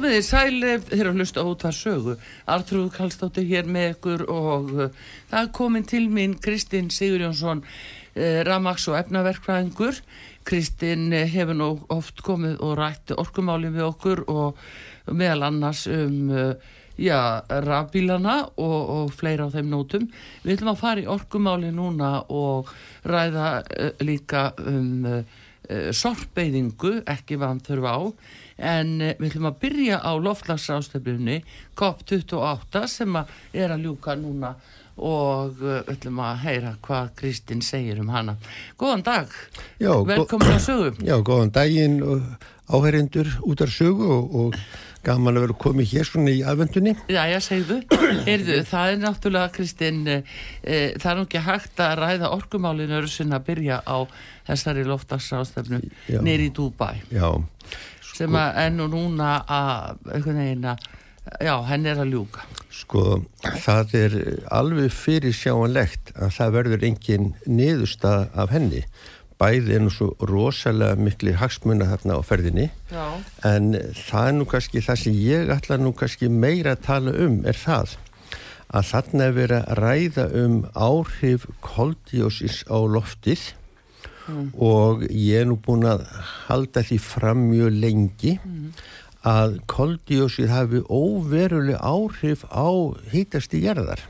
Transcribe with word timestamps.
Komið 0.00 0.14
þið 0.14 0.22
sælið 0.24 0.84
þegar 0.88 1.08
að 1.10 1.18
hlusta 1.18 1.42
út 1.44 1.64
að 1.68 1.74
sögu. 1.76 2.12
Artrúð 2.48 2.86
Kallstóttir 2.94 3.44
hér 3.50 3.66
með 3.68 3.90
ykkur 3.90 4.22
og 4.32 4.70
uh, 4.72 5.10
það 5.28 5.42
er 5.42 5.50
komin 5.58 5.84
til 5.84 6.00
mín 6.08 6.38
Kristinn 6.40 6.88
Sigurjónsson, 6.88 7.60
uh, 7.60 8.38
Ramax 8.48 8.86
og 8.88 8.96
efnaverkvæðingur. 8.96 10.00
Kristinn 10.48 11.12
uh, 11.12 11.26
hefur 11.28 11.58
nú 11.60 11.68
oft 11.92 12.24
komið 12.24 12.56
og 12.64 12.72
rætti 12.80 13.18
orkumáli 13.20 13.74
við 13.76 13.90
okkur 13.90 14.24
og 14.32 14.64
meðal 15.12 15.50
annars 15.50 15.84
um 15.92 16.32
uh, 16.32 16.72
rafbílana 17.68 18.38
og, 18.56 18.80
og 18.96 19.14
fleira 19.20 19.52
á 19.52 19.52
þeim 19.52 19.68
nótum. 19.68 20.08
Við 20.46 20.56
ætlum 20.56 20.72
að 20.72 20.82
fara 20.86 21.04
í 21.04 21.10
orkumáli 21.12 21.76
núna 21.76 22.22
og 22.32 22.72
ræða 23.04 23.52
uh, 23.68 23.92
líka 24.00 24.48
um 24.64 25.04
uh, 25.12 25.20
sorpeyðingu, 25.68 27.02
ekki 27.04 27.36
vann 27.38 27.60
þurfa 27.62 27.98
á 28.00 28.02
en 28.60 28.92
eh, 29.00 29.14
við 29.18 29.32
ætlum 29.32 29.48
að 29.50 29.58
byrja 29.64 30.02
á 30.04 30.12
loftlagsrástefnunni 30.20 31.40
COP28 31.78 32.84
sem 32.90 33.18
að 33.20 33.32
er 33.56 33.74
að 33.74 33.88
ljúka 33.88 34.16
núna 34.20 34.54
og 35.00 35.58
eh, 35.64 35.80
við 35.80 35.90
ætlum 35.94 36.22
að 36.26 36.44
heyra 36.44 36.76
hvað 36.84 37.10
Kristinn 37.18 37.64
segir 37.64 38.02
um 38.02 38.12
hana. 38.12 38.36
Góðan 38.80 39.06
dag, 39.06 39.34
Já, 39.80 39.92
velkomin 40.06 40.54
á 40.54 40.60
sögu. 40.60 40.94
Já, 41.00 41.16
góðan 41.24 41.54
daginn 41.56 42.00
áherindur 42.70 43.28
út 43.42 43.64
af 43.64 43.72
sögu 43.74 44.06
og, 44.06 44.34
og 44.34 44.56
gaman 45.06 45.38
að 45.38 45.46
vera 45.46 45.56
komið 45.64 45.92
hér 45.94 46.08
svona 46.08 46.32
í 46.32 46.40
aðvendunni. 46.44 46.94
Já, 47.10 47.22
já, 47.30 47.38
segðu. 47.44 47.78
Heyrðu, 48.26 48.58
það 48.68 48.92
er 48.92 48.98
náttúrulega, 49.00 49.52
Kristinn, 49.54 50.02
e, 50.10 50.18
það 51.00 51.10
er 51.12 51.18
nú 51.18 51.26
ekki 51.26 51.44
hægt 51.46 51.80
að 51.84 51.94
ræða 52.02 52.32
orkumálinu 52.36 52.98
öru 53.00 53.10
sinna 53.10 53.40
að 53.40 53.46
byrja 53.48 53.80
á 53.80 53.96
þessari 54.50 54.84
loftlagsrástefnu 54.88 55.80
nýri 56.26 56.50
í 56.50 56.54
Dubai. 56.56 57.00
Já, 57.12 57.30
sem 58.20 58.40
að 58.40 58.58
enn 58.64 58.82
og 58.84 58.90
núna 58.94 59.34
að 59.48 60.10
einhvern 60.14 60.42
veginn 60.42 60.66
að 60.72 60.88
já, 61.44 61.54
henn 61.68 61.86
er 61.88 62.02
að 62.02 62.12
ljúka. 62.14 62.44
Sko, 62.80 63.04
það 63.64 63.94
er 63.98 64.18
alveg 64.56 64.92
fyrir 64.94 65.34
sjáanlegt 65.36 66.12
að 66.16 66.36
það 66.36 66.52
verður 66.58 66.84
engin 66.90 67.32
niðurstað 67.46 68.28
af 68.38 68.52
henni. 68.54 68.84
Bæði 69.40 69.76
er 69.76 69.80
nú 69.80 69.92
svo 69.94 70.10
rosalega 70.28 71.00
miklir 71.00 71.38
hagsmuna 71.40 71.88
þarna 71.88 72.18
á 72.20 72.22
ferðinni 72.28 72.66
já. 72.92 73.06
en 73.48 73.72
það 73.96 74.26
er 74.26 74.34
nú 74.36 74.46
kannski 74.50 74.82
það 74.84 74.98
sem 75.00 75.16
ég 75.16 75.52
ætla 75.54 75.78
nú 75.80 75.94
kannski 75.96 76.28
meira 76.28 76.74
að 76.76 76.82
tala 76.84 77.14
um 77.24 77.38
er 77.48 77.56
það 77.56 77.94
að 78.76 78.90
þarna 78.90 79.24
er 79.30 79.38
verið 79.38 79.62
að 79.62 79.80
ræða 79.80 80.26
um 80.42 80.58
áhrif 80.76 81.46
koldjósis 81.64 82.60
á 82.68 82.78
loftið 82.84 83.46
mm. 84.30 84.46
og 84.56 85.04
ég 85.08 85.42
er 85.42 85.50
nú 85.50 85.58
búin 85.60 85.86
að 85.88 86.06
halda 86.46 86.84
því 86.86 86.98
fram 87.04 87.44
mjög 87.50 87.76
lengi 87.82 88.36
mm. 88.38 88.70
að 89.30 89.58
koldjósið 89.70 90.54
hafi 90.54 90.84
óveruleg 90.86 91.76
áhrif 91.78 92.46
á 92.48 92.68
hýtasti 93.12 93.62
gerðar 93.66 94.06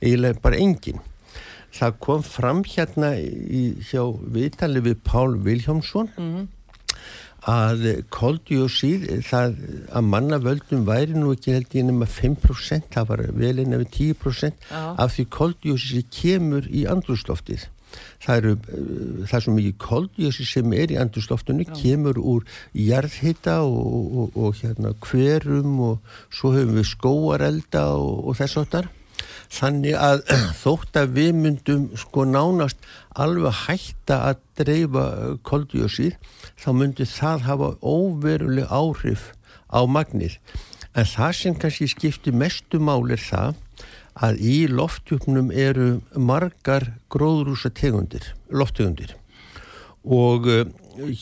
eiginlega 0.00 0.42
bara 0.42 0.60
engin 0.60 1.00
það 1.74 1.98
kom 2.02 2.24
fram 2.26 2.62
hérna 2.66 3.12
í, 3.20 3.76
hjá 3.90 4.02
viðtali 4.34 4.82
við 4.84 5.02
Pál 5.06 5.36
Viljámsson 5.44 6.10
mm. 6.16 6.46
að 7.50 7.84
koldjósið 8.12 9.06
það 9.26 9.58
að 9.96 10.08
mannavöldum 10.12 10.86
væri 10.88 11.16
nú 11.16 11.34
ekki 11.36 11.54
held 11.56 11.76
ég 11.78 11.86
nema 11.88 12.08
5% 12.10 12.90
það 12.94 13.12
var 13.12 13.24
vel 13.42 13.56
inn 13.62 13.76
af 13.78 13.86
10% 13.86 14.66
Já. 14.70 14.82
af 14.96 15.14
því 15.16 15.28
koldjósið 15.38 16.08
kemur 16.16 16.66
í 16.68 16.86
andrúsloftið 16.90 17.68
það 18.22 18.36
eru 18.36 18.54
það 19.26 19.34
er 19.38 19.44
svo 19.46 19.56
mikið 19.56 19.76
koldjósi 19.86 20.46
sem 20.48 20.76
er 20.76 20.94
í 20.94 21.00
andurstoftunni 21.00 21.66
kemur 21.72 22.20
úr 22.20 22.46
jarðhitta 22.76 23.60
og, 23.66 24.14
og, 24.22 24.38
og 24.38 24.62
hérna 24.62 24.94
hverum 25.06 25.76
og 25.90 26.16
svo 26.28 26.54
höfum 26.56 26.78
við 26.78 26.88
skóarelda 26.92 27.84
og, 27.96 28.24
og 28.30 28.40
þess 28.40 28.60
áttar 28.64 28.90
þannig 29.50 29.96
að 29.98 30.22
þótt 30.62 30.98
að 31.00 31.14
við 31.18 31.32
myndum 31.42 31.86
sko 31.98 32.26
nánast 32.28 32.90
alveg 33.18 33.64
hætta 33.66 34.20
að 34.30 34.42
dreifa 34.60 35.06
koldjósið 35.46 36.16
þá 36.60 36.70
myndi 36.76 37.08
það 37.08 37.46
hafa 37.48 37.70
óveruleg 37.80 38.70
áhrif 38.70 39.30
á 39.70 39.80
magnir 39.86 40.38
en 40.94 41.06
það 41.06 41.34
sem 41.38 41.58
kannski 41.58 41.88
skiptir 41.90 42.36
mestu 42.36 42.80
mál 42.82 43.02
er 43.10 43.22
það 43.22 43.58
að 44.20 44.40
í 44.44 44.56
loftjöfnum 44.68 45.50
eru 45.50 46.00
margar 46.14 46.92
gróðrúsa 47.12 47.72
tegundir, 47.72 48.24
lofttegundir. 48.52 49.16
Og 50.04 50.48
uh, 50.48 50.64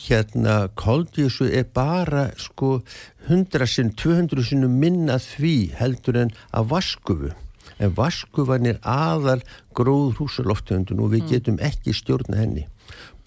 hérna 0.05 0.69
koldísu 0.79 1.47
er 1.47 1.67
bara 1.73 2.29
sko 2.39 2.79
100 3.27 3.67
sinn, 3.67 3.93
200 3.95 4.49
sinnum 4.51 4.79
minna 4.81 5.19
því 5.21 5.71
heldur 5.79 6.19
en 6.25 6.33
að 6.51 6.73
vaskufu 6.73 7.31
en 7.79 7.95
vaskufan 7.95 8.67
er 8.67 8.79
aðal 8.83 9.39
gróðrúsa 9.77 10.43
lofttegundin 10.47 10.99
og 10.99 11.13
við 11.13 11.23
mm. 11.23 11.29
getum 11.31 11.59
ekki 11.63 11.95
stjórna 11.95 12.41
henni. 12.41 12.65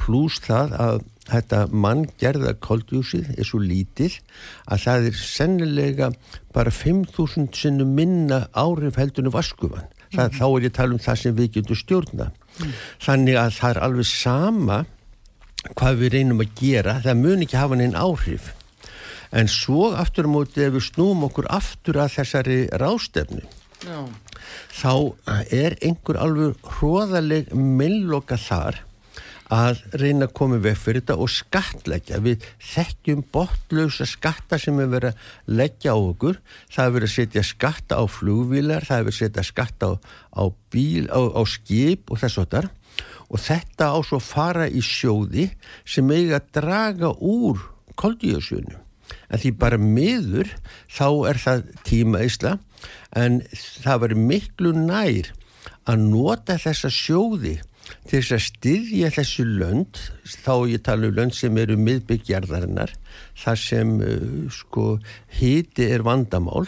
Pluss 0.00 0.40
það 0.44 0.76
að 0.76 1.02
þetta 1.32 1.60
manngerða 1.72 2.54
koldjúsið 2.62 3.34
er 3.36 3.48
svo 3.48 3.60
lítið 3.62 4.18
að 4.66 4.84
það 4.84 5.08
er 5.10 5.18
sennilega 5.18 6.10
bara 6.54 6.72
5.000 6.74 7.50
sinnum 7.56 7.92
minna 7.96 8.46
árif 8.52 8.98
heldunum 9.00 9.34
vaskufan. 9.34 9.88
Mm. 10.12 10.32
Þá 10.36 10.44
er 10.46 10.66
ég 10.66 10.72
að 10.72 10.78
tala 10.78 10.96
um 10.96 11.02
það 11.02 11.20
sem 11.22 11.36
við 11.36 11.54
getum 11.56 11.78
stjórna. 11.78 12.26
Mm. 12.58 12.74
Þannig 13.06 13.38
að 13.40 13.54
það 13.58 13.70
er 13.70 13.82
alveg 13.86 14.10
sama 14.10 14.82
hvað 15.78 16.02
við 16.02 16.14
reynum 16.16 16.42
að 16.42 16.54
gera, 16.58 16.98
það 17.04 17.20
mun 17.22 17.44
ekki 17.46 17.58
hafa 17.60 17.78
neinn 17.78 17.96
áhrif. 17.98 18.52
En 19.32 19.48
svo 19.48 19.92
aftur 19.96 20.28
á 20.28 20.30
móti 20.34 20.64
ef 20.66 20.74
við 20.74 20.88
snúum 20.90 21.24
okkur 21.28 21.48
aftur 21.48 22.02
að 22.02 22.16
þessari 22.18 22.58
rástefnu, 22.82 23.44
Já. 23.80 24.00
þá 24.76 24.92
er 25.48 25.78
einhver 25.80 26.18
alveg 26.20 26.72
hróðaleg 26.74 27.54
millokka 27.56 28.36
þar 28.36 28.82
að 29.52 29.82
reyna 30.00 30.26
að 30.28 30.34
koma 30.38 30.58
við 30.62 30.78
fyrir 30.80 31.02
þetta 31.02 31.16
og 31.20 31.30
skatleggja. 31.32 32.20
Við 32.24 32.44
þekkjum 32.72 33.24
botlausa 33.34 34.06
skatta 34.08 34.58
sem 34.60 34.78
er 34.80 34.92
verið 34.92 35.12
að 35.12 35.56
leggja 35.60 35.92
á 35.92 35.98
okkur. 35.98 36.38
Það 36.72 36.84
er 36.84 36.94
verið 36.96 37.08
að 37.08 37.16
setja 37.16 37.42
skatta 37.46 37.98
á 38.00 38.04
flugvílar, 38.08 38.86
það 38.88 38.98
er 38.98 39.08
verið 39.08 39.16
að 39.16 39.20
setja 39.20 39.44
skatta 39.48 39.90
á, 39.92 39.92
á, 40.40 40.42
bíl, 40.72 41.04
á, 41.12 41.20
á 41.20 41.42
skip 41.48 42.12
og 42.12 42.22
þess 42.22 42.40
og 42.40 42.48
þar. 42.54 42.70
Og 43.32 43.40
þetta 43.40 43.90
á 43.92 43.98
svo 44.04 44.20
fara 44.24 44.68
í 44.68 44.80
sjóði 44.84 45.50
sem 45.88 46.08
eiga 46.12 46.40
að 46.40 46.48
draga 46.56 47.12
úr 47.20 47.60
koldíðasjónu. 48.00 48.78
En 49.32 49.40
því 49.40 49.52
bara 49.60 49.80
miður 49.80 50.48
þá 50.92 51.08
er 51.28 51.40
það 51.40 51.66
tímaísla 51.88 52.56
en 53.16 53.42
það 53.84 54.02
verið 54.06 54.24
miklu 54.30 54.72
nær 54.76 55.32
að 55.88 56.04
nota 56.08 56.56
þessa 56.60 56.88
sjóði 56.92 57.58
til 58.08 58.20
þess 58.20 58.36
að 58.36 58.44
styðja 58.48 59.10
þessu 59.16 59.46
lönd 59.48 60.02
þá 60.44 60.54
ég 60.72 60.84
tala 60.86 61.08
um 61.10 61.16
lönd 61.18 61.36
sem 61.36 61.58
eru 61.60 61.78
miðbyggjarðarinnar 61.80 62.94
þar 63.42 63.60
sem 63.62 63.98
uh, 64.00 64.46
sko 64.52 64.96
híti 65.38 65.90
er 65.92 66.06
vandamál. 66.06 66.66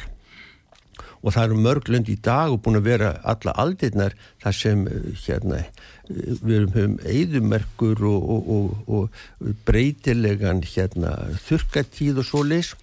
Og 1.25 1.33
það 1.33 1.47
eru 1.47 1.61
mörglönd 1.65 2.09
í 2.13 2.19
dag 2.21 2.53
og 2.53 2.59
búin 2.67 2.77
að 2.77 2.89
vera 2.91 3.15
alla 3.25 3.55
aldirnar 3.63 4.13
þar 4.43 4.57
sem 4.59 4.83
hérna 5.25 5.63
við 6.05 6.67
höfum 6.75 6.99
eigðumerkur 7.09 8.03
og, 8.11 8.27
og, 8.35 8.51
og, 8.53 8.83
og 8.93 9.55
breytilegan 9.65 10.61
hérna 10.69 11.15
þurkatíð 11.47 12.21
og 12.21 12.29
svo 12.29 12.45
leis 12.45 12.75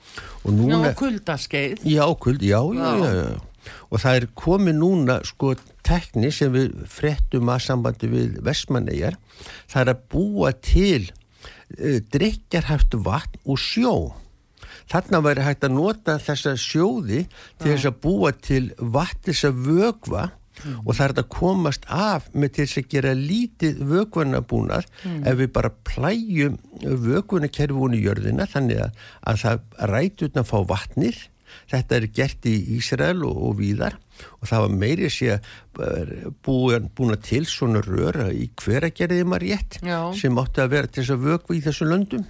og 0.41 0.57
núna... 0.57 0.87
Já, 0.87 0.97
kuldaskeið 1.03 1.85
Já, 1.85 2.05
kuld, 2.17 2.41
já, 2.41 2.57
já, 2.73 2.89
já, 2.97 3.13
já 3.21 3.50
og 3.89 4.01
það 4.01 4.17
er 4.17 4.27
komið 4.37 4.77
núna 4.79 5.19
sko 5.27 5.53
tekni 5.85 6.31
sem 6.33 6.53
við 6.53 6.73
frettum 6.89 7.51
að 7.51 7.65
sambandi 7.67 8.09
við 8.11 8.39
Vestmannegar 8.45 9.17
það 9.71 9.81
er 9.83 9.93
að 9.93 10.03
búa 10.13 10.51
til 10.57 11.03
uh, 11.07 12.01
drikjarhæft 12.13 12.97
vatn 13.05 13.41
og 13.45 13.61
sjó. 13.61 13.95
Þarna 14.91 15.21
væri 15.23 15.45
hægt 15.45 15.65
að 15.67 15.75
nota 15.77 16.17
þessa 16.19 16.57
sjóði 16.59 17.25
til 17.61 17.71
þess 17.71 17.89
að 17.89 17.99
búa 18.03 18.31
til 18.35 18.63
vatn 18.77 19.29
þess 19.29 19.47
að 19.47 19.65
vögva 19.67 20.23
mm. 20.63 20.79
og 20.85 20.95
það 20.97 21.05
er 21.05 21.21
að 21.21 21.29
komast 21.35 21.87
af 21.87 22.27
með 22.33 22.55
til 22.55 22.65
þess 22.65 22.81
að 22.81 22.89
gera 22.93 23.13
lítið 23.17 23.83
vögvunabúnar 23.91 24.87
mm. 25.03 25.19
ef 25.31 25.39
við 25.39 25.51
bara 25.57 25.73
plæjum 25.87 26.57
vögvunakerfun 26.81 27.97
í 27.97 28.01
jörðina 28.05 28.47
þannig 28.51 28.83
að, 28.87 29.03
að 29.31 29.43
það 29.45 29.63
rætur 29.93 30.33
að 30.41 30.49
fá 30.51 30.57
vatnir 30.73 31.21
þetta 31.71 31.97
er 31.97 32.07
gert 32.15 32.47
í 32.49 32.55
Ísrael 32.77 33.23
og, 33.27 33.37
og 33.49 33.57
víðar 33.59 33.97
og 34.39 34.49
það 34.49 34.65
var 34.65 34.75
meiri 34.83 35.09
sé 35.13 35.39
búin, 36.45 36.89
búin 36.93 37.15
að 37.15 37.23
til 37.29 37.45
svona 37.49 37.81
röra 37.85 38.29
í 38.33 38.49
hveragerðið 38.61 39.25
maður 39.29 39.47
rétt 39.47 39.79
sem 40.19 40.41
átti 40.41 40.63
að 40.63 40.75
vera 40.75 40.91
til 40.91 41.01
þess 41.01 41.15
að 41.15 41.25
vögva 41.29 41.57
í 41.57 41.63
þessu 41.65 41.89
löndum 41.89 42.27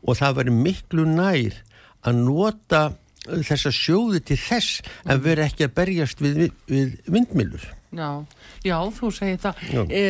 og 0.00 0.16
það 0.16 0.40
var 0.40 0.52
miklu 0.54 1.04
nær 1.08 1.60
að 2.08 2.22
nota 2.24 2.82
þessa 3.28 3.72
sjóði 3.74 4.22
til 4.30 4.38
þess 4.40 4.80
að 5.04 5.18
mm. 5.18 5.24
vera 5.26 5.46
ekki 5.50 5.66
að 5.66 5.76
berjast 5.76 6.24
við, 6.24 6.46
við 6.70 6.96
vindmilur 7.10 7.68
Já, 7.90 8.22
já, 8.62 8.76
þú 8.94 9.08
segir 9.10 9.40
það 9.42 9.62
e, 9.90 10.02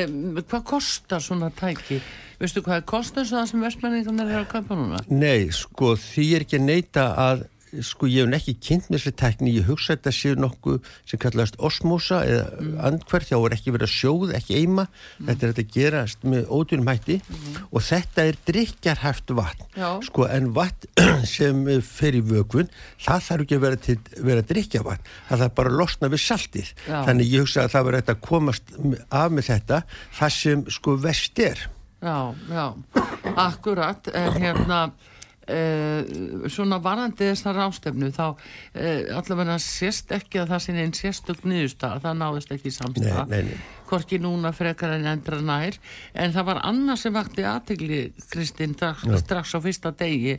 Hvað 0.42 0.64
kostar 0.68 1.22
svona 1.24 1.48
tæki? 1.56 1.96
Veistu 2.40 2.60
hvað 2.64 2.84
kostar 2.88 3.24
það 3.28 3.46
sem 3.48 3.64
vestmenningarnir 3.64 4.34
er 4.34 4.42
að 4.42 4.50
köpa 4.52 4.76
núna? 4.76 5.00
Nei, 5.08 5.48
sko, 5.52 5.94
því 6.00 6.26
er 6.36 6.44
ekki 6.44 6.60
að 6.60 6.66
neyta 6.68 7.06
að 7.20 7.46
sko 7.84 8.08
ég 8.10 8.26
hef 8.26 8.36
ekki 8.40 8.54
kynnt 8.58 8.88
með 8.90 8.98
þessi 8.98 9.12
tekní, 9.20 9.52
ég 9.54 9.68
hugsa 9.68 9.94
þetta 9.94 10.12
séu 10.14 10.36
nokkuð 10.40 10.78
sem 11.08 11.20
kallast 11.22 11.58
osmosa 11.62 12.20
eða 12.26 12.46
mm. 12.50 12.72
andhverð, 12.88 13.28
þá 13.30 13.36
er 13.38 13.56
ekki 13.56 13.74
verið 13.74 13.86
að 13.86 13.94
sjóð, 13.94 14.32
ekki 14.38 14.58
eima, 14.58 14.86
mm. 14.90 15.28
þetta 15.28 15.46
er 15.46 15.52
að 15.54 15.74
gerast 15.76 16.26
með 16.32 16.50
ódunum 16.50 16.90
hætti 16.90 17.18
mm. 17.20 17.58
og 17.70 17.84
þetta 17.86 18.26
er 18.30 18.40
drikjarhæft 18.50 19.34
vatn, 19.38 19.66
Já. 19.78 19.88
sko 20.08 20.26
en 20.30 20.50
vatn 20.56 21.04
sem 21.36 21.62
fer 21.86 22.18
í 22.18 22.22
vögun, 22.26 22.70
það 23.02 23.26
þarf 23.28 23.46
ekki 23.46 23.60
að 23.60 23.66
vera, 23.66 23.82
til, 23.88 23.98
vera 24.30 24.46
drikja 24.52 24.84
vatn, 24.86 25.12
það 25.28 25.44
þarf 25.44 25.58
bara 25.60 25.74
að 25.74 25.82
losna 25.82 26.10
við 26.12 26.24
saltið, 26.24 26.72
Já. 26.86 26.96
þannig 27.08 27.34
ég 27.34 27.46
hugsa 27.46 27.66
að 27.66 27.76
það 27.76 27.90
verður 27.90 28.14
að 28.14 28.24
komast 28.26 28.74
af 29.08 29.36
með 29.36 29.52
þetta, 29.52 29.84
það 30.18 30.34
sem 30.40 30.66
sko 30.70 30.96
vest 31.00 31.44
er. 31.44 31.68
Já, 32.00 32.32
já, 32.48 32.66
akkurat, 33.36 34.06
en 34.16 34.36
hérna 34.40 34.78
svona 36.52 36.78
varandi 36.82 37.30
þessar 37.30 37.60
ástefnu 37.66 38.12
þá 38.14 38.24
uh, 38.30 39.18
allavega 39.18 39.58
sést 39.62 40.12
ekki 40.14 40.42
að 40.42 40.54
það 40.54 40.64
sinni 40.66 40.84
einn 40.86 40.96
sérstök 40.96 41.44
nýðustaf 41.48 42.00
það 42.04 42.18
náðist 42.22 42.56
ekki 42.56 42.74
samstaf 42.74 43.36
hvorki 43.90 44.20
núna 44.22 44.52
frekar 44.54 44.94
en 44.94 45.08
endra 45.10 45.40
nær. 45.42 45.78
En 46.14 46.34
það 46.34 46.50
var 46.52 46.60
annað 46.68 47.00
sem 47.02 47.14
vakti 47.16 47.46
aðtegli 47.46 48.02
Kristinn 48.30 48.76
strax, 48.76 49.06
strax 49.24 49.56
á 49.56 49.58
fyrsta 49.64 49.90
degi 49.98 50.36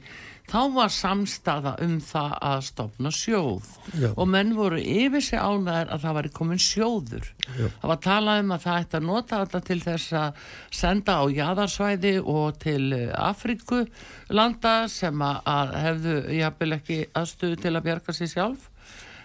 þá 0.51 0.59
var 0.75 0.91
samstaða 0.91 1.73
um 1.85 1.97
það 2.03 2.33
að 2.49 2.63
stopna 2.67 3.11
sjóð 3.15 3.67
Já. 3.95 4.09
og 4.11 4.27
menn 4.31 4.53
voru 4.57 4.79
yfir 4.81 5.23
sig 5.23 5.39
ánæður 5.39 5.93
að 5.95 6.03
það 6.05 6.17
var 6.17 6.29
komin 6.35 6.61
sjóður 6.61 7.29
Já. 7.45 7.67
það 7.67 7.87
var 7.93 8.01
talað 8.05 8.41
um 8.43 8.55
að 8.55 8.65
það 8.65 8.81
ætti 8.81 8.99
að 8.99 9.07
nota 9.07 9.41
þetta 9.43 9.61
til 9.69 9.79
þess 9.85 10.17
að 10.21 10.41
senda 10.81 11.17
á 11.19 11.23
jæðarsvæði 11.37 12.15
og 12.35 12.59
til 12.65 12.81
eh, 12.97 13.07
Afriku 13.15 13.85
landa 14.31 14.75
sem 14.91 15.23
að 15.27 15.77
hefðu 15.85 16.17
jafnvel 16.39 16.77
ekki 16.79 16.99
aðstöðu 17.21 17.61
til 17.63 17.75
að 17.75 17.87
bjarga 17.87 18.17
sér 18.17 18.33
sjálf 18.35 18.70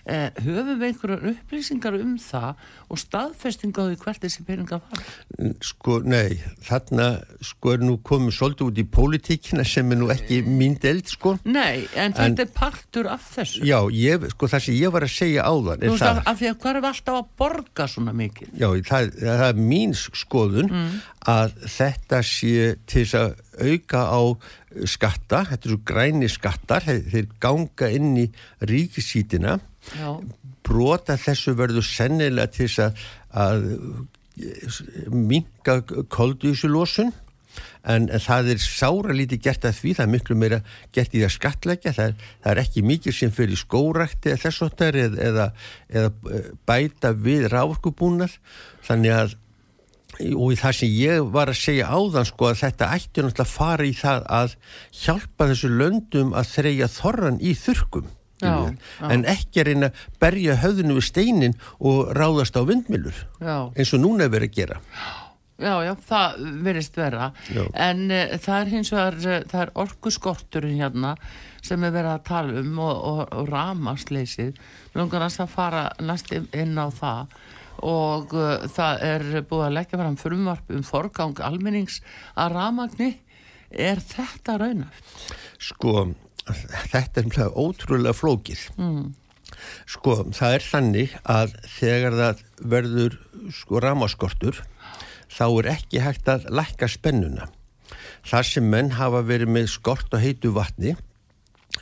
eh, 0.06 0.30
höfum 0.42 0.78
við 0.80 0.88
einhverjar 0.90 1.24
upplýsingar 1.32 1.96
um 1.98 2.14
það 2.22 2.62
og 2.86 3.00
staðfestinga 3.02 3.82
á 3.82 3.86
því 3.90 3.98
hvert 4.04 4.24
þessi 4.24 4.44
peninga 4.46 4.78
var? 4.80 5.04
Sko, 5.66 5.98
nei, 6.06 6.38
þarna 6.66 7.08
sko 7.44 7.74
er 7.74 7.84
nú 7.84 7.98
komið 8.06 8.36
svolítið 8.38 8.70
út 8.70 8.80
í 8.82 8.86
pólitíkina 8.96 9.66
sem 9.66 9.90
er 9.92 10.00
nú 10.00 10.10
ekki 10.14 10.40
mín 10.46 10.76
delt, 10.82 11.10
sko. 11.12 11.36
Nei, 11.44 11.86
en 11.94 12.14
þetta 12.16 12.26
en, 12.28 12.38
er 12.46 12.52
partur 12.56 13.10
af 13.12 13.26
þessu. 13.34 13.64
Já, 13.66 13.78
ég, 13.94 14.28
sko 14.34 14.50
það 14.52 14.66
sem 14.68 14.78
ég 14.78 14.94
var 14.94 15.06
að 15.06 15.14
segja 15.16 15.46
áðan 15.46 15.86
er 15.86 15.96
það... 16.00 16.22
Af 16.26 16.40
því 16.40 16.50
að 16.52 16.60
hvað 16.62 16.80
er 16.80 16.90
alltaf 16.92 17.20
að 17.20 17.32
borga 17.42 17.88
svona 17.90 18.14
mikið? 18.16 18.52
Já, 18.54 18.68
það, 18.90 19.10
það 19.24 19.48
er 19.48 19.64
mín 19.72 19.96
skoðun 19.96 20.70
mm. 20.70 20.94
að 21.32 21.58
þetta 21.64 22.22
sé 22.26 22.70
til 22.86 23.02
þess 23.04 23.18
að 23.22 23.36
auka 23.56 24.04
á 24.06 24.22
skatta, 24.84 25.44
þetta 25.50 25.68
er 25.68 25.74
svo 25.74 25.80
græni 25.88 26.28
skattar, 26.30 26.84
þeir 26.84 27.28
ganga 27.42 27.90
inn 27.92 28.16
í 28.20 28.26
ríkisítina 28.68 29.58
brota 30.66 31.16
þessu 31.20 31.54
verður 31.58 31.86
sennilega 31.86 32.50
til 32.54 32.66
þess 32.66 32.82
að, 32.82 33.04
að 33.46 33.68
minga 35.14 35.78
koldísulósun 36.12 37.12
en, 37.86 38.08
en 38.10 38.22
það 38.22 38.50
er 38.52 38.62
sára 38.62 39.14
lítið 39.16 39.42
gert 39.46 39.64
að 39.68 39.78
því, 39.78 39.94
það 39.96 40.06
er 40.06 40.12
miklu 40.12 40.36
meira 40.38 40.60
gert 40.94 41.14
í 41.14 41.22
það 41.22 41.34
skatleggja, 41.36 41.94
það, 41.96 42.26
það 42.42 42.52
er 42.52 42.62
ekki 42.64 42.84
mikið 42.90 43.18
sem 43.20 43.34
fyrir 43.34 43.60
skórakti 43.60 44.32
eða 44.32 44.42
þessóttar 44.44 45.00
eða, 45.06 45.30
eða, 45.30 45.48
eða 46.02 46.44
bæta 46.68 47.14
við 47.16 47.48
rávorkubúnar 47.54 48.36
þannig 48.86 49.16
að 49.16 49.36
og 50.16 50.52
í 50.52 50.58
það 50.60 50.76
sem 50.78 50.92
ég 50.96 51.32
var 51.34 51.52
að 51.52 51.60
segja 51.60 51.88
áðan 51.92 52.28
sko 52.28 52.50
að 52.50 52.60
þetta 52.62 52.92
ætti 52.96 53.24
náttúrulega 53.24 53.44
að 53.44 53.54
fara 53.54 53.86
í 53.86 53.96
það 53.96 54.28
að 54.38 54.54
hjálpa 55.02 55.50
þessu 55.52 55.72
löndum 55.72 56.32
að 56.36 56.52
þreja 56.54 56.88
þorran 56.96 57.42
í 57.42 57.56
þurkum 57.58 58.08
Já, 58.36 58.68
já. 58.68 59.08
en 59.08 59.22
ekki 59.32 59.62
að 59.62 59.68
reyna 59.70 59.88
að 59.88 60.00
berja 60.20 60.56
höfðinu 60.60 60.96
við 60.98 61.06
steinin 61.06 61.54
og 61.80 62.10
ráðast 62.16 62.58
á 62.60 62.68
vindmilur 62.68 63.16
já. 63.40 63.72
eins 63.72 63.92
og 63.96 64.02
núna 64.02 64.26
er 64.26 64.34
verið 64.34 64.50
að 64.50 64.58
gera. 64.58 64.80
Já, 65.56 65.72
já, 65.80 65.92
það 66.04 66.34
verist 66.66 66.98
vera. 67.00 67.30
En 67.72 68.02
uh, 68.12 68.34
það 68.36 68.58
er 68.58 68.72
hins 68.74 68.92
vegar 68.92 69.16
uh, 69.16 69.38
það 69.48 69.62
er 69.62 69.72
orkuskorturinn 69.86 70.82
hérna 70.82 71.14
sem 71.64 71.80
er 71.80 71.94
verið 71.94 72.12
að 72.12 72.26
tala 72.28 72.60
um 72.60 72.82
og, 72.84 72.96
og, 73.08 73.22
og 73.40 73.48
ramasleysið 73.48 74.60
langar 74.98 75.24
að 75.24 75.48
fara 75.48 75.86
næst 76.04 76.34
inn 76.36 76.76
á 76.76 76.92
það 76.92 77.38
og 77.84 78.34
uh, 78.36 78.66
það 78.72 79.02
er 79.10 79.26
búið 79.48 79.66
að 79.68 79.76
leggja 79.78 80.00
fram 80.00 80.20
frumvarp 80.20 80.76
um 80.76 80.84
forgang 80.86 81.40
almennings 81.44 82.00
að 82.34 82.56
ramagni 82.56 83.10
er 83.70 84.00
þetta 84.00 84.56
raunöft? 84.62 85.10
Sko 85.58 86.12
þetta 86.46 87.22
er 87.22 87.30
mjög 87.30 87.56
ótrúlega 87.58 88.14
flókið 88.14 88.62
mm. 88.78 89.02
sko 89.90 90.16
það 90.36 90.58
er 90.58 90.66
þannig 90.66 91.16
að 91.26 91.56
þegar 91.74 92.18
það 92.20 92.44
verður 92.74 93.18
sko 93.56 93.82
ramaskortur 93.82 94.62
þá 95.32 95.46
er 95.48 95.70
ekki 95.74 96.04
hægt 96.04 96.30
að 96.30 96.46
lækka 96.54 96.88
spennuna 96.90 97.50
þar 98.26 98.46
sem 98.46 98.70
menn 98.70 98.94
hafa 98.98 99.24
verið 99.26 99.52
með 99.56 99.68
skort 99.74 100.14
og 100.14 100.22
heitu 100.22 100.54
vatni 100.54 100.94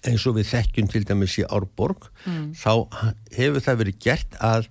eins 0.05 0.25
og 0.27 0.39
við 0.39 0.49
þekkjum 0.51 0.91
til 0.91 1.05
dæmis 1.07 1.37
í 1.39 1.45
Árborg 1.45 2.09
mm. 2.25 2.53
þá 2.57 2.89
hefur 3.37 3.63
það 3.65 3.81
verið 3.85 4.01
gert 4.03 4.39
að 4.41 4.69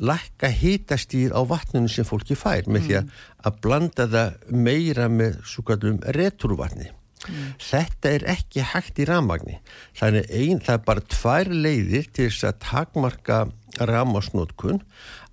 lækka 0.00 0.50
hitastíð 0.60 1.34
á 1.36 1.40
vatninu 1.48 1.90
sem 1.92 2.06
fólki 2.08 2.36
fær 2.38 2.68
með 2.68 2.80
mm. 2.80 2.86
því 2.86 3.00
að, 3.00 3.10
að 3.48 3.58
blanda 3.64 4.08
það 4.12 4.54
meira 4.68 5.10
með 5.12 5.42
svo 5.48 5.66
kallum 5.66 6.00
returvatni 6.16 6.92
Mm. 7.26 7.52
Þetta 7.62 8.12
er 8.12 8.24
ekki 8.36 8.64
hægt 8.72 9.00
í 9.02 9.06
ramagni. 9.08 9.58
Þannig 9.98 10.30
einn, 10.30 10.62
það 10.62 10.78
er 10.78 10.82
bara 10.86 11.04
tvær 11.16 11.52
leiðir 11.52 12.08
til 12.14 12.28
þess 12.28 12.48
að 12.50 12.58
takmarka 12.66 13.38
ramasnótkun, 13.90 14.80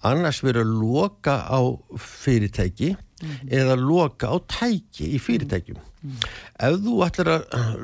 annars 0.03 0.41
verður 0.43 0.65
að 0.65 0.75
loka 0.82 1.36
á 1.48 1.60
fyrirtæki 2.01 2.93
mm. 2.96 3.34
eða 3.60 3.77
loka 3.79 4.32
á 4.32 4.36
tæki 4.51 5.13
í 5.15 5.22
fyrirtækjum. 5.22 5.82
Mm. 6.03 6.29
Ef 6.67 6.79
þú 6.84 6.96
ætlar 7.05 7.34
að 7.36 7.75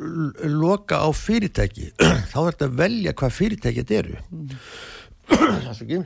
loka 0.51 1.03
á 1.03 1.09
fyrirtæki, 1.15 1.91
þá 2.31 2.39
er 2.41 2.53
þetta 2.53 2.71
að 2.71 2.79
velja 2.83 3.17
hvað 3.21 3.35
fyrirtæki 3.41 3.83
þetta 3.83 4.01
eru. 4.03 4.23
Það 5.29 5.67
er 5.69 5.75
svo 5.77 5.85
ekki 5.85 5.97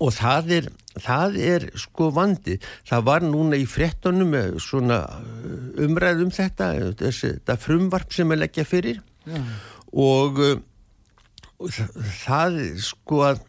og 0.00 0.14
það 0.16 0.52
er, 0.56 0.68
það 1.00 1.36
er 1.44 1.66
sko 1.80 2.10
vandi 2.16 2.56
það 2.88 3.04
var 3.10 3.26
núna 3.26 3.58
í 3.60 3.66
frettunum 3.68 4.34
svona 4.62 5.02
uh, 5.20 5.84
umræðum 5.84 6.32
þetta 6.34 6.72
þessi, 7.00 7.36
þetta 7.38 7.58
frumvarp 7.60 8.16
sem 8.16 8.32
er 8.32 8.42
leggja 8.44 8.66
fyrir 8.68 9.02
ja. 9.28 9.44
og, 9.92 10.40
uh, 10.40 11.78
það 12.24 12.60
sko 12.84 13.24
að 13.28 13.46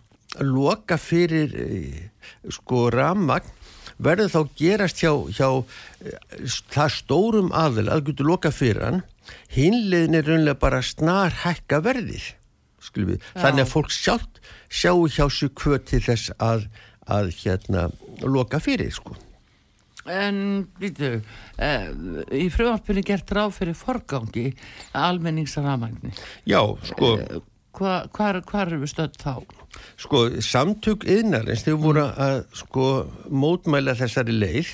loka 0.48 0.96
fyrir 1.00 1.56
sko 2.52 2.90
ramagn 2.94 3.48
verður 4.02 4.32
þá 4.34 4.42
gerast 4.58 5.02
hjá, 5.04 5.12
hjá 5.30 5.50
það 6.74 6.94
stórum 6.96 7.52
aðil 7.54 7.90
að 7.92 8.06
getur 8.10 8.30
loka 8.32 8.52
fyrir 8.56 8.86
hann 8.88 9.02
hinlegin 9.52 10.18
er 10.18 10.28
raunlega 10.28 10.60
bara 10.60 10.82
snar 10.86 11.36
hækka 11.44 11.82
verðið. 11.86 12.32
Þannig 12.82 13.66
að 13.66 13.74
fólk 13.74 13.92
sjálft 13.94 14.42
sjáu 14.72 15.08
hjá 15.12 15.28
sig 15.30 15.52
hvað 15.58 15.84
til 15.92 16.02
þess 16.06 16.32
að, 16.42 16.66
að 17.08 17.34
hérna 17.42 17.90
loka 18.24 18.62
fyrir, 18.64 18.92
sko. 18.96 19.18
En, 20.10 20.66
býtu, 20.82 21.20
eh, 21.62 21.90
í 22.34 22.48
frumvarpinu 22.50 23.04
gert 23.06 23.30
ráð 23.38 23.54
fyrir 23.60 23.78
forgangi 23.78 24.48
almenningsramagni. 24.98 26.16
Já, 26.50 26.62
sko. 26.90 27.18
Eh, 27.22 27.42
hva, 27.78 28.08
hvar, 28.12 28.42
hvar 28.50 28.68
eru 28.68 28.82
við 28.82 28.94
stödd 28.96 29.20
þá? 29.22 29.36
Sko, 30.02 30.24
samtök 30.44 31.06
yðnarins, 31.08 31.64
þau 31.68 31.78
voru 31.80 32.08
að 32.10 32.42
sko 32.58 32.88
mótmæla 33.30 33.96
þessari 34.00 34.36
leið 34.36 34.74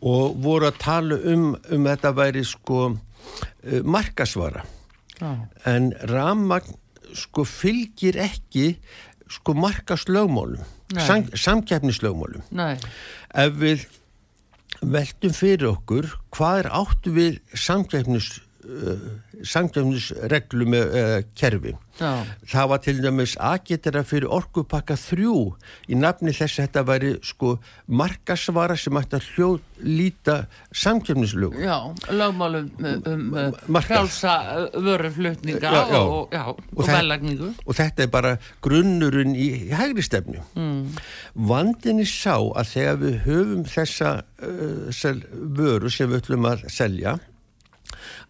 og 0.00 0.36
voru 0.42 0.68
að 0.68 0.80
tala 0.82 1.20
um, 1.30 1.54
um 1.70 1.88
þetta 1.88 2.12
væri 2.16 2.44
sko 2.44 2.90
uh, 2.90 3.80
markasvara. 3.84 4.64
Já. 5.20 5.30
En 5.68 5.92
ramagn 6.10 6.76
sko 7.16 7.44
fylgir 7.48 8.16
ekki 8.20 8.74
sko 9.30 9.54
markaslögmálum, 9.54 10.62
Nei. 10.94 11.06
sam, 11.06 11.24
samkeppnislögmálum. 11.34 12.42
Nei, 12.50 12.76
Ef 13.30 13.54
við 13.60 13.84
veltum 14.80 15.34
fyrir 15.36 15.68
okkur 15.70 16.08
hvað 16.34 16.64
er 16.64 16.68
áttu 16.80 17.12
við 17.14 17.38
samkeppnis, 17.54 18.40
uh, 18.70 19.06
samkeppnisreglu 19.46 20.66
með 20.70 20.94
uh, 20.96 21.14
kerfi. 21.38 21.74
já, 22.00 22.10
Það 22.48 22.68
var 22.72 22.80
til 22.84 22.94
dæmis 23.04 23.34
aðgetara 23.36 24.02
fyrir 24.08 24.30
orkupakka 24.32 24.96
þrjú 24.96 25.34
í 25.92 25.98
nafni 25.98 26.32
þess 26.32 26.58
að 26.58 26.66
þetta 26.66 26.84
væri 26.88 27.10
sko 27.26 27.54
markasvara 27.86 28.76
sem 28.80 28.96
ætti 29.00 29.18
að 29.18 29.28
hljóð 29.34 29.58
líta 29.80 30.36
samkjöfnislögum. 30.76 31.60
já, 31.60 31.76
lögmálum 32.08 32.70
um, 32.78 33.34
um 33.68 33.80
frálsa 33.82 34.34
uh, 34.66 34.80
vöruflutninga 34.80 35.72
og, 36.00 36.32
og, 36.32 36.60
og 36.76 36.86
velagningu. 36.88 37.52
Og 37.66 37.76
þetta 37.76 38.06
er 38.06 38.12
bara 38.12 38.36
grunnurinn 38.64 39.34
í 39.36 39.48
hægri 39.72 40.04
stefnu. 40.04 40.40
Mm. 40.56 40.96
Vandinni 41.34 42.06
sá 42.08 42.36
að 42.36 42.72
þegar 42.74 43.00
við 43.04 43.18
höfum 43.26 43.64
þessa 43.68 44.12
uh, 44.20 44.88
sel, 44.94 45.20
vöru 45.32 45.90
sem 45.92 46.10
við 46.10 46.24
ætlum 46.24 46.48
að 46.50 46.64
selja, 46.72 47.18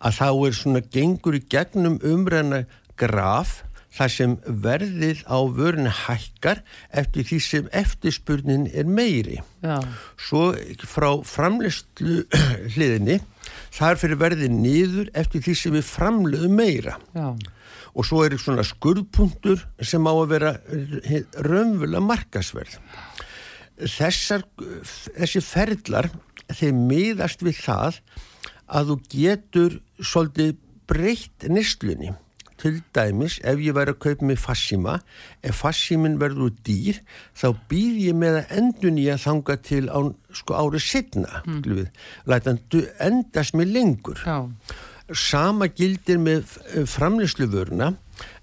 að 0.01 0.17
þá 0.21 0.29
er 0.49 0.55
svona 0.57 0.81
gengur 0.95 1.37
í 1.37 1.43
gegnum 1.53 1.99
umræna 2.07 2.65
graf 3.01 3.61
þar 3.91 4.13
sem 4.15 4.35
verðið 4.63 5.25
á 5.27 5.39
vörinu 5.51 5.91
hækkar 6.07 6.61
eftir 6.95 7.25
því 7.27 7.39
sem 7.43 7.71
eftirspurnin 7.75 8.69
er 8.71 8.87
meiri. 8.87 9.41
Já, 9.67 9.81
Svo 10.15 10.53
frá 10.87 11.09
framleyslu 11.27 12.21
hliðinni, 12.77 13.17
þar 13.75 13.99
fyrir 13.99 14.21
verðið 14.21 14.55
niður 14.55 15.11
eftir 15.19 15.43
því 15.43 15.57
sem 15.59 15.75
við 15.75 15.89
framleiðum 15.91 16.55
meira. 16.63 16.95
já, 17.17 17.35
Og 17.99 18.07
svo 18.07 18.21
er 18.23 18.37
svona 18.39 18.63
skurðpunktur 18.63 19.65
sem 19.83 20.05
á 20.07 20.13
að 20.15 20.29
vera 20.31 20.53
raunvöla 21.43 21.99
markasverð. 21.99 22.77
Þessar, 23.91 24.45
þessi 25.17 25.43
ferlar, 25.43 26.07
þeir 26.55 26.77
miðast 26.79 27.43
við 27.43 27.59
það 27.65 27.99
að 28.71 28.91
þú 28.93 28.97
getur 29.13 29.79
svolítið 30.01 30.57
breytt 30.91 31.47
neslunni. 31.51 32.13
Til 32.61 32.83
dæmis, 32.93 33.39
ef 33.41 33.57
ég 33.65 33.73
væri 33.73 33.95
að 33.95 34.01
kaupa 34.05 34.27
mig 34.29 34.37
fassíma, 34.37 34.99
ef 35.41 35.63
fassímin 35.63 36.19
verður 36.21 36.51
dýr, 36.67 36.99
þá 37.33 37.55
býð 37.71 38.01
ég 38.11 38.19
með 38.21 38.37
að 38.43 38.51
endun 38.59 38.99
ég 39.01 39.15
að 39.17 39.23
þanga 39.25 39.57
til 39.65 39.87
á, 39.89 39.99
sko, 40.37 40.59
árið 40.61 40.85
setna. 40.85 41.41
Mm. 41.49 41.89
Læta 42.29 42.51
hann 42.53 42.61
du- 42.69 42.89
endast 43.01 43.55
mig 43.57 43.67
lengur 43.73 44.21
já, 44.27 44.51
sama 45.15 45.67
gildir 45.69 46.19
með 46.21 46.45
framlýsluvöruna 46.87 47.95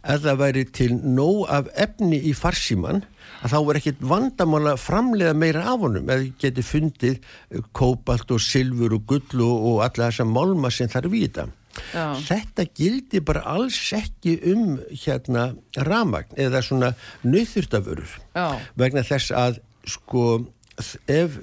ef 0.03 0.22
það 0.25 0.39
væri 0.41 0.63
til 0.74 0.98
nóg 0.98 1.46
af 1.53 1.69
efni 1.75 2.17
í 2.25 2.34
farsíman 2.34 3.03
að 3.41 3.53
þá 3.53 3.57
er 3.60 3.79
ekkit 3.81 4.01
vandamál 4.13 4.63
að 4.74 4.81
framlega 4.84 5.38
meira 5.38 5.63
af 5.74 5.86
honum 5.86 6.10
eða 6.13 6.31
geti 6.41 6.65
fundið 6.65 7.15
eh, 7.19 7.62
kóbalt 7.77 8.34
og 8.34 8.43
silfur 8.43 8.98
og 8.98 9.07
gull 9.10 9.46
og, 9.46 9.79
alla 9.86 10.10
þessa 10.10 10.27
málma 10.27 10.74
sem 10.74 10.91
þarf 10.91 11.13
í 11.13 11.24
þetta. 11.27 11.48
Já. 11.93 12.05
Þetta 12.25 12.65
gildi 12.74 13.22
bara 13.22 13.43
alls 13.53 13.77
ekki 13.93 14.38
um 14.50 14.77
hérna 14.89 15.51
ramagn 15.86 16.34
eða 16.41 16.63
svona 16.65 16.93
nöðþurftavörur 17.22 18.15
já, 18.34 18.48
vegna 18.81 19.03
þess 19.05 19.29
að 19.38 19.60
sko 19.88 20.24
ef 21.10 21.38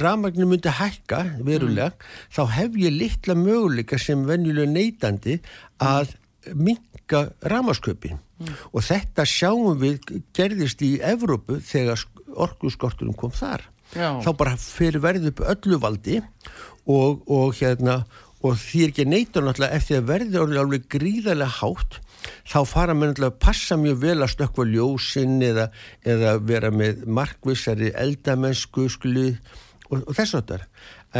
rafmagnir 0.00 0.48
myndi 0.48 0.72
hækka 0.72 1.20
verulega 1.46 1.92
þá 2.34 2.42
hef 2.56 2.78
ég 2.80 2.94
litla 2.94 3.36
möguleika 3.38 3.98
sem 4.00 4.24
venjulega 4.28 4.70
neytandi 4.70 5.40
að 5.82 6.14
minka 6.54 7.28
rafmasköpi 8.38 8.72
og 8.72 8.82
þetta 8.82 9.24
sjáum 9.24 9.78
við 9.78 10.10
gerðist 10.34 10.82
í 10.82 10.98
Evrópu 11.02 11.60
þegar 11.62 12.04
orkuskorturum 12.34 13.14
kom 13.14 13.30
þar. 13.30 13.70
Já. 13.94 14.18
þá 14.24 14.30
bara 14.34 14.56
fyrir 14.58 15.02
verðið 15.04 15.30
upp 15.30 15.40
öllu 15.52 15.78
valdi 15.78 16.16
og, 16.90 17.20
og 17.30 17.54
hérna 17.54 18.04
og 18.44 18.56
því 18.58 18.80
er 18.82 18.90
ekki 18.90 19.04
neytur 19.06 19.44
náttúrulega 19.44 19.76
eftir 19.78 20.00
að 20.00 20.08
orðið 20.40 20.60
alveg 20.60 20.88
gríðarlega 20.90 21.58
hátt 21.60 22.00
þá 22.48 22.58
fara 22.66 22.96
mér 22.96 23.12
náttúrulega 23.12 23.34
að 23.36 23.44
passa 23.44 23.78
mjög 23.78 24.00
vel 24.02 24.16
að 24.18 24.32
stökkva 24.34 24.66
ljósinn 24.72 25.36
eða, 25.44 25.68
eða 26.02 26.34
vera 26.42 26.72
með 26.74 27.04
markvissari 27.06 27.92
eldamennsku 27.94 28.88
skuli 28.92 29.28
og, 29.90 30.02
og 30.02 30.12
þess 30.16 30.40
að 30.40 30.50
þar 30.50 30.66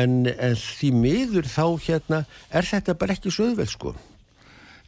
en, 0.03 0.19
en 0.35 0.59
því 0.59 0.91
miður 0.99 1.49
þá 1.49 1.65
hérna 1.87 2.25
er 2.51 2.69
þetta 2.73 2.99
bara 2.99 3.15
ekki 3.15 3.33
söðvel 3.33 3.71
sko 3.71 3.95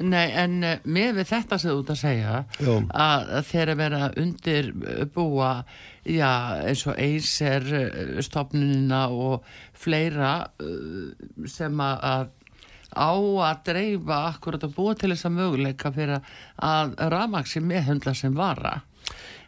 Nei, 0.04 0.26
en 0.36 0.58
uh, 0.60 0.74
með 0.84 1.20
við 1.20 1.28
þetta 1.30 1.56
sem 1.60 1.72
þú 1.72 1.82
ert 1.82 1.92
að 1.94 2.00
segja 2.02 2.32
Já. 2.60 2.72
að, 2.76 3.22
að 3.38 3.46
þeirra 3.48 3.76
vera 3.78 4.00
undir 4.20 4.72
búa 5.14 5.52
já, 6.04 6.32
eins 6.68 6.82
og 6.84 6.98
Eiser 7.00 7.64
uh, 7.78 8.18
stopnunina 8.24 9.06
og 9.08 9.46
fleira 9.72 10.34
uh, 10.60 11.46
sem 11.48 11.80
að, 11.80 12.04
að 12.12 12.34
á 12.96 13.12
að 13.48 13.62
dreifa 13.70 14.20
akkurat 14.34 14.68
að 14.68 14.76
búa 14.76 14.96
til 15.00 15.14
þessa 15.14 15.32
möguleika 15.32 15.90
fyrir 15.96 16.20
að 16.64 16.94
rafmaksi 17.12 17.64
meðhundla 17.64 18.14
sem 18.16 18.36
vara 18.36 18.78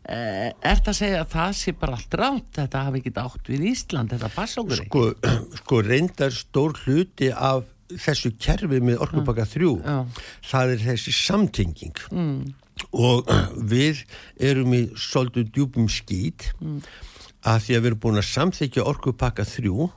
er 0.08 0.78
það 0.80 0.90
að 0.90 0.96
segja 0.96 1.20
að 1.20 1.32
það 1.34 1.54
sé 1.58 1.72
bara 1.76 1.96
allt 1.98 2.14
rátt 2.16 2.50
þetta 2.56 2.82
hafi 2.86 3.00
ekki 3.02 3.12
átt 3.20 3.50
við 3.52 3.64
Ísland 3.68 4.12
þetta 4.14 4.30
ekki 4.32 4.78
sko, 4.80 5.02
sko 5.60 5.80
reyndar 5.84 6.32
stór 6.32 6.76
hluti 6.86 7.28
af 7.32 7.66
þessu 7.96 8.32
kerfi 8.40 8.80
með 8.84 9.02
orkupakka 9.06 9.46
þrjú 9.48 9.74
Já. 9.82 9.98
það 10.50 10.72
er 10.74 10.82
þessi 10.86 11.14
samtenging 11.16 12.02
mm. 12.10 12.40
og 12.92 13.30
við 13.72 14.02
erum 14.50 14.74
í 14.76 14.82
svolítið 14.98 15.52
djúpum 15.54 15.88
skýt 15.92 16.50
mm. 16.60 16.82
að 17.48 17.62
því 17.66 17.78
að 17.78 17.80
við 17.80 17.90
erum 17.92 18.02
búin 18.04 18.22
að 18.22 18.28
samþykja 18.32 18.88
orkupakka 18.92 19.46
þrjú 19.48 19.88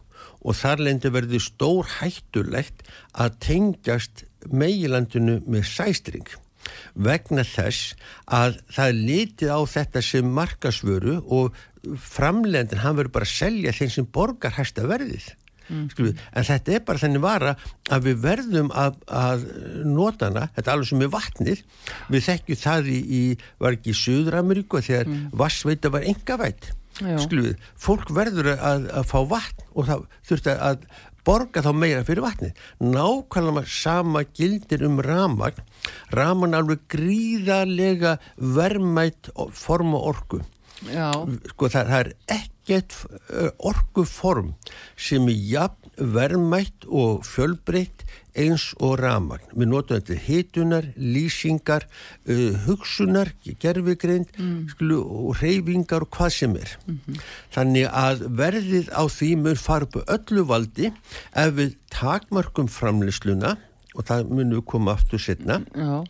og 0.41 0.57
þar 0.57 0.85
lendi 0.87 1.11
verði 1.13 1.41
stór 1.41 1.89
hættulegt 1.99 2.85
að 3.13 3.35
tengjast 3.45 4.23
meilandinu 4.49 5.41
með 5.45 5.67
sæstring 5.69 6.31
vegna 6.93 7.43
þess 7.47 7.95
að 8.29 8.59
það 8.71 8.87
er 8.87 9.03
litið 9.09 9.53
á 9.53 9.59
þetta 9.73 10.03
sem 10.05 10.33
markasvöru 10.37 11.19
og 11.33 11.57
framlendin 11.97 12.81
hann 12.83 12.97
verður 12.97 13.15
bara 13.17 13.27
að 13.27 13.37
selja 13.37 13.73
þeim 13.75 13.93
sem 13.95 14.09
borgar 14.17 14.57
hæsta 14.57 14.85
verðið 14.89 15.31
mm. 15.71 16.19
en 16.35 16.49
þetta 16.49 16.75
er 16.75 16.83
bara 16.87 17.01
þenni 17.01 17.23
vara 17.23 17.55
að 17.91 18.09
við 18.09 18.19
verðum 18.25 18.73
að, 18.75 18.99
að 19.07 19.47
nota 19.87 20.29
hana, 20.29 20.47
þetta 20.57 20.67
er 20.67 20.75
alveg 20.75 20.91
sem 20.91 21.01
með 21.01 21.13
vatnið 21.15 21.63
við 22.11 22.27
þekkjum 22.27 22.61
það 22.65 22.91
í, 22.91 22.99
í 23.01 23.23
var 23.61 23.79
ekki 23.79 23.95
í 23.95 23.99
Suður-Ameríku 24.01 24.83
þegar 24.85 25.09
mm. 25.09 25.25
vassveita 25.41 25.93
var 25.93 26.07
engavætt 26.11 26.71
Já. 27.01 27.15
Skluðu, 27.23 27.55
fólk 27.79 28.11
verður 28.13 28.51
að, 28.53 28.83
að 28.99 29.07
fá 29.09 29.19
vatn 29.31 29.63
og 29.71 29.87
það 29.87 30.03
þurfti 30.27 30.53
að 30.53 30.83
borga 31.25 31.63
þá 31.63 31.71
meira 31.77 32.05
fyrir 32.05 32.25
vatnið. 32.25 32.63
Nákvæmlega 32.81 33.69
sama 33.69 34.23
gildir 34.37 34.85
um 34.87 34.99
ramagn. 35.05 35.61
Ramagn 36.13 36.55
er 36.55 36.63
alveg 36.63 36.85
gríðarlega 36.91 38.17
vermætt 38.37 39.31
form 39.57 39.95
og 39.97 40.09
orku. 40.13 40.41
Já, 40.89 41.11
Sko 41.53 41.69
það, 41.69 41.91
það 41.93 41.99
er 42.01 42.13
ekkert 42.61 42.93
uh, 43.33 43.49
orkuform 43.57 44.53
sem 44.95 45.27
er 45.29 45.39
jafn 45.51 45.77
vermætt 45.97 46.85
og 46.87 47.25
fjölbreytt 47.27 48.05
eins 48.37 48.69
og 48.79 49.01
ramagn. 49.01 49.43
Við 49.51 49.67
notum 49.67 49.97
þetta 49.99 50.17
hitunar, 50.23 50.85
lýsingar, 50.95 51.83
uh, 52.29 52.53
hugsunar, 52.65 53.33
gerfigreind 53.59 54.31
mm. 54.37 54.93
og 55.01 55.41
reyfingar 55.41 56.05
og 56.05 56.13
hvað 56.15 56.31
sem 56.37 56.55
er. 56.55 56.77
Þannig 57.51 57.89
að 57.89 58.23
verðið 58.39 58.93
á 58.95 59.03
því 59.11 59.33
mun 59.43 59.59
fara 59.59 59.89
upp 59.89 59.99
öllu 60.07 60.45
valdi 60.47 60.93
ef 61.33 61.53
við 61.57 61.75
takmarkum 61.91 62.71
framleysluna 62.71 63.57
og 63.91 64.07
það 64.07 64.29
munum 64.31 64.61
við 64.61 64.67
koma 64.71 64.95
aftur 64.95 65.19
setna 65.19 65.59
já, 65.75 66.03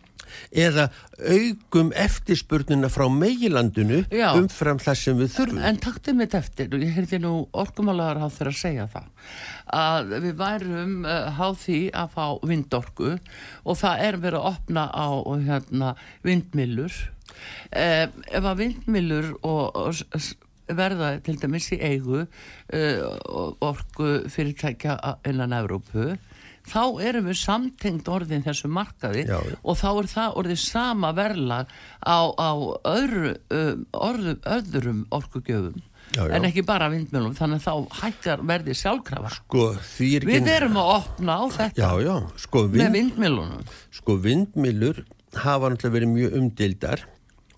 eða 0.50 0.88
augum 1.22 1.92
eftirspurnina 1.98 2.90
frá 2.92 3.06
meilandinu 3.12 4.02
umfram 4.32 4.80
það 4.82 4.98
sem 5.02 5.18
við 5.20 5.32
þurfum. 5.36 5.62
En 5.62 5.80
taktið 5.82 6.18
mitt 6.18 6.36
eftir, 6.38 6.70
og 6.72 6.84
ég 6.84 6.94
heyrði 6.96 7.22
nú 7.22 7.32
orkumálagar 7.64 8.22
á 8.22 8.28
þeirra 8.32 8.54
að 8.54 8.60
segja 8.60 8.86
það, 8.92 9.08
að 9.78 10.14
við 10.26 10.38
værum 10.42 10.94
uh, 11.06 11.32
háð 11.38 11.58
því 11.64 11.80
að 12.02 12.14
fá 12.16 12.26
vindorku 12.52 13.10
og 13.16 13.80
það 13.82 14.06
er 14.08 14.22
verið 14.26 14.40
að 14.40 14.48
opna 14.52 14.86
á 14.92 15.08
hérna, 15.48 15.96
vindmillur. 16.26 17.02
Uh, 17.72 18.06
ef 18.28 18.44
að 18.44 18.64
vindmillur 18.64 19.34
og, 19.40 19.76
og 19.76 20.74
verða 20.76 21.16
til 21.24 21.38
dæmis 21.40 21.70
í 21.74 21.78
eigu 21.82 22.22
uh, 22.22 23.54
orku 23.64 24.12
fyrirtækja 24.32 24.98
innan 25.28 25.54
Evrópu, 25.56 26.12
þá 26.68 26.82
erum 27.02 27.30
við 27.30 27.38
samtengt 27.40 28.10
orðin 28.12 28.44
þessu 28.44 28.70
markaði 28.72 29.24
Já, 29.26 29.38
já. 29.38 29.56
og 29.62 29.78
þá 29.80 29.88
er 29.92 30.10
það 30.12 30.36
orðið 30.42 30.60
sama 30.62 31.12
verlag 31.16 31.72
á, 32.02 32.18
á 32.38 32.50
öðru, 32.92 33.32
orðum, 33.92 34.38
öðrum 34.56 35.00
orkugjöfum 35.10 35.80
Já, 36.12 36.26
já. 36.28 36.34
en 36.36 36.44
ekki 36.44 36.64
bara 36.68 36.90
vindmjölum 36.92 37.32
þannig 37.38 37.62
að 37.62 37.66
þá 37.66 37.98
hækkar 38.02 38.44
verði 38.48 38.76
sjálfkrafa 38.76 39.32
Sko, 39.38 39.68
er 40.04 40.26
við 40.28 40.50
erum 40.52 40.76
að 40.82 40.92
opna 40.98 41.38
á 41.40 41.44
þetta 41.54 41.88
Já, 42.04 42.16
sko, 42.42 42.66
með 42.68 42.82
vind, 42.82 42.98
vindmjölunum 42.98 43.72
sko 43.96 44.18
vindmilur 44.20 45.02
hafa 45.32 45.72
náttúrulega 45.72 45.96
verið 45.96 46.12
mjög 46.12 46.38
umdildar 46.42 47.06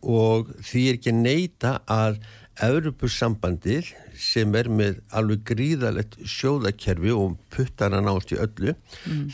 og 0.05 0.53
því 0.63 0.83
er 0.87 0.99
ekki 0.99 1.13
að 1.15 1.21
neyta 1.25 1.75
að 1.91 2.19
Evropasambandið 2.63 3.91
sem 4.21 4.55
er 4.55 4.69
með 4.71 5.01
alveg 5.11 5.43
gríðalegt 5.51 6.17
sjóðakerfi 6.23 7.11
og 7.17 7.37
puttana 7.55 8.03
nást 8.05 8.31
í 8.35 8.39
öllu 8.39 8.77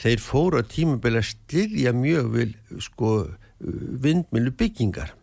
þeir 0.00 0.24
fóru 0.24 0.62
að 0.62 0.70
tímabili 0.76 1.20
að 1.20 1.30
styðja 1.34 1.92
mjög 1.96 2.30
vil 2.38 2.52
sko 2.80 3.14
vindmilu 3.60 4.52
byggingar. 4.56 5.14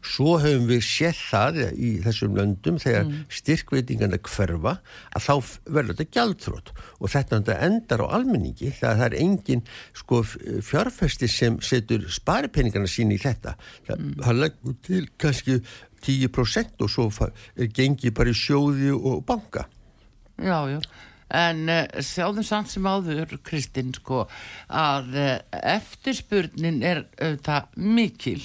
Svo 0.00 0.38
höfum 0.40 0.64
við 0.70 0.80
séð 0.84 1.18
það 1.28 1.58
í 1.76 1.90
þessum 2.00 2.36
löndum 2.38 2.78
þegar 2.80 3.04
mm. 3.04 3.18
styrkveitingarna 3.36 4.18
hverfa 4.24 4.72
að 5.12 5.26
þá 5.26 5.34
verður 5.76 5.98
þetta 5.98 6.16
gjaldþrótt 6.16 6.72
og 6.96 7.12
þetta 7.12 7.56
endar 7.66 8.04
á 8.08 8.12
almenningi 8.16 8.72
það 8.78 9.04
er 9.06 9.16
engin 9.20 9.64
sko 9.96 10.22
fjárfesti 10.24 11.28
sem 11.30 11.60
setur 11.64 12.08
sparipenningarna 12.12 12.88
sín 12.90 13.12
í 13.12 13.20
þetta. 13.20 13.54
Það, 13.88 14.08
það 14.24 14.40
leggur 14.40 14.78
til 14.88 15.02
kannski 15.20 15.60
10% 16.06 16.84
og 16.84 16.90
svo 16.90 17.10
gengið 17.56 18.16
bara 18.16 18.32
í 18.32 18.36
sjóði 18.36 18.94
og 18.96 19.24
banka. 19.28 19.66
Já, 20.40 20.58
já. 20.72 20.80
En 21.30 21.68
uh, 21.70 21.84
sjáðum 22.02 22.42
samt 22.46 22.72
sem 22.72 22.86
áður 22.90 23.36
Kristinn 23.46 23.92
sko 23.94 24.24
að 24.66 25.12
uh, 25.14 25.28
eftirspurnin 25.76 26.80
er 26.82 27.04
auðvitað 27.20 27.78
mikil 27.78 28.40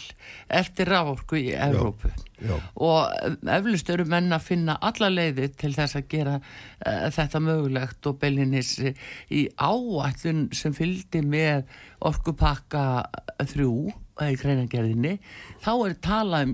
eftir 0.54 0.92
rávorku 0.94 1.40
í 1.40 1.50
Evrópu. 1.58 2.12
já. 2.36 2.60
og 2.76 3.10
eh, 3.24 3.38
eflust 3.56 3.90
eru 3.90 4.06
menn 4.12 4.34
að 4.36 4.44
finna 4.50 4.76
alla 4.84 5.08
leiði 5.10 5.48
til 5.56 5.72
þess 5.74 5.98
að 5.98 6.10
gera 6.12 6.36
uh, 6.38 7.08
þetta 7.16 7.42
mögulegt 7.42 8.10
og 8.12 8.20
beilinnis 8.22 8.76
í 9.32 9.48
áætlun 9.58 10.50
sem 10.54 10.76
fylgdi 10.76 11.24
með 11.26 11.66
orkupakka 12.06 12.86
þrjú 13.50 13.96
í 14.24 14.36
greinagerðinni 14.40 15.14
þá 15.64 15.72
er 15.74 15.96
talað 16.06 16.46
um 16.46 16.54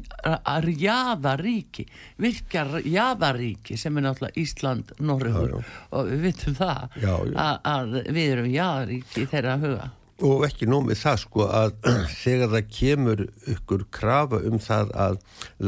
að 0.50 0.70
jaðaríki 0.82 1.86
virkja 2.22 2.64
jaðaríki 2.82 3.78
sem 3.78 3.98
er 4.00 4.08
náttúrulega 4.08 4.42
Ísland, 4.42 4.94
Norröður 4.98 5.60
og 5.62 6.10
við 6.10 6.24
vitum 6.26 6.56
það 6.58 6.96
Já, 7.02 7.14
já. 7.14 7.36
Að, 7.38 7.58
að 7.74 7.98
við 8.16 8.32
erum 8.36 8.48
jaðaríki 8.52 9.22
í 9.22 9.28
þeirra 9.30 9.58
huga. 9.62 9.90
Og 10.22 10.46
ekki 10.46 10.68
nómið 10.70 11.00
það 11.02 11.20
sko 11.24 11.46
að 11.50 11.76
þegar 12.24 12.52
það 12.56 12.72
kemur 12.78 13.24
ykkur 13.56 13.86
krafa 13.94 14.42
um 14.50 14.58
það 14.62 14.96
að 15.06 15.20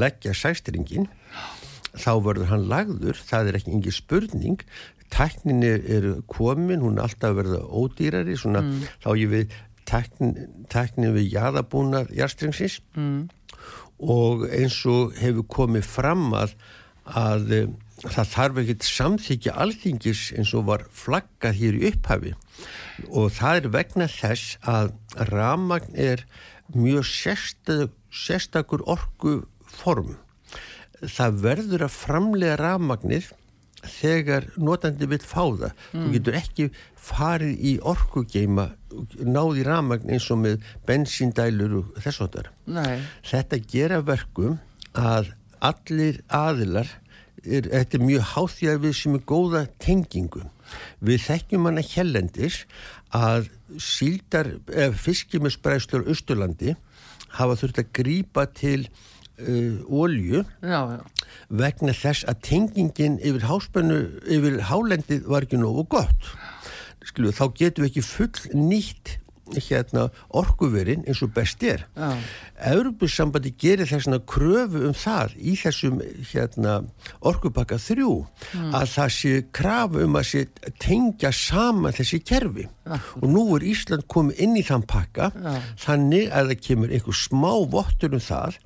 leggja 0.04 0.34
sæstringin 0.38 1.08
þá 1.94 2.12
verður 2.26 2.50
hann 2.50 2.66
lagður, 2.72 3.20
það 3.22 3.52
er 3.52 3.60
ekki 3.60 3.76
engi 3.78 3.94
spurning. 3.94 4.66
Tæknin 5.14 5.62
er, 5.62 6.08
komin, 6.26 6.82
hún 6.82 6.98
er 6.98 7.06
alltaf 7.06 7.36
að 7.36 7.40
verða 7.44 7.60
ódýrari 7.70 8.34
svona 8.40 8.64
þá 9.04 9.12
ég 9.14 9.30
við 9.30 9.54
tæknin, 9.90 10.66
tæknin 10.72 11.16
við 11.16 11.34
jaðabúnar 11.38 12.12
jarstringsins 12.16 12.80
mm. 12.96 13.28
og 14.04 14.48
eins 14.50 14.80
og 14.90 15.16
hefur 15.20 15.48
komið 15.58 15.88
fram 15.88 16.30
að, 16.38 16.56
að 17.06 17.54
eh, 17.58 17.68
það 18.04 18.32
þarf 18.34 18.62
ekkert 18.64 18.88
samþykja 18.88 19.56
alþingis 19.66 20.24
eins 20.38 20.54
og 20.58 20.68
var 20.72 20.88
flaggað 20.92 21.60
hér 21.60 21.78
í 21.80 21.86
upphafi. 21.92 22.34
Og 23.10 23.32
það 23.36 23.60
er 23.60 23.70
vegna 23.78 24.10
þess 24.12 24.58
að 24.68 24.94
ramagn 25.32 25.96
er 26.00 26.26
mjög 26.74 27.08
sérstakur, 27.08 27.94
sérstakur 28.14 28.84
orkuform. 28.90 30.18
Það 31.04 31.40
verður 31.44 31.88
að 31.88 31.96
framlega 31.98 32.60
ramagnir 32.62 33.32
þegar 33.84 34.48
notandi 34.58 35.08
vil 35.12 35.22
fá 35.24 35.44
það. 35.44 35.86
Þú 35.92 36.08
getur 36.16 36.40
ekki 36.40 36.68
farið 37.04 37.54
í 37.60 37.74
orkugeima 37.94 38.70
náði 39.26 39.66
ramagn 39.68 40.12
eins 40.14 40.30
og 40.32 40.44
með 40.44 40.68
bensíndælur 40.88 41.80
og 41.82 42.02
þess 42.04 42.22
það 42.24 42.36
Nei, 42.78 43.00
þetta 43.28 43.62
gera 43.74 44.02
verkum 44.06 44.60
að 44.94 45.34
allir 45.64 46.22
aðilar 46.30 46.90
er, 47.44 47.68
þetta 47.68 48.00
er 48.00 48.06
mjög 48.06 48.28
við 48.84 48.96
sem 49.00 49.18
er 49.18 49.26
góða 49.28 49.66
tengingu. 49.84 50.46
Við 51.04 51.26
þekkjum 51.28 51.70
hana 51.70 51.84
hellendis 51.86 52.64
að 53.14 53.50
síldar 53.82 54.56
fiskimisbræðslur 55.04 56.08
Östurlandi 56.14 56.78
hafa 57.38 57.58
þurft 57.60 57.82
að 57.82 57.92
grípa 58.00 58.46
til 58.54 58.88
uh, 59.40 60.46
já, 60.62 60.80
já. 60.94 61.02
vegna 61.50 61.94
þess 61.94 62.28
að 62.30 62.42
tengingin 62.46 63.20
yfir 63.24 63.48
háspennu, 63.50 64.00
yfir 64.30 64.62
hálendið 64.70 65.28
var 65.30 65.48
ekki 65.48 65.62
nógu 65.62 65.88
gott. 65.90 66.32
Skilu, 67.04 67.34
þá 67.36 67.46
getum 67.58 67.84
við 67.84 67.92
ekki 67.92 68.06
full 68.08 68.56
nýtt 68.56 69.18
hérna 69.52 70.08
orkuverin 70.30 71.04
eins 71.08 71.22
og 71.26 71.34
best 71.36 71.64
er 71.64 71.86
Já. 71.98 72.14
Evropasambandi 72.74 73.54
gerir 73.60 73.90
þessna 73.90 74.22
kröfu 74.30 74.86
um 74.88 74.96
það 74.96 75.36
í 75.38 75.56
þessum 75.60 76.00
hérna 76.32 76.78
orkupakka 77.26 77.80
þrjú 77.82 78.14
að 78.72 78.88
það 78.94 79.12
sé 79.18 79.34
krafu 79.52 80.06
um 80.06 80.16
að 80.20 80.30
sé 80.30 80.46
tengja 80.80 81.34
saman 81.36 81.96
þessi 81.96 82.22
kerfi 82.24 82.70
og 82.86 83.28
nú 83.32 83.46
er 83.58 83.66
Ísland 83.74 84.08
komið 84.12 84.42
inn 84.44 84.58
í 84.60 84.64
þann 84.68 84.86
pakka 84.88 85.32
Já. 85.36 85.54
þannig 85.86 86.32
að 86.32 86.54
það 86.54 86.64
kemur 86.68 86.96
einhver 86.96 87.20
smá 87.20 87.52
vottur 87.74 88.16
um 88.16 88.24
það 88.24 88.60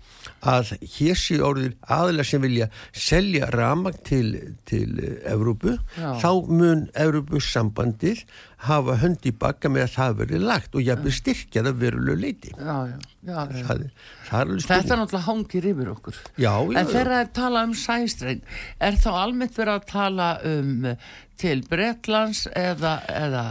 að 0.48 0.72
hér 0.98 1.18
sé 1.18 1.38
orðir 1.42 1.76
aðilega 1.82 2.30
sem 2.30 2.44
vilja 2.44 2.68
selja 2.94 3.50
ramag 3.54 4.02
til, 4.06 4.56
til 4.70 4.90
Evrópu 5.26 5.78
Já. 5.98 6.14
þá 6.22 6.30
mun 6.50 6.86
Evrópusambandið 6.94 8.26
hafa 8.66 8.96
hönd 9.04 9.26
í 9.30 9.32
bakka 9.38 9.70
með 9.70 9.84
að 9.86 9.92
það 9.94 10.16
verði 10.22 10.40
lagt 10.42 10.76
og 10.78 10.82
jafnvel 10.82 11.14
styrkja 11.14 11.64
það 11.68 11.80
verulegu 11.84 12.22
leiti 12.24 12.54
Já, 12.56 12.76
já, 12.90 12.96
já, 13.30 13.38
það, 13.68 13.84
það 14.26 14.42
er 14.42 14.50
Þetta 14.50 14.64
spurning 14.64 15.02
náttúrulega 15.04 15.26
hangir 15.28 15.68
yfir 15.72 15.92
okkur. 15.94 16.20
En 16.42 16.90
þegar 16.90 17.12
það 17.12 17.22
er 17.22 17.32
tala 17.38 17.64
um 17.68 17.76
sæstreng, 17.78 18.42
er 18.90 19.00
þá 19.04 19.10
almennt 19.14 19.60
verið 19.60 19.74
að 19.76 19.88
tala 19.92 20.30
um 20.50 20.90
til 21.38 21.62
Bretlands 21.70 22.48
eða, 22.58 22.98
eða 23.14 23.46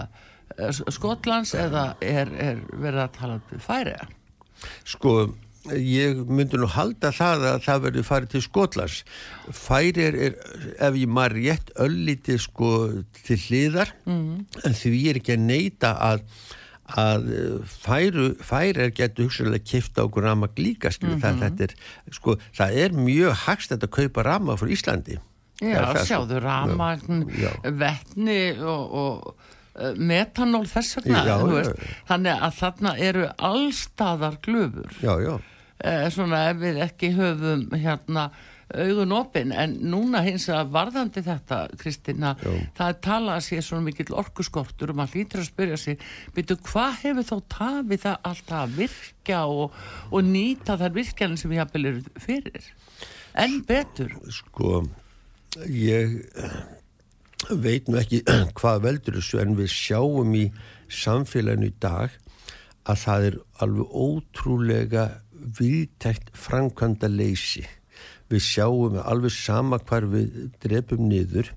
eh, 0.59 0.83
Skotlands 0.99 1.55
eða 1.55 1.89
er, 2.03 2.33
er 2.35 2.63
verið 2.75 3.03
að 3.07 3.17
tala 3.21 3.39
um 3.39 3.63
færiða? 3.63 4.09
Sko, 4.89 5.17
ég 5.75 6.21
myndi 6.29 6.61
nú 6.61 6.69
halda 6.71 7.13
það 7.15 7.47
að 7.53 7.57
það 7.67 7.83
verður 7.87 8.09
farið 8.11 8.35
til 8.35 8.43
Skotlands. 8.45 8.99
Færi 9.55 10.05
er, 10.09 10.19
ef 10.79 11.01
ég 11.01 11.11
maður 11.11 11.39
rétt 11.41 11.73
öllítið 11.87 12.43
sko 12.45 12.71
til 13.23 13.41
hliðar, 13.47 13.95
mm. 14.07 14.31
en 14.67 14.79
því 14.83 15.03
er 15.11 15.21
ekki 15.23 15.37
að 15.37 15.49
neyta 15.49 15.97
að 16.11 16.29
að 16.87 17.25
færu, 17.67 18.29
færi 18.47 18.85
er 18.85 18.93
getur 18.95 19.27
hugsaðlega 19.27 19.67
kifta 19.67 20.05
okkur 20.07 20.23
ramag 20.23 20.61
líka 20.61 20.93
skilur, 20.95 21.17
það, 21.19 21.41
þetta 21.41 21.65
er, 21.67 21.73
sko, 22.15 22.37
það 22.55 22.77
er 22.85 22.95
mjög 22.95 23.41
hagst 23.43 23.75
að 23.75 23.89
kaupa 23.91 24.23
ramag 24.23 24.61
frá 24.61 24.71
Íslandi 24.71 25.17
Já, 25.57 25.81
Það 25.81 25.95
sko. 25.97 26.05
sjáðu, 26.05 26.41
ramagn, 26.45 27.21
Já. 27.33 27.51
vetni 27.81 28.41
og, 28.61 28.97
og 29.01 29.45
eh, 29.81 29.95
metanól 29.97 30.67
þess 30.69 30.99
vegna, 30.99 31.23
Já, 31.25 31.37
já, 31.41 31.63
já. 31.65 31.93
Þannig 32.11 32.43
að 32.45 32.59
þarna 32.59 32.93
eru 33.07 33.29
allstaðar 33.49 34.37
glöfur. 34.45 34.99
Já, 35.01 35.15
já, 35.25 35.39
eh, 35.85 36.07
svona 36.13 36.47
ef 36.51 36.61
við 36.63 36.83
ekki 36.87 37.15
höfum 37.17 37.67
hérna 37.77 38.31
augun 38.75 39.13
opinn 39.15 39.53
en 39.55 39.77
núna 39.93 40.25
hins 40.27 40.49
að 40.51 40.73
varðandi 40.75 41.23
þetta 41.23 41.59
Kristina, 41.79 42.33
Já. 42.41 42.51
það 42.75 42.89
er 42.89 42.97
talað 43.07 43.37
að 43.37 43.45
sé 43.47 43.61
svona 43.63 43.87
mikill 43.87 44.17
orkuskortur 44.19 44.91
og 44.91 44.99
maður 44.99 45.21
lítur 45.21 45.43
að 45.45 45.51
spyrja 45.53 45.79
sig, 45.79 46.03
byrju 46.35 46.57
hvað 46.67 46.97
hefur 47.05 47.29
þá 47.29 47.37
tafið 47.55 48.03
það 48.07 48.27
alltaf 48.31 48.59
að 48.65 48.75
virka 48.81 49.43
og, 49.47 49.77
og 50.11 50.27
nýta 50.27 50.79
þær 50.81 50.97
virkjanir 50.99 51.41
sem 51.41 51.55
ég 51.55 51.63
hafði 51.63 51.85
eru 51.93 52.25
fyrir? 52.27 52.73
En 53.39 53.61
betur? 53.69 54.17
Sko 54.35 54.83
ég 55.71 56.19
veit 57.51 57.87
nú 57.87 58.01
ekki 58.01 58.23
hvað 58.59 58.83
veldur 58.89 59.21
þessu 59.21 59.43
en 59.43 59.55
við 59.59 59.71
sjáum 59.73 60.35
í 60.35 60.47
samfélaginu 60.91 61.71
í 61.71 61.77
dag 61.83 62.11
að 62.87 63.01
það 63.03 63.29
er 63.31 63.39
alveg 63.63 63.95
ótrúlega 64.07 65.07
viðtækt 65.59 66.33
framkvæmda 66.37 67.11
leysi. 67.13 67.67
Við 68.31 68.43
sjáum 68.43 68.97
alveg 69.03 69.33
sama 69.33 69.79
hvar 69.79 70.09
við 70.11 70.49
drefum 70.63 71.07
niður 71.09 71.53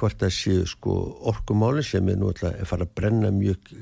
hvort 0.00 0.20
það 0.20 0.32
séu 0.32 0.66
sko 0.68 0.94
orkumáli 1.30 1.82
sem 1.84 2.08
er 2.08 2.18
nú 2.20 2.30
alltaf 2.30 2.54
að 2.54 2.68
fara 2.68 2.86
að 2.86 2.94
brenna 2.96 3.30
mjög 3.34 3.72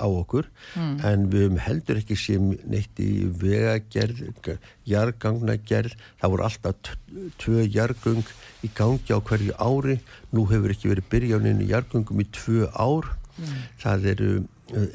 á 0.00 0.06
okkur 0.08 0.48
mm. 0.74 0.94
en 1.06 1.26
við 1.32 1.44
höfum 1.44 1.60
heldur 1.64 2.00
ekki 2.00 2.16
séum 2.18 2.50
neitt 2.70 3.00
í 3.02 3.10
vegagerð, 3.40 4.22
jargangnagerð, 4.88 5.96
það 6.20 6.34
voru 6.34 6.46
alltaf 6.46 6.94
tvö 7.42 7.66
jargung 7.68 8.24
í 8.66 8.72
gangi 8.76 9.14
á 9.14 9.18
hverju 9.20 9.56
ári, 9.60 9.98
nú 10.34 10.46
hefur 10.50 10.74
ekki 10.74 10.92
verið 10.94 11.10
byrjaninu 11.12 11.68
jargungum 11.70 12.24
í 12.24 12.28
tvö 12.34 12.70
ár, 12.72 13.12
mm. 13.36 13.60
það 13.84 14.10
eru 14.14 14.32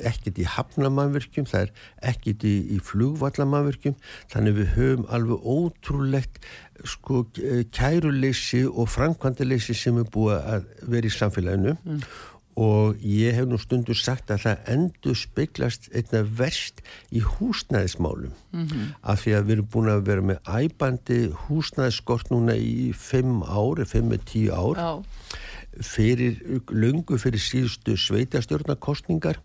ekkert 0.06 0.40
í 0.42 0.46
hafnamannverkjum, 0.50 1.48
það 1.50 1.68
er 1.68 1.74
ekkert 2.12 2.46
í, 2.48 2.56
í 2.76 2.80
flugvallamannverkjum, 2.84 3.98
þannig 4.34 4.60
við 4.60 4.72
höfum 4.76 5.10
alveg 5.16 5.50
ótrúlegt 5.56 6.40
sko 6.86 7.24
kæruleysi 7.74 8.66
og 8.68 8.90
framkvæmdaleysi 8.92 9.76
sem 9.78 10.00
er 10.02 10.08
búið 10.12 10.40
að 10.40 10.72
vera 10.92 11.10
í 11.10 11.18
samfélaginu. 11.18 11.76
Mm. 11.84 12.08
og 12.56 13.02
ég 13.04 13.36
hef 13.36 13.48
nú 13.52 13.58
stundur 13.60 13.98
sagt 14.00 14.30
að 14.32 14.46
það 14.46 14.70
endur 14.72 15.18
speiklast 15.20 15.90
einna 15.92 16.22
verst 16.40 16.80
í 17.12 17.20
húsnæðismálum. 17.20 18.32
Mm 18.52 18.68
-hmm. 18.68 18.86
af 19.04 19.24
því 19.24 19.32
að 19.36 19.44
við 19.44 19.52
erum 19.56 19.68
búin 19.74 19.90
að 19.92 20.06
vera 20.08 20.22
með 20.22 20.40
æbandi 20.48 21.20
húsnæðiskort 21.48 22.32
núna 22.32 22.56
í 22.56 22.94
5 22.94 23.44
ári, 23.44 23.84
5-10 23.84 24.52
ár. 24.56 25.04
Fyrir 25.82 26.62
lungu 26.72 27.18
fyrir 27.18 27.40
síðustu 27.40 27.98
sveitastjórnarkostningar 27.98 29.36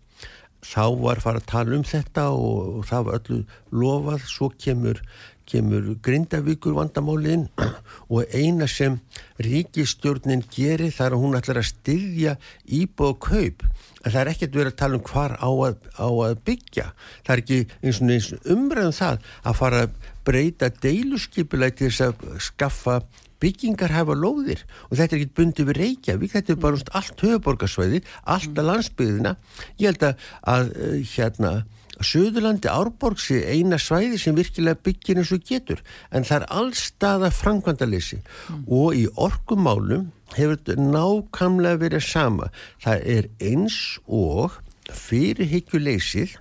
þá 0.61 0.85
var 1.01 1.21
farið 1.23 1.41
að 1.41 1.51
tala 1.51 1.77
um 1.77 1.85
þetta 1.87 2.25
og, 2.37 2.57
og 2.79 2.87
það 2.89 3.05
var 3.07 3.19
öllu 3.19 3.39
lofað, 3.81 4.25
svo 4.29 4.49
kemur, 4.61 5.01
kemur 5.49 5.87
grindavíkur 6.05 6.75
vandamálinn 6.77 7.47
og 8.13 8.35
eina 8.35 8.67
sem 8.69 8.99
ríkistjórnin 9.41 10.45
gerir 10.53 10.93
þar 10.95 11.17
að 11.17 11.25
hún 11.25 11.39
ætlar 11.39 11.61
að 11.61 11.71
styðja 11.71 12.35
íbúð 12.65 13.13
og 13.15 13.23
kaup. 13.25 13.65
En 14.01 14.13
það 14.13 14.21
er 14.21 14.31
ekkert 14.31 14.55
verið 14.57 14.71
að 14.71 14.79
tala 14.81 14.97
um 14.97 15.07
hvar 15.09 15.35
á 15.37 15.49
að, 15.49 15.89
á 15.97 16.07
að 16.09 16.37
byggja. 16.47 16.87
Það 17.25 17.33
er 17.35 17.43
ekki 17.43 17.59
eins 17.81 17.99
og 18.01 18.13
eins 18.15 18.31
umræðum 18.55 18.95
það 18.97 19.27
að 19.41 19.59
fara 19.59 19.83
að 19.85 19.99
breyta 20.25 20.71
deiluskipulæti 20.81 21.83
til 21.83 21.91
þess 21.91 22.07
að 22.07 22.41
skaffa 22.49 23.01
byggingar 23.41 23.93
hafa 23.95 24.15
lóðir 24.17 24.63
og 24.89 24.97
þetta 24.99 25.17
er 25.17 25.19
ekki 25.19 25.37
bundið 25.39 25.69
við 25.71 25.79
Reykjavík, 25.81 26.33
þetta 26.35 26.53
er 26.53 26.63
bara 26.63 26.81
allt 26.99 27.25
höfuborgarsvæði, 27.25 28.01
allt 28.23 28.57
að 28.57 28.69
landsbyðina 28.69 29.35
ég 29.81 29.91
held 29.91 30.09
að, 30.11 30.25
að 30.55 30.73
eh, 30.77 30.97
hérna 31.15 31.53
Suðurlandi 32.01 32.69
Árborg 32.71 33.19
sé 33.21 33.43
eina 33.45 33.77
svæði 33.77 34.17
sem 34.21 34.37
virkilega 34.37 34.79
byggir 34.85 35.19
eins 35.21 35.33
og 35.35 35.43
getur 35.45 35.83
en 36.09 36.25
það 36.25 36.39
er 36.39 36.47
allstaða 36.57 37.29
frangvandalessi 37.35 38.21
mm. 38.21 38.63
og 38.65 38.97
í 38.97 39.05
orkumálum 39.21 40.09
hefur 40.33 40.57
þetta 40.57 40.87
nákamlega 40.95 41.81
verið 41.81 42.05
sama. 42.07 42.49
Það 42.81 43.05
er 43.15 43.27
eins 43.51 43.77
og 44.07 44.57
fyrirhyggjuleysið 44.91 46.37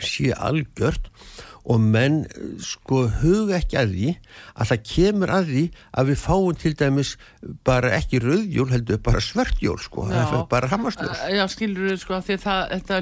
sé 0.00 0.32
algjört 0.32 1.10
og 1.62 1.78
menn 1.78 2.24
sko 2.62 3.04
huga 3.20 3.60
ekki 3.60 3.78
að 3.78 3.92
því 3.94 4.08
að 4.58 4.70
það 4.72 4.80
kemur 4.88 5.32
að 5.32 5.50
því 5.52 5.62
að 6.00 6.08
við 6.10 6.18
fáum 6.22 6.58
til 6.58 6.72
dæmis 6.80 7.12
bara 7.66 7.92
ekki 7.98 8.18
rauðjól 8.22 8.66
heldur 8.72 8.98
bara 9.06 9.22
svartjól 9.22 9.76
sko 9.82 10.06
bara 10.50 10.70
hamastjól 10.72 11.12
Já 11.30 11.44
skilur 11.52 11.92
við 11.92 12.00
sko 12.02 12.16
að 12.16 12.26
því 12.26 12.38
að 12.38 12.42
það, 12.46 12.64
þetta 12.72 12.98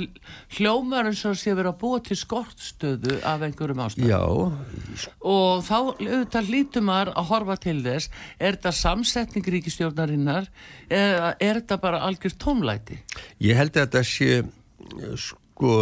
hljómar 0.59 1.09
eins 1.09 1.24
og 1.31 1.40
sé 1.40 1.57
verið 1.57 1.72
að 1.72 1.81
búa 1.81 2.03
til 2.05 2.18
skortstöðu 2.20 3.16
af 3.31 3.46
einhverjum 3.46 3.83
ástæðum. 3.87 4.12
Já. 4.12 5.09
Og 5.24 5.64
þá 5.64 5.76
auðvitað 5.81 6.53
lítur 6.53 6.85
maður 6.85 7.14
að 7.14 7.29
horfa 7.33 7.59
til 7.64 7.76
þess 7.87 8.12
er 8.37 8.59
þetta 8.59 8.76
samsetning 8.76 9.50
ríkistjórnarinnar 9.57 10.53
eða 10.92 11.35
er 11.40 11.62
þetta 11.62 11.81
bara 11.81 12.05
algjör 12.05 12.37
tómlæti? 12.44 13.00
Ég 13.40 13.57
held 13.57 13.72
að 13.76 13.87
þetta 13.87 14.05
sé 14.05 14.42
sko 15.20 15.76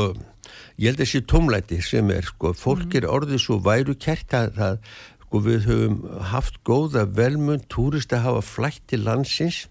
ég 0.79 0.91
held 0.91 1.01
að 1.01 1.05
þessi 1.05 1.25
tómlæti 1.27 1.81
sem 1.83 2.11
er 2.15 2.27
sko, 2.29 2.53
fólk 2.57 2.87
mm. 2.87 2.99
er 3.01 3.09
orðið 3.11 3.43
svo 3.43 3.59
væru 3.65 3.97
kert 3.99 4.35
að 4.37 4.53
það, 4.59 4.77
sko, 5.25 5.41
við 5.47 5.71
höfum 5.71 5.97
haft 6.33 6.61
góða 6.67 7.09
velmund, 7.19 7.67
túrist 7.73 8.15
að 8.15 8.29
hafa 8.29 8.45
flætt 8.47 8.85
til 8.91 9.03
landsins 9.07 9.65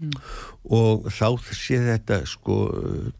mm. 0.00 0.14
og 0.76 1.08
þá 1.12 1.26
sé 1.52 1.80
þetta 1.84 2.22
sko 2.30 2.56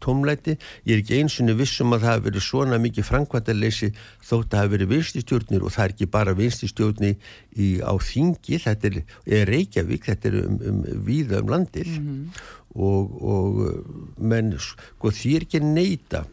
tómlæti, 0.03 0.55
ég 0.89 0.95
er 0.95 1.03
ekki 1.03 1.19
einsunni 1.21 1.53
vissum 1.59 1.93
að 1.93 2.07
það 2.07 2.15
hafi 2.15 2.25
verið 2.29 2.45
svona 2.47 2.79
mikið 2.81 3.07
framkvæmdarleysi 3.11 3.89
þótt 3.93 4.47
að 4.47 4.55
það 4.55 4.63
hafi 4.63 4.73
verið 4.73 4.93
vinstistjórnir 4.95 5.67
og 5.67 5.75
það 5.75 5.85
er 5.85 5.93
ekki 5.93 6.07
bara 6.15 6.37
vinstistjórni 6.37 7.11
í, 7.13 7.67
á 7.85 7.93
þingi, 8.01 8.61
þetta 8.65 8.89
er, 8.89 8.97
er 9.37 9.51
Reykjavík, 9.51 10.09
þetta 10.09 10.31
er 10.31 10.39
um, 10.41 10.57
um 10.71 10.81
víða 11.05 11.43
um 11.43 11.53
landið 11.53 11.93
mm. 11.99 12.41
og, 12.81 13.21
og 13.21 14.17
menn 14.17 14.55
sko 14.57 15.13
því 15.13 15.35
er 15.37 15.47
ekki 15.47 15.61
neyta 15.61 16.23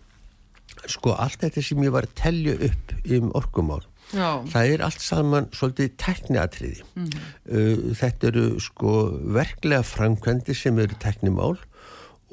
sko 0.91 1.15
allt 1.19 1.43
þetta 1.45 1.65
sem 1.65 1.83
ég 1.85 1.95
var 1.95 2.09
að 2.09 2.17
tellja 2.21 2.55
upp 2.69 2.95
um 3.17 3.31
orkumál 3.39 3.83
Já. 4.13 4.45
það 4.53 4.73
er 4.75 4.83
allt 4.85 5.03
saman 5.03 5.47
svolítið 5.57 5.95
tekniatriði 6.01 6.83
mm 6.83 7.05
-hmm. 7.05 7.31
uh, 7.57 7.95
þetta 7.97 8.29
eru 8.31 8.47
sko 8.61 8.93
verklega 9.39 9.83
framkvæmdi 9.83 10.55
sem 10.55 10.79
eru 10.79 10.95
teknimál 11.01 11.57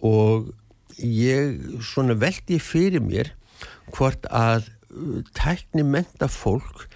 og 0.03 0.51
ég 0.97 1.61
svona 1.81 2.13
veldi 2.13 2.59
fyrir 2.59 3.01
mér 3.01 3.33
hvort 3.95 4.27
að 4.29 4.69
uh, 4.91 5.23
teknimenta 5.33 6.27
fólk 6.27 6.87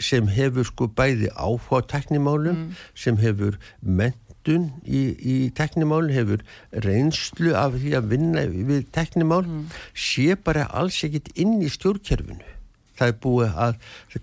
sem 0.00 0.28
hefur 0.28 0.64
sko 0.64 0.86
bæði 0.88 1.28
áhuga 1.36 1.82
teknimálum 1.86 2.56
mm. 2.56 2.76
sem 2.94 3.16
hefur 3.20 3.58
ment 3.82 4.29
menntun 4.40 4.70
í, 4.84 5.16
í 5.20 5.50
teknimál, 5.52 6.10
hefur 6.10 6.42
reynslu 6.72 7.54
af 7.54 7.74
því 7.76 7.94
að 7.96 8.08
vinna 8.10 8.46
við 8.48 8.90
teknimál, 8.92 9.44
mm. 9.44 9.70
sé 9.94 10.36
bara 10.36 10.68
alls 10.72 11.02
ekkit 11.04 11.30
inn 11.36 11.60
í 11.62 11.68
stjórnkerfinu. 11.68 12.44
Það 12.96 13.08
er 13.08 13.16
búið 13.22 13.54
að 13.56 13.76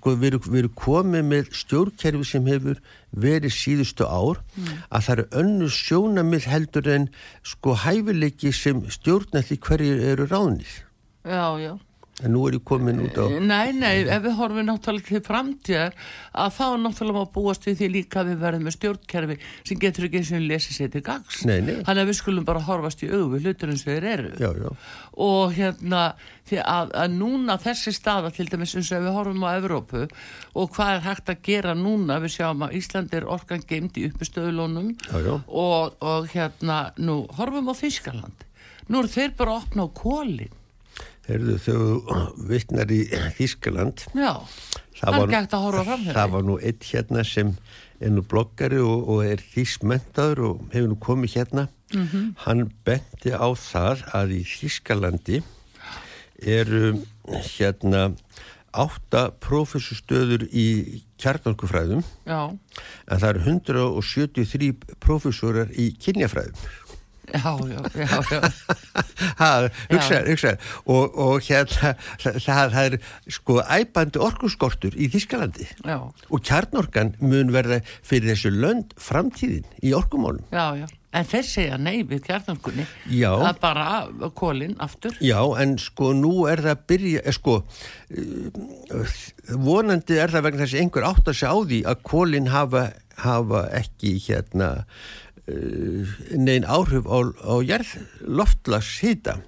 við 0.05 0.27
erum, 0.27 0.43
við 0.51 0.59
erum 0.59 0.73
komið 0.77 1.23
með 1.25 1.47
stjórnkerfi 1.51 2.25
sem 2.29 2.45
hefur 2.45 2.81
verið 3.11 3.53
síðustu 3.53 4.05
ár 4.05 4.43
mm. 4.55 4.83
að 4.91 5.03
það 5.07 5.13
eru 5.15 5.27
önnu 5.41 5.69
sjónamið 5.69 6.45
heldur 6.45 6.87
en 6.87 7.09
sko 7.43 7.73
hæfileiki 7.73 8.53
sem 8.53 8.83
stjórna 8.89 9.41
því 9.41 9.59
hverju 9.65 9.97
eru 10.11 10.29
ránið. 10.29 10.83
Já, 11.25 11.57
já. 11.59 11.73
En 12.25 12.31
nú 12.33 12.47
er 12.49 12.55
ég 12.57 12.63
komin 12.65 12.97
út 13.03 13.17
á... 13.21 13.29
Nei, 13.29 13.75
nei, 13.77 13.99
ef 14.09 14.23
við 14.23 14.33
horfum 14.39 14.65
náttúrulega 14.65 15.05
til 15.05 15.19
framtíðar 15.21 15.97
að 16.33 16.55
þá 16.55 16.63
náttúrulega 16.81 17.21
má 17.21 17.29
búast 17.35 17.67
við 17.67 17.75
því 17.77 17.89
líka 17.93 18.23
við 18.25 18.39
verðum 18.41 18.65
með 18.65 18.73
stjórnkerfi 18.73 19.37
sem 19.69 19.81
getur 19.83 20.07
ekki 20.07 20.23
eins 20.23 20.31
og 20.33 20.47
lesa 20.49 20.73
sér 20.73 20.89
til 20.95 21.03
gags. 21.05 21.43
Nei, 21.45 21.59
nei. 21.61 21.75
Þannig 21.85 22.01
að 22.01 22.09
við 22.09 22.17
skulum 22.17 22.49
bara 22.49 22.65
horfast 22.65 23.05
í 23.05 23.11
auðu 23.11 23.43
hlutur 23.43 23.69
eins 23.69 23.85
og 23.85 23.93
þeir 23.93 24.09
eru. 24.15 24.33
Já, 24.41 24.49
já. 24.49 24.73
Og 25.27 25.55
hérna, 25.59 26.01
því 26.49 26.61
að, 26.65 26.97
að 27.05 27.15
núna 27.21 27.61
þessi 27.67 27.93
staða 27.93 28.33
til 28.33 28.49
dæmis 28.49 28.73
eins 28.81 28.93
og 28.97 29.05
við 29.05 29.17
horfum 29.21 29.45
á 29.45 29.49
Evrópu 29.53 30.05
og 30.57 30.73
hvað 30.73 30.93
er 30.97 31.07
hægt 31.11 31.33
að 31.35 31.41
gera 31.51 31.77
núna, 31.77 32.17
við 32.25 32.39
sjáum 32.39 32.65
að 32.65 32.79
Ísland 32.81 33.13
er 33.13 33.29
orkan 33.29 33.61
geimt 33.69 34.01
í 34.01 34.09
uppistöðulónum 34.09 34.95
og, 35.45 36.01
og 36.01 36.31
hérna, 36.33 36.87
nú 36.97 37.27
horfum 37.37 37.69
á 37.69 37.77
Þískaland. 37.77 38.47
Nú 38.89 39.03
eru 39.03 39.11
þeir 39.11 39.37
bara 39.37 39.53
að 39.53 39.67
opna 39.67 39.85
á 39.85 39.89
kólinn 39.93 40.63
Herðu 41.27 41.57
þau 41.59 41.79
vittnar 42.47 42.91
í 42.93 43.01
Þískaland 43.35 44.05
Já, 44.15 44.33
það 45.01 45.17
er 45.19 45.33
gægt 45.33 45.55
að 45.57 45.65
horfa 45.65 45.83
fram 45.89 46.05
hérna 46.05 46.15
Það 46.19 46.33
var 46.35 46.47
nú 46.47 46.57
eitt 46.61 46.87
hérna 46.87 47.25
sem 47.27 47.51
er 47.99 48.13
nú 48.13 48.23
bloggari 48.29 48.79
og, 48.83 49.09
og 49.09 49.25
er 49.25 49.41
þísmentaður 49.55 50.43
og 50.47 50.63
hefur 50.73 50.91
nú 50.91 50.97
komið 51.01 51.37
hérna. 51.39 51.67
Mm 51.93 52.07
-hmm. 52.07 52.33
hann 52.43 52.71
benti 52.83 53.31
á 53.31 53.47
það 53.55 54.03
að 54.11 54.31
í 54.39 54.41
Þískalandi 54.43 55.43
eru 56.43 56.99
hérna 57.25 58.11
átta 58.77 59.31
professorstöður 59.39 60.47
í 60.51 61.01
kjarnarkufræðum 61.21 62.03
en 62.27 62.59
það 63.07 63.29
eru 63.29 63.39
173 63.39 64.73
professorar 64.99 65.71
í 65.73 65.95
kynjafræðum 65.97 66.53
Já, 67.33 67.57
já, 67.67 67.81
já, 67.95 68.21
já. 68.31 68.41
ha, 69.41 69.69
hugsaður, 69.91 70.29
hugsaður 70.31 70.59
og, 70.85 71.17
og 71.19 71.41
hérna 71.43 71.91
það, 72.23 72.37
það 72.45 72.77
er 72.83 72.95
sko 73.35 73.57
æbandi 73.65 74.21
orkuskortur 74.23 74.95
í 74.95 75.09
Þískalandi 75.11 75.67
já. 75.67 75.97
og 76.07 76.45
kjarnorkan 76.47 77.17
mun 77.19 77.51
verða 77.55 77.81
fyrir 77.99 78.31
þessu 78.31 78.53
lönd 78.55 78.95
framtíðin 79.01 79.67
í 79.83 79.91
orkumálum. 79.97 80.45
Já, 80.55 80.79
já, 80.79 80.87
en 81.11 81.27
þeir 81.27 81.45
segja 81.49 81.81
nei 81.81 81.99
við 82.07 82.23
kjarnorkunni. 82.29 82.87
Já. 83.11 83.33
að 83.51 83.61
bara 83.65 83.89
kólinn 84.39 84.77
aftur. 84.79 85.19
Já, 85.19 85.41
en 85.59 85.75
sko 85.83 86.13
nú 86.15 86.47
er 86.47 86.63
það 86.63 86.77
að 86.77 86.87
byrja, 86.93 87.27
er, 87.27 87.35
sko 87.35 87.59
vonandi 89.67 90.15
er 90.15 90.31
það 90.31 90.47
vegna 90.47 90.63
þess 90.63 90.79
að 90.79 90.85
einhver 90.85 91.11
átt 91.11 91.27
að 91.27 91.39
segja 91.41 91.51
á 91.51 91.59
því 91.59 91.85
að 91.91 92.03
kólinn 92.07 92.51
hafa, 92.55 92.89
hafa 93.19 93.67
ekki 93.83 94.15
hérna 94.29 94.75
Eh, 94.77 95.26
neyn 95.47 96.67
áhrif 96.67 97.07
á, 97.07 97.17
á 97.23 97.55
jærð 97.63 97.95
loftlags 98.27 98.97
hýta 99.03 99.39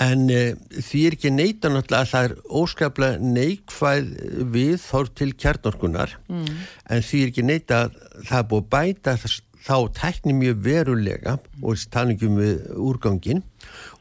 En 0.00 0.28
uh, 0.32 0.54
því 0.80 1.00
er 1.04 1.14
ekki 1.16 1.30
neita 1.34 1.68
náttúrulega 1.68 2.06
að 2.06 2.10
það 2.12 2.26
er 2.28 2.34
óskaplega 2.62 3.32
neikvæð 3.36 4.10
viðhorf 4.54 5.12
til 5.18 5.32
kjarnorkunar 5.36 6.14
mm. 6.30 6.52
en 6.94 7.04
því 7.04 7.22
er 7.22 7.32
ekki 7.32 7.44
neita 7.44 7.80
að 7.84 7.98
það 8.30 8.46
búið 8.52 8.68
bæta 8.72 9.16
þá 9.62 9.76
tækni 9.94 10.34
mjög 10.34 10.62
verulega 10.64 11.36
og 11.62 11.82
talningum 11.92 12.38
við 12.40 12.62
úrgangin 12.82 13.42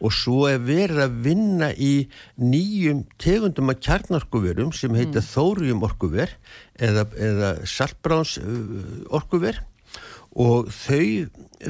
og 0.01 0.13
svo 0.15 0.45
er 0.49 0.61
verið 0.65 1.03
að 1.03 1.19
vinna 1.27 1.69
í 1.75 1.91
nýjum 2.41 3.03
tegundum 3.21 3.73
af 3.73 3.81
kjarnarkuverum 3.83 4.71
sem 4.73 4.95
heita 4.97 5.19
mm. 5.19 5.27
þórium 5.27 5.83
orkuver 5.85 6.33
eða, 6.79 7.05
eða 7.17 7.51
saltbráns 7.69 8.37
orkuver 9.11 9.59
og 10.39 10.71
þau 10.71 11.27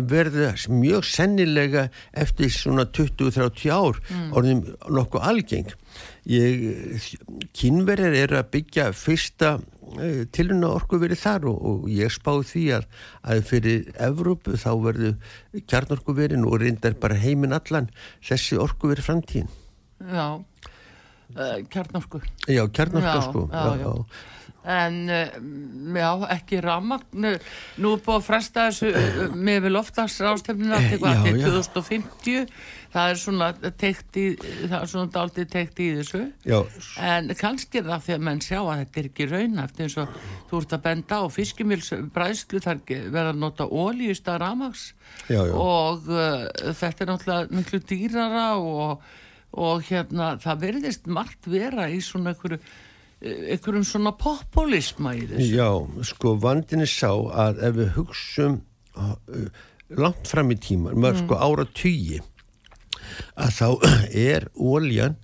verða 0.08 0.54
mjög 0.72 1.06
sennilega 1.10 1.88
eftir 2.14 2.52
svona 2.54 2.86
20-30 2.86 3.72
ár 3.74 3.98
mm. 4.00 4.32
orðin 4.38 4.64
nokkuð 4.88 5.28
algeng. 5.32 5.74
Kínverðir 7.58 8.20
er 8.22 8.36
að 8.40 8.52
byggja 8.54 8.92
fyrsta 8.96 9.58
Eh, 10.00 10.24
tiluna 10.32 10.70
orku 10.72 11.00
verið 11.02 11.20
þar 11.20 11.48
og, 11.52 11.64
og 11.68 11.88
ég 11.92 12.12
spáði 12.14 12.46
því 12.48 12.62
að, 12.78 12.86
að 13.28 13.42
fyrir 13.50 13.90
Evrópu 14.00 14.56
þá 14.60 14.70
verður 14.86 15.34
kjarnorku 15.68 16.16
verið 16.16 16.46
og 16.48 16.62
reyndar 16.62 16.96
bara 17.02 17.18
heiminn 17.20 17.56
allan 17.56 17.90
þessi 18.24 18.60
orku 18.62 18.92
verið 18.92 19.10
framtíðin 19.10 19.50
Já, 20.08 20.28
uh, 20.40 21.58
kjarnorku 21.74 22.22
Já, 22.48 22.64
kjarnorku 22.72 23.10
já, 23.10 23.26
sko 23.26 23.44
já, 23.52 23.66
já. 23.82 23.92
En 24.62 24.98
uh, 25.10 25.40
já, 25.98 26.10
ekki 26.36 26.60
ramagn 26.62 27.24
nú 27.26 27.32
er 27.96 28.04
búin 28.06 28.20
að 28.20 28.28
fresta 28.28 28.68
þessu 28.70 29.32
með 29.34 29.64
við 29.66 29.74
loftarsrástefnina 29.74 30.84
til 30.92 31.00
2050 31.02 32.46
það 32.92 33.14
er 33.14 33.20
svona 33.20 33.48
tekt 33.80 34.20
í 34.20 34.26
það 34.42 34.78
er 34.78 34.90
svona 34.92 35.12
daldið 35.14 35.50
tekt 35.52 35.80
í 35.84 35.88
þessu. 36.00 36.24
Já. 36.48 36.60
en 37.08 37.32
kannski 37.40 37.80
er 37.80 37.88
það 37.88 38.06
því 38.06 38.16
að 38.16 38.26
menn 38.28 38.44
sjá 38.44 38.60
að 38.60 38.84
þetta 38.84 39.02
er 39.02 39.10
ekki 39.10 39.28
raunæft 39.32 39.82
eins 39.86 39.98
og 40.02 40.20
þú 40.50 40.62
ert 40.62 40.76
að 40.76 40.84
benda 40.88 41.22
á. 41.24 41.26
Fiskimilsbræðslu 41.38 42.64
þar 42.66 42.84
verða 42.92 43.32
að 43.32 43.42
nota 43.46 43.68
ólí 43.68 44.12
í 44.12 44.18
stað 44.18 44.42
ramags 44.46 44.86
og 45.32 46.12
uh, 46.12 46.46
þetta 46.78 47.06
er 47.06 47.12
náttúrulega 47.14 47.60
miklu 47.60 47.82
dýrara 47.88 48.48
og, 48.60 49.12
og 49.56 49.84
hérna 49.88 50.36
það 50.44 50.66
verðist 50.68 51.12
margt 51.12 51.52
vera 51.52 51.88
í 51.92 52.02
svona 52.04 52.36
einhverju 52.36 52.60
einhverjum 53.22 53.86
svona 53.86 54.14
populisma 54.18 55.14
í 55.18 55.28
þessu? 55.30 55.50
Já, 55.54 55.70
sko 56.10 56.36
vandin 56.42 56.86
er 56.86 56.90
sá 56.90 57.12
að 57.14 57.62
ef 57.68 57.76
við 57.78 57.92
hugsum 57.98 58.58
uh, 58.98 59.14
langt 59.98 60.32
fram 60.32 60.54
í 60.54 60.58
tíma, 60.62 60.96
mm. 60.96 61.22
sko 61.24 61.38
ára 61.38 61.68
tugi 61.78 62.22
að 63.36 63.54
þá 63.60 63.68
er 64.32 64.50
óljan 64.56 65.20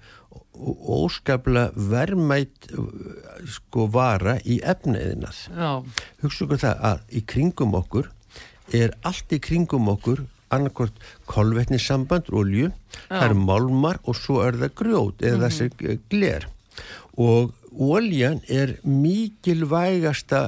óskaplega 0.57 1.87
vermætt 1.91 2.71
sko 3.53 3.85
vara 3.93 4.39
í 4.41 4.57
efniðinað 4.65 5.43
hugsa 6.23 6.47
okkur 6.47 6.61
það 6.63 6.87
að 6.89 7.03
í 7.13 7.21
kringum 7.29 7.75
okkur 7.77 8.09
er 8.73 8.95
allt 9.05 9.35
í 9.37 9.39
kringum 9.43 9.91
okkur 9.93 10.23
annarkort 10.53 10.95
kolvetnissamband 11.27 12.31
olju, 12.31 12.71
það 13.07 13.25
eru 13.25 13.39
málmar 13.49 13.99
og 14.07 14.17
svo 14.17 14.41
er 14.45 14.57
það 14.61 14.75
grjót 14.81 15.23
eða 15.23 15.37
mm 15.37 15.41
-hmm. 15.41 15.47
þessi 15.47 15.99
gler. 16.09 16.47
Og 17.17 17.51
Óljan 17.77 18.39
er 18.49 18.75
mikilvægasta 18.83 20.41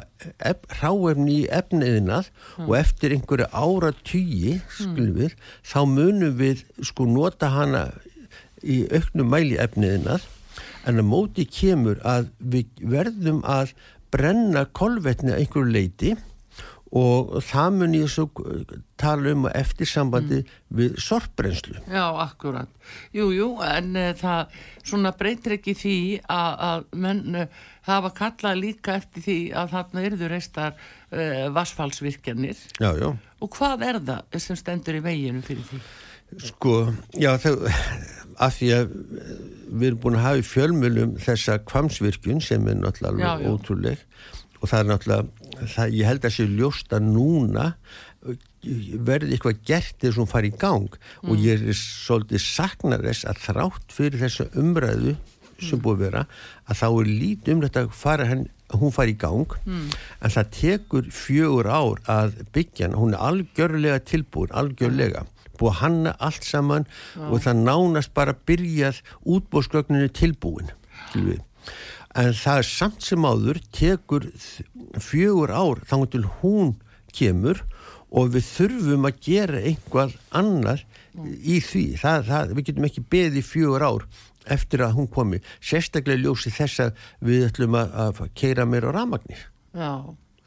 ráefni 0.81 1.43
í 1.43 1.47
efniðinað 1.53 2.29
mm. 2.31 2.65
og 2.67 2.75
eftir 2.79 3.13
einhverju 3.15 3.47
ára 3.53 3.91
tugi 4.01 4.57
mm. 4.57 5.35
þá 5.61 5.79
munum 5.85 6.35
við 6.39 6.65
sko 6.89 7.05
nota 7.09 7.51
hana 7.53 7.85
í 8.63 8.81
auknum 8.89 9.29
mæli 9.31 9.59
efniðinað 9.61 10.25
en 10.89 11.01
að 11.01 11.09
móti 11.11 11.45
kemur 11.45 12.01
að 12.07 12.31
við 12.39 12.83
verðum 12.95 13.43
að 13.45 13.75
brenna 14.13 14.65
kolvetni 14.73 15.35
að 15.35 15.43
einhverju 15.43 15.75
leiti 15.75 16.15
og 16.89 17.35
það 17.45 17.75
mun 17.77 17.95
ég 17.97 18.09
svo 18.09 18.25
tala 18.99 19.33
um 19.35 19.45
eftir 19.51 19.89
sambandi 19.89 20.39
mm. 20.41 20.53
við 20.79 20.95
sorpbrenslu. 21.03 21.77
Já, 21.85 22.05
akkurat. 22.23 22.71
Jú, 23.13 23.29
jú, 23.35 23.49
en 23.65 23.93
uh, 23.93 24.09
það 24.17 24.55
svona 24.81 25.13
breytir 25.17 25.59
ekki 25.59 25.75
því 25.77 25.97
að, 26.25 26.55
að 26.69 26.87
menn 27.05 27.41
uh, 27.43 27.63
hafa 27.89 28.13
kallað 28.17 28.61
líka 28.63 28.97
eftir 28.97 29.25
því 29.25 29.39
að 29.57 29.73
þarna 29.75 30.05
eruður 30.05 30.33
reistar 30.35 30.75
eh, 31.09 31.47
vassfallsvirkjanir. 31.53 32.59
Já, 32.77 32.91
já. 32.99 33.09
Og 33.39 33.51
hvað 33.55 33.85
er 33.87 33.99
það 34.05 34.39
sem 34.43 34.59
stendur 34.59 34.99
í 34.99 35.03
veginu 35.05 35.41
fyrir 35.45 35.65
því? 35.69 35.81
Sko, 36.51 36.73
já, 37.17 37.31
það, 37.41 37.63
af 38.37 38.59
því 38.59 38.69
að 38.75 38.91
við 39.69 39.87
erum 39.87 40.01
búin 40.03 40.19
að 40.19 40.25
hafa 40.27 40.41
í 40.41 40.45
fjölmjölum 40.45 41.15
þessa 41.23 41.57
kvamsvirkjun 41.69 42.43
sem 42.45 42.67
er 42.69 42.77
náttúrulega 42.77 43.49
ótrúleg 43.49 44.03
og 44.59 44.69
það 44.69 44.79
er 44.79 44.89
náttúrulega, 44.89 45.38
það, 45.67 45.95
ég 45.97 46.09
held 46.09 46.27
að 46.27 46.35
sé 46.35 46.45
ljósta 46.47 46.99
núna 47.03 47.73
verði 49.07 49.35
eitthvað 49.35 49.59
gert 49.67 49.97
þegar 50.01 50.19
hún 50.19 50.29
fari 50.29 50.51
í 50.51 50.59
gang 50.59 50.87
mm. 50.91 51.31
og 51.31 51.43
ég 51.43 51.65
er 51.71 51.77
svolítið 51.79 52.43
saknar 52.43 53.03
þess 53.05 53.27
að 53.29 53.43
þrátt 53.45 53.95
fyrir 53.95 54.23
þessu 54.25 54.47
umræðu 54.59 55.15
sem 55.59 55.77
mm. 55.77 55.83
búið 55.83 55.95
að 55.95 56.05
vera 56.05 56.23
að 56.65 56.81
þá 56.81 56.87
er 56.89 57.11
lítið 57.11 57.53
um 57.53 57.63
þetta 57.65 57.83
að 57.85 57.97
fara 58.01 58.29
henn 58.29 58.45
hún 58.79 58.93
fari 58.93 59.15
í 59.15 59.19
gang 59.19 59.55
mm. 59.63 59.85
en 60.21 60.35
það 60.35 60.51
tekur 60.59 61.11
fjögur 61.15 61.71
ár 61.71 62.01
að 62.11 62.39
byggja 62.55 62.91
hún 62.93 63.15
er 63.15 63.23
algjörlega 63.29 64.03
tilbúin, 64.05 64.53
algjörlega 64.53 65.25
búið 65.59 65.71
að 65.73 65.79
hanna 65.81 66.15
allt 66.23 66.47
saman 66.47 66.87
ja. 66.87 67.29
og 67.29 67.43
það 67.43 67.63
nánast 67.65 68.13
bara 68.15 68.35
byrjað 68.47 69.01
útbóðsgögninu 69.23 70.11
tilbúin 70.15 70.71
til 71.13 71.25
við 71.31 71.45
en 72.17 72.31
það 72.33 72.61
er 72.61 72.69
samt 72.69 73.05
sem 73.05 73.25
áður 73.25 73.59
tekur 73.75 74.29
fjögur 75.01 75.53
ár 75.53 75.83
þannig 75.89 76.13
til 76.15 76.23
hún 76.39 76.73
kemur 77.13 77.61
og 78.09 78.31
við 78.33 78.47
þurfum 78.47 79.05
að 79.09 79.19
gera 79.25 79.61
einhvað 79.61 80.15
annar 80.33 80.81
í 81.19 81.59
því. 81.61 81.83
Það, 81.99 82.23
það, 82.29 82.55
við 82.57 82.67
getum 82.69 82.87
ekki 82.89 83.05
beðið 83.13 83.45
fjögur 83.45 83.85
ár 83.85 84.07
eftir 84.49 84.83
að 84.85 84.95
hún 84.97 85.09
komi 85.11 85.41
sérstaklega 85.59 86.23
ljósi 86.23 86.51
þess 86.53 86.85
að 86.87 87.05
við 87.25 87.45
ætlum 87.49 87.77
að, 87.77 87.95
að 88.05 88.21
keira 88.37 88.65
mér 88.65 88.89
á 88.89 88.91
ramagnir 88.95 89.45
Já. 89.75 89.93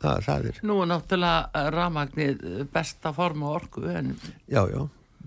Það, 0.02 0.22
það 0.26 0.46
er 0.50 0.60
Nú 0.66 0.78
er 0.82 0.88
náttúrulega 0.90 1.64
ramagnir 1.70 2.46
besta 2.72 3.12
form 3.14 3.44
á 3.46 3.48
orku 3.52 3.84
en 3.86 4.14
Já, 4.50 4.64
já, 4.66 4.80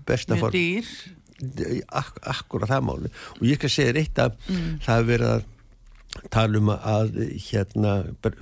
besta 0.08 0.36
form. 0.36 0.52
Mjög 0.52 0.58
dýr. 0.58 0.90
Ak 1.92 2.16
Akkur 2.24 2.64
að 2.64 2.74
það 2.74 2.86
máli 2.90 3.12
og 3.36 3.44
ég 3.44 3.60
kan 3.60 3.72
segja 3.72 3.96
eitt 4.00 4.20
að 4.20 4.36
mm. 4.48 4.68
það 4.84 5.00
er 5.00 5.08
verið 5.12 5.32
að 5.34 5.52
tala 6.30 6.60
um 6.60 6.72
að 6.74 7.20
hérna 7.48 7.92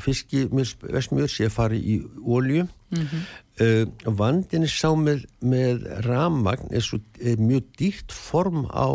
fiskimjörsmjör 0.03 1.31
sé 1.31 1.49
að 1.49 1.57
fara 1.57 1.77
í 1.79 2.01
ólju 2.21 2.67
mm 2.67 3.03
-hmm. 3.03 3.23
uh, 3.67 4.15
vandinni 4.21 4.69
sá 4.69 4.95
með, 4.95 5.27
með 5.41 5.85
ramagn 6.07 6.71
er, 6.71 6.81
svo, 6.81 7.01
er 7.21 7.37
mjög 7.39 7.65
dýrt 7.79 8.13
form 8.13 8.67
á, 8.71 8.89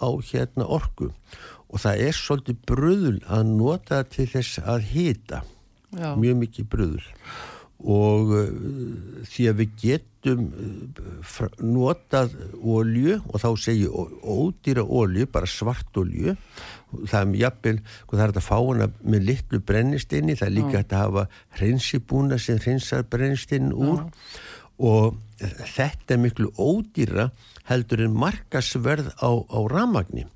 á 0.00 0.08
hérna 0.30 0.66
orgu 0.66 1.12
og 1.68 1.80
það 1.82 2.06
er 2.06 2.14
svolítið 2.14 2.56
bröðul 2.66 3.20
að 3.26 3.44
nota 3.56 4.02
til 4.04 4.26
þess 4.30 4.58
að 4.58 4.80
hýta 4.92 5.42
mjög 5.92 6.36
mikið 6.36 6.68
bröðul 6.70 7.06
og 7.86 8.32
uh, 8.32 8.48
því 9.28 9.48
að 9.50 9.58
við 9.60 9.74
getum 9.82 10.46
uh, 10.48 11.48
notað 11.60 12.32
ólju 12.56 13.20
og 13.28 13.40
þá 13.42 13.50
segju 13.60 14.06
ódýra 14.22 14.82
ólju, 14.82 15.26
bara 15.28 15.46
svart 15.46 15.96
ólju 15.96 16.36
það 17.04 17.22
er 17.22 17.40
jafnvel, 17.42 17.78
það 18.10 18.24
er 18.26 18.34
að 18.34 18.46
fá 18.48 18.56
hana 18.56 18.90
með 19.02 19.26
litlu 19.30 19.60
brennistinni, 19.70 20.36
það 20.38 20.48
er 20.48 20.56
líka 20.56 20.82
að 20.82 20.96
hafa 21.00 21.26
hreinsibúna 21.58 22.38
sem 22.42 22.60
hreinsar 22.62 23.06
brennistinni 23.10 23.74
úr. 23.74 24.04
Já. 24.04 24.12
og 24.76 25.16
þetta 25.40 26.16
er 26.16 26.20
miklu 26.20 26.50
ódýra 26.60 27.30
heldur 27.68 28.02
en 28.04 28.16
markasverð 28.16 29.10
á, 29.20 29.30
á 29.32 29.58
ramagni. 29.72 30.26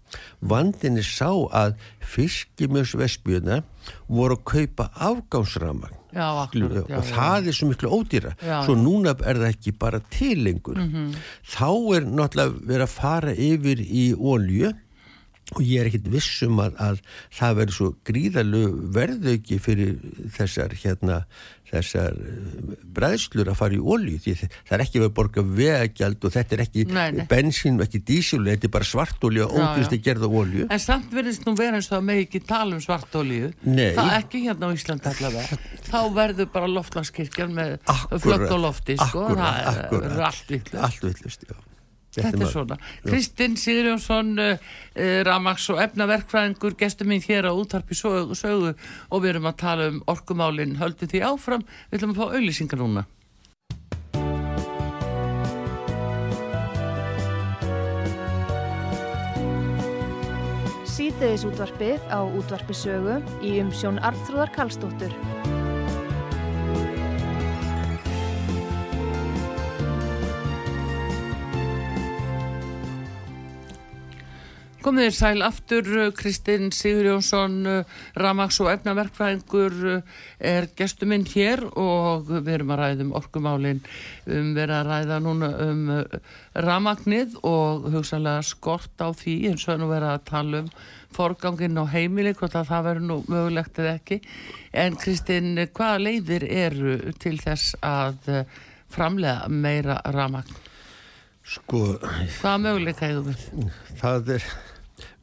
Vandinni 0.41 1.05
sá 1.07 1.31
að 1.55 1.77
fiskimjösvespjuna 2.15 3.61
voru 4.09 4.37
að 4.39 4.45
kaupa 4.51 4.89
afgámsramagn 4.97 6.01
já, 6.11 6.27
akkurat, 6.43 6.83
og 6.83 6.91
já, 6.91 7.01
það 7.15 7.51
er 7.51 7.57
svo 7.57 7.69
miklu 7.71 7.93
ódýra 7.95 8.33
svo 8.67 8.75
núna 8.75 9.15
er 9.15 9.39
það 9.39 9.49
ekki 9.53 9.75
bara 9.79 10.01
til 10.11 10.45
lengur. 10.45 10.77
Mm 10.77 10.91
-hmm. 10.91 11.15
þá 11.47 11.71
er 11.97 12.03
náttúrulega 12.07 12.67
verið 12.67 12.87
að 12.87 12.97
fara 12.97 13.33
yfir 13.33 13.79
í 13.81 14.07
ólju 14.15 14.73
og 15.57 15.63
ég 15.65 15.81
er 15.81 15.91
ekkit 15.91 16.11
vissum 16.13 16.61
að, 16.63 16.77
að 16.79 17.01
það 17.39 17.57
verður 17.61 17.79
svo 17.79 17.89
gríðalu 18.07 18.65
verðauki 18.95 19.59
fyrir 19.63 19.97
þessar 20.37 20.77
hérna 20.79 21.25
þessar 21.71 22.17
eh, 22.19 22.75
bræðslur 22.97 23.51
að 23.51 23.59
fara 23.59 23.77
í 23.77 23.81
ólju 23.81 24.19
því 24.25 24.35
það 24.43 24.75
er 24.77 24.85
ekki 24.85 25.01
verið 25.01 25.11
að 25.11 25.17
borga 25.19 25.45
vegjald 25.61 26.27
og 26.27 26.35
þetta 26.35 26.57
er 26.57 26.63
ekki 26.65 26.85
nei, 26.91 27.07
nei. 27.17 27.25
bensín 27.31 27.79
og 27.79 27.87
ekki 27.87 28.03
dísil, 28.11 28.43
þetta 28.47 28.69
er 28.69 28.75
bara 28.77 28.91
svartólju 28.91 29.47
og 29.47 29.57
ógust 29.59 29.97
að 29.97 30.05
gerða 30.09 30.31
ólju 30.41 30.69
En 30.71 30.83
samt 30.83 31.15
verðist 31.15 31.47
nú 31.47 31.55
vera 31.59 31.79
eins 31.79 31.91
og 31.93 31.99
að 32.01 32.07
með 32.11 32.23
ekki 32.27 32.43
tala 32.51 32.77
um 32.77 32.85
svartólju 32.85 33.53
það 33.65 34.05
er 34.05 34.19
ekki 34.19 34.45
hérna 34.47 34.71
á 34.71 34.75
Ísland 34.75 35.09
allavega. 35.11 35.59
Þá 35.91 36.01
verður 36.17 36.53
bara 36.55 36.71
loftlandskirkjan 36.71 37.57
með 37.57 37.77
flögt 38.19 38.51
og 38.51 38.63
lofti 38.67 38.99
sko, 39.01 39.27
akkurat, 39.27 39.67
það 39.67 39.83
er, 39.83 40.09
er 40.13 40.25
allt 40.31 40.55
vittlust 40.55 40.87
Allt 40.87 41.11
vittlust, 41.11 41.51
já 41.51 41.70
Þetta 42.11 42.43
er 42.43 42.51
svona. 42.51 42.77
Kristinn 43.05 43.55
Sigurjónsson, 43.61 44.33
uh, 44.43 44.73
uh, 44.97 45.21
Ramax 45.27 45.69
og 45.71 45.79
efnaverkfræðingur, 45.85 46.75
gestur 46.81 47.07
minn 47.11 47.23
hér 47.23 47.47
á 47.47 47.53
útarpi 47.55 47.95
sögu, 47.95 48.35
sögu 48.39 48.75
og 48.75 49.23
við 49.23 49.37
erum 49.37 49.49
að 49.51 49.61
tala 49.63 49.89
um 49.93 50.03
orkumálinn. 50.11 50.79
Höldu 50.83 51.07
því 51.07 51.23
áfram, 51.31 51.65
við 51.91 52.01
ætlum 52.01 52.15
að 52.17 52.23
fá 52.23 52.27
auðlýsingar 52.35 52.83
núna. 52.83 53.07
Síðdeðis 60.91 61.47
útvarpið 61.49 62.11
á 62.13 62.21
útvarpi 62.27 62.75
sögu 62.77 63.21
í 63.41 63.55
umsjón 63.63 64.03
Arnþróðar 64.05 64.53
Karlsdóttur. 64.57 65.40
Komið 74.81 75.11
þér 75.11 75.13
sæl 75.13 75.43
aftur, 75.45 75.89
Kristinn 76.17 76.71
Sigur 76.73 77.05
Jónsson, 77.05 77.57
Ramax 78.17 78.57
og 78.65 78.71
efnaverkfræðingur 78.73 79.75
er 80.41 80.69
gestuminn 80.79 81.27
hér 81.29 81.61
og 81.69 82.31
við 82.31 82.49
erum 82.55 82.73
að 82.73 82.81
ræða 82.81 83.05
um 83.05 83.11
orkumálinn, 83.19 83.83
um 84.25 84.49
verið 84.57 84.73
að 84.79 84.89
ræða 84.89 85.19
núna 85.27 85.51
um 85.67 85.83
ramagnið 86.65 87.37
og 87.45 87.91
hugsanlega 87.93 88.47
skort 88.49 89.05
á 89.05 89.13
því 89.13 89.37
eins 89.51 89.67
og 89.69 89.83
nú 89.83 89.91
verið 89.93 90.15
að 90.15 90.25
tala 90.33 90.65
um 90.65 90.73
forganginn 91.13 91.77
á 91.77 91.85
heimili, 91.85 92.33
hvort 92.33 92.57
að 92.57 92.73
það 92.73 92.89
verður 92.89 93.09
nú 93.11 93.21
mögulegt 93.29 93.85
eða 93.85 93.95
ekki. 94.01 94.21
En 94.73 94.97
Kristinn, 94.97 95.61
hvaða 95.77 96.01
leiðir 96.07 96.49
eru 96.49 96.97
til 97.21 97.37
þess 97.45 97.77
að 97.85 98.33
framlega 98.89 99.53
meira 99.53 100.01
ramagn? 100.09 100.70
Sko, 101.51 101.85
hvaða 102.41 102.59
möguleika 102.67 103.09
hefur 103.11 103.33
við? 103.33 103.73
Það 104.03 104.37
er 104.37 104.51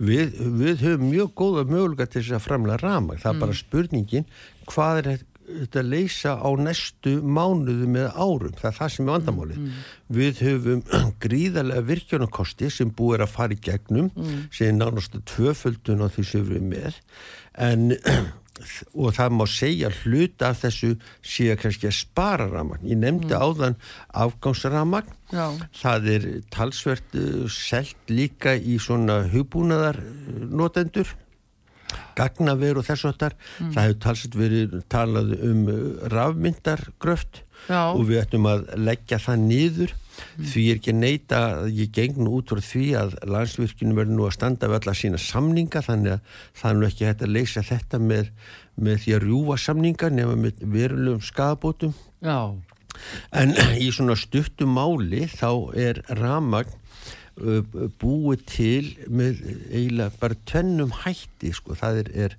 Við, 0.01 0.37
við 0.57 0.83
höfum 0.85 1.09
mjög 1.11 1.33
góða 1.37 1.63
möguleika 1.69 2.07
til 2.09 2.21
þess 2.23 2.37
að 2.37 2.45
framlega 2.45 2.77
rama. 2.81 3.17
Það 3.17 3.29
er 3.29 3.35
mm. 3.35 3.41
bara 3.43 3.57
spurningin 3.57 4.29
hvað 4.67 5.01
er 5.01 5.09
þetta 5.47 5.81
að 5.81 5.91
leysa 5.93 6.33
á 6.37 6.49
næstu 6.59 7.13
mánuðu 7.23 7.89
með 7.93 8.07
árum. 8.13 8.55
Það 8.57 8.69
er 8.69 8.77
það 8.79 8.93
sem 8.93 9.05
er 9.05 9.13
vandamálið. 9.13 9.59
Mm. 9.61 9.85
Við 10.17 10.41
höfum 10.47 10.81
gríðarlega 11.23 11.85
virkjónakosti 11.91 12.71
sem 12.73 12.91
búið 12.97 13.25
að 13.25 13.33
fara 13.35 13.57
í 13.57 13.61
gegnum 13.69 14.09
mm. 14.11 14.41
sem 14.51 14.71
er 14.71 14.77
náttúrulega 14.79 15.23
tvöföldun 15.33 16.03
á 16.03 16.07
því 16.13 16.27
sem 16.31 16.49
við 16.49 16.59
erum 16.59 16.69
með. 16.73 16.99
En 17.67 17.87
og 18.93 19.13
það 19.17 19.35
má 19.37 19.45
segja 19.49 19.91
hluta 20.01 20.51
af 20.51 20.63
þessu 20.63 20.93
síðan 21.25 21.61
kannski 21.61 21.89
að 21.89 21.97
spara 21.99 22.47
ramagn. 22.51 22.87
Ég 22.89 22.99
nefndi 23.01 23.33
mm. 23.33 23.43
áðan 23.43 23.77
afgangsramagn. 24.25 25.13
Já. 25.33 25.45
Það 25.81 26.09
er 26.15 26.27
talsvert 26.53 27.17
uh, 27.19 27.45
selt 27.51 28.11
líka 28.11 28.55
í 28.55 28.77
svona 28.81 29.21
hugbúnaðar 29.31 29.99
notendur, 30.47 31.11
gagnaver 32.17 32.79
og 32.81 32.87
þess 32.87 33.09
að 33.09 33.19
þar. 33.23 33.37
Mm. 33.57 33.73
Það 33.75 33.87
hefur 33.87 33.99
talsvert 34.05 34.39
verið 34.41 34.77
talað 34.91 35.35
um 35.37 35.61
uh, 35.71 35.77
rafmyndargröft 36.13 37.43
Já. 37.67 37.91
og 37.91 38.03
við 38.07 38.21
ættum 38.21 38.47
að 38.47 38.67
leggja 38.79 39.19
það 39.21 39.41
niður 39.43 39.93
mm. 39.93 40.45
því 40.51 40.63
er 40.71 40.79
ekki 40.79 40.95
neyta 40.95 41.41
að 41.47 41.67
ég 41.81 41.91
geng 41.95 42.29
út 42.29 42.53
frá 42.53 42.63
því 42.63 42.85
að 42.99 43.17
landsvirkjunum 43.33 43.99
verður 43.99 44.17
nú 44.17 44.27
að 44.27 44.35
standa 44.37 44.69
við 44.69 44.79
alla 44.79 44.95
sína 45.01 45.21
samninga 45.21 45.83
þannig 45.85 46.15
að 46.15 46.39
það 46.61 46.69
er 46.69 46.79
nú 46.79 46.87
ekki 46.87 47.09
hægt 47.09 47.25
að 47.25 47.35
leysa 47.35 47.65
þetta 47.67 48.01
með, 48.03 48.31
með 48.87 49.03
því 49.03 49.17
að 49.17 49.27
rjúa 49.27 49.59
samninga 49.65 50.11
nema 50.13 50.39
með 50.39 50.65
verulegum 50.77 51.23
skadabótum 51.27 51.95
Já. 52.23 52.39
en 53.41 53.55
í 53.85 53.89
svona 53.91 54.17
stuttum 54.19 54.77
máli 54.77 55.25
þá 55.33 55.51
er 55.75 56.03
ramagn 56.21 56.75
búið 58.01 58.45
til 58.49 58.85
með 59.09 59.43
eiginlega 59.69 60.11
bara 60.21 60.39
tvennum 60.49 60.93
hætti 61.03 61.53
sko. 61.53 61.75
það 61.77 62.01
er, 62.03 62.13
er, 62.25 62.37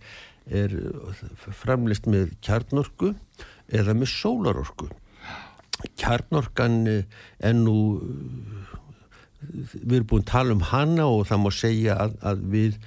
er 0.63 0.79
framlist 1.55 2.09
með 2.11 2.33
kjarnorku 2.43 3.15
eða 3.69 3.95
með 3.95 4.13
sólarorku 4.17 4.89
kjarnorkan 6.01 6.81
er 6.89 7.55
nú 7.55 7.79
við 9.39 10.01
erum 10.01 10.09
búin 10.11 10.25
að 10.25 10.31
tala 10.33 10.55
um 10.57 10.65
hana 10.67 11.05
og 11.07 11.29
það 11.29 11.43
má 11.45 11.51
segja 11.55 11.95
að, 12.03 12.17
að 12.27 12.41
við 12.55 12.79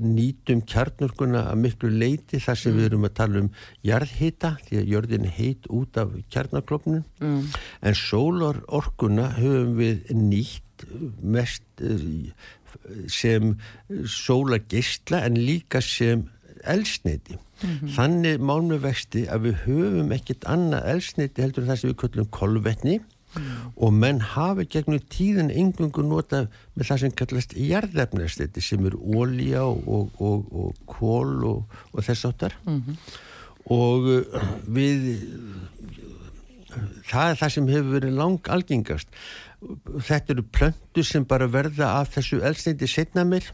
nýtum 0.00 0.62
kjarnorkuna 0.68 1.46
að 1.50 1.60
miklu 1.62 1.90
leiti 1.92 2.40
þar 2.40 2.60
sem 2.60 2.72
mm. 2.72 2.78
við 2.78 2.88
erum 2.88 3.06
að 3.08 3.14
tala 3.18 3.42
um 3.42 3.50
jarðhita 3.84 4.52
því 4.66 4.80
að 4.80 4.92
jörðin 4.94 5.28
heit 5.36 5.68
út 5.72 6.00
af 6.00 6.14
kjarnaklopnum 6.32 7.02
mm. 7.20 7.42
en 7.88 7.98
sólarorkuna 8.00 9.30
höfum 9.36 9.74
við 9.80 10.14
nýtt 10.16 10.65
mest 11.22 11.64
eh, 11.80 12.30
sem 13.08 13.56
sólargeistla 14.04 15.24
en 15.24 15.38
líka 15.38 15.80
sem 15.80 16.28
elsneiti 16.64 17.38
Mm 17.56 17.70
-hmm. 17.70 17.88
Þannig 17.96 18.40
málum 18.40 18.70
við 18.74 18.82
vexti 18.84 19.20
að 19.32 19.40
við 19.46 19.54
höfum 19.64 20.10
ekkert 20.12 20.44
annað 20.44 20.88
elsniti 20.92 21.42
heldur 21.42 21.62
en 21.62 21.70
það 21.70 21.78
sem 21.80 21.90
við 21.90 22.00
köllum 22.02 22.26
kolvetni 22.30 22.96
mm 22.98 23.42
-hmm. 23.42 23.70
og 23.76 23.92
menn 23.92 24.20
hafi 24.20 24.66
gegnum 24.66 25.00
tíðin 25.14 25.50
engungu 25.50 26.02
nota 26.02 26.48
með 26.76 26.86
það 26.88 27.00
sem 27.00 27.12
kallast 27.12 27.56
jarðefnarstiti 27.56 28.60
sem 28.60 28.86
eru 28.86 28.98
ólíja 28.98 29.62
og, 29.62 29.88
og, 29.88 30.10
og, 30.20 30.40
og 30.52 30.74
kól 30.86 31.44
og 31.44 32.04
þess 32.04 32.24
áttar 32.24 32.52
mm 32.66 32.82
-hmm. 32.82 32.96
og 33.64 34.00
uh, 34.04 34.22
við 34.68 35.00
það 37.04 37.30
er 37.30 37.36
það 37.40 37.50
sem 37.52 37.68
hefur 37.68 37.92
verið 37.92 38.12
lang 38.12 38.48
algengast 38.48 39.08
þetta 40.08 40.34
eru 40.34 40.46
plöndur 40.52 41.06
sem 41.06 41.24
bara 41.28 41.48
verða 41.50 41.92
af 42.00 42.14
þessu 42.16 42.42
elsniti 42.44 42.88
setna 42.90 43.24
mér 43.28 43.52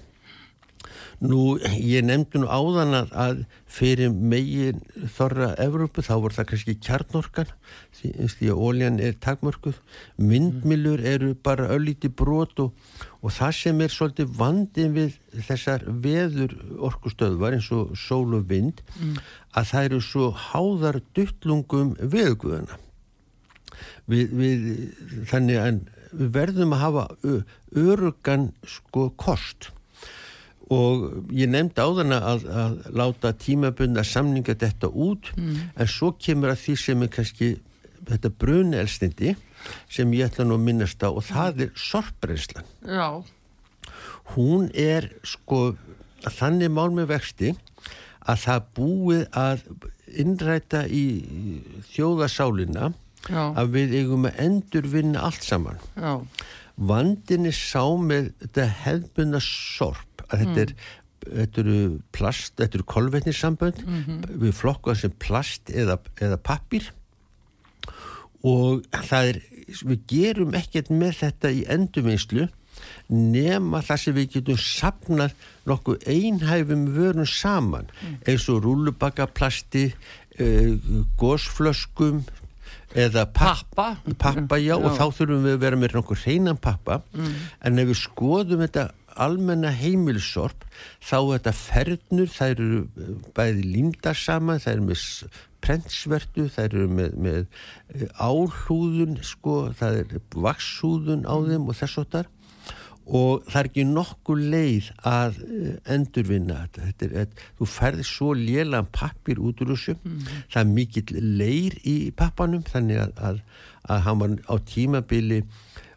Nú, 1.23 1.55
ég 1.79 2.03
nefndi 2.03 2.41
nú 2.43 2.49
áðan 2.51 2.97
að, 2.99 3.43
fyrir 3.71 4.11
megin 4.11 4.81
þorra 5.15 5.53
Evrópu 5.63 6.03
þá 6.03 6.15
voru 6.25 6.35
það 6.35 6.49
kannski 6.51 6.75
kjarnorkan 6.83 7.53
því, 7.95 8.49
að 8.51 8.63
óljan 8.67 8.99
er 8.99 9.15
takmörkuð. 9.23 9.79
Myndmilur 10.19 11.05
eru 11.07 11.33
bara 11.39 11.71
öllíti 11.77 12.11
brot 12.11 12.59
og, 12.65 12.75
og 13.23 13.35
það 13.37 13.55
sem 13.61 13.85
er 13.87 13.95
svolítið 13.95 14.35
vandin 14.41 14.97
við 14.99 15.15
þessar 15.47 15.87
veður 16.03 16.57
orkustöðvar 16.91 17.55
eins 17.55 17.71
og 17.71 17.95
sól 17.99 18.35
og 18.41 18.51
vind 18.51 18.83
mm. 18.99 19.17
að 19.55 19.71
það 19.71 19.91
eru 19.91 20.05
svo 20.09 20.31
háðar 20.51 21.03
duttlungum 21.15 21.95
veðguðana 22.03 22.83
við, 24.11 24.35
við, 24.35 24.71
þannig 25.31 25.63
að 25.63 25.83
við 26.13 26.33
verðum 26.37 26.75
að 26.77 26.83
hafa 26.87 27.05
örugan 27.83 28.51
sko 28.69 29.11
kost. 29.21 29.71
Og 30.73 31.27
ég 31.35 31.51
nefndi 31.53 31.85
á 31.85 31.89
þann 31.99 32.17
að, 32.17 32.47
að 32.49 32.77
láta 32.97 33.33
tímabunda 33.37 34.05
samninga 34.07 34.55
þetta 34.57 34.89
út 34.89 35.33
mm. 35.37 35.57
en 35.77 35.91
svo 35.91 36.15
kemur 36.17 36.55
að 36.55 36.63
því 36.63 36.77
sem 36.81 37.05
er 37.05 37.13
kannski 37.13 37.51
þetta 38.09 38.31
brunelsnindi 38.41 39.35
sem 39.93 40.15
ég 40.17 40.31
ætla 40.31 40.47
nú 40.47 40.57
að 40.59 40.67
minnast 40.67 41.05
á 41.05 41.11
og 41.11 41.23
það 41.29 41.67
er 41.67 41.75
sorprenslan 41.79 42.69
Já. 42.83 43.23
Hún 44.35 44.71
er 44.79 45.11
sko 45.27 45.75
þannig 46.23 46.73
mál 46.73 46.91
með 46.95 47.13
vexti 47.13 47.53
að 48.23 48.43
það 48.45 48.67
búið 48.79 49.23
að 49.39 49.63
innræta 50.23 50.85
í 50.87 51.05
þjóðasálina 51.93 52.93
Já. 53.29 53.53
að 53.55 53.77
við 53.77 53.95
eigum 54.01 54.27
að 54.27 54.41
endur 54.47 54.89
vinna 54.91 55.27
allt 55.29 55.45
saman 55.47 55.79
Já. 55.95 56.23
vandinni 56.77 57.53
sá 57.55 57.85
með 58.03 58.33
þetta 58.41 58.67
hefðbunna 58.83 59.43
sorp 59.45 60.27
að 60.29 60.45
þetta 60.45 60.67
er 60.67 60.77
Þetta 61.23 61.61
eru 61.63 61.75
plast, 62.11 62.57
þetta 62.59 62.81
eru 62.81 62.85
kolvetnissambönd 62.91 63.77
mm 63.85 63.99
-hmm. 64.03 64.39
við 64.43 64.57
flokkuðum 64.59 64.99
sem 64.99 65.13
plast 65.23 65.71
eða, 65.71 65.95
eða 66.19 66.39
pappir 66.43 66.89
og 68.43 68.83
það 68.91 69.29
er 69.29 69.39
við 69.87 70.01
gerum 70.11 70.57
ekkert 70.59 70.91
með 70.91 71.21
þetta 71.21 71.53
í 71.55 71.63
endurvinnslu 71.71 72.49
nema 73.13 73.83
það 73.85 74.03
sem 74.03 74.17
við 74.17 74.29
getum 74.37 74.59
sapnað 74.59 75.35
nokkuð 75.69 76.07
einhæfum 76.11 76.87
vörun 76.97 77.29
saman 77.29 77.87
mm. 77.93 78.17
eins 78.27 78.49
og 78.51 78.63
rúlubakaplasti 78.65 79.85
uh, 79.93 80.75
gósflöskum 81.21 82.25
eða 82.99 83.27
pappa, 83.33 83.87
pappa. 84.19 84.59
Já, 84.61 84.73
já 84.73 84.77
og 84.79 84.99
þá 84.99 85.05
þurfum 85.19 85.47
við 85.47 85.57
að 85.57 85.63
vera 85.65 85.79
með 85.81 85.97
nokkur 85.99 86.21
hreinan 86.25 86.61
pappa. 86.61 87.01
Mm. 87.13 87.39
en 87.69 87.83
ef 87.83 87.89
við 87.93 88.01
skoðum 88.03 88.65
þetta 88.67 88.91
almenna 89.21 89.73
heimilsorp 89.77 90.67
þá 91.05 91.17
er 91.19 91.33
þetta 91.37 91.55
fernur, 91.59 92.31
það 92.33 92.53
eru 92.55 92.69
eh, 92.83 93.15
bæði 93.37 93.65
límda 93.69 94.15
saman, 94.17 94.61
það 94.63 94.77
eru 94.77 94.87
með 94.89 95.07
prentsvertu, 95.63 96.47
það 96.53 96.69
eru 96.69 96.87
með, 96.99 97.17
með 97.27 97.41
eh, 97.43 98.07
álhúðun 98.17 99.19
sko, 99.27 99.57
það 99.79 100.01
er 100.03 100.17
vakshúðun 100.47 101.27
á 101.29 101.37
þeim 101.49 101.69
og 101.69 101.79
þess 101.79 102.01
og 102.03 102.09
þar 102.17 102.31
og 103.07 103.43
það 103.49 103.59
er 103.61 103.69
ekki 103.71 103.85
nokkuð 103.89 104.43
leið 104.53 104.89
að 105.09 105.41
eh, 105.43 105.75
endurvinna 105.95 106.61
þetta, 106.63 106.87
þetta 106.87 107.07
er, 107.07 107.15
þetta, 107.17 107.49
þú 107.59 107.69
ferðir 107.73 108.09
svo 108.09 108.31
lélan 108.39 108.91
pappir 108.95 109.43
út 109.43 109.63
úr 109.65 109.75
þessu, 109.75 109.97
mm. 109.99 110.31
það 110.53 110.61
er 110.63 110.73
mikill 110.77 111.23
leir 111.41 111.79
í 111.89 111.97
pappanum 112.17 112.63
þannig 112.69 113.03
að, 113.03 113.15
að, 113.31 113.43
að 113.91 114.05
hann 114.07 114.23
var 114.23 114.37
á 114.47 114.55
tímabili 114.71 115.43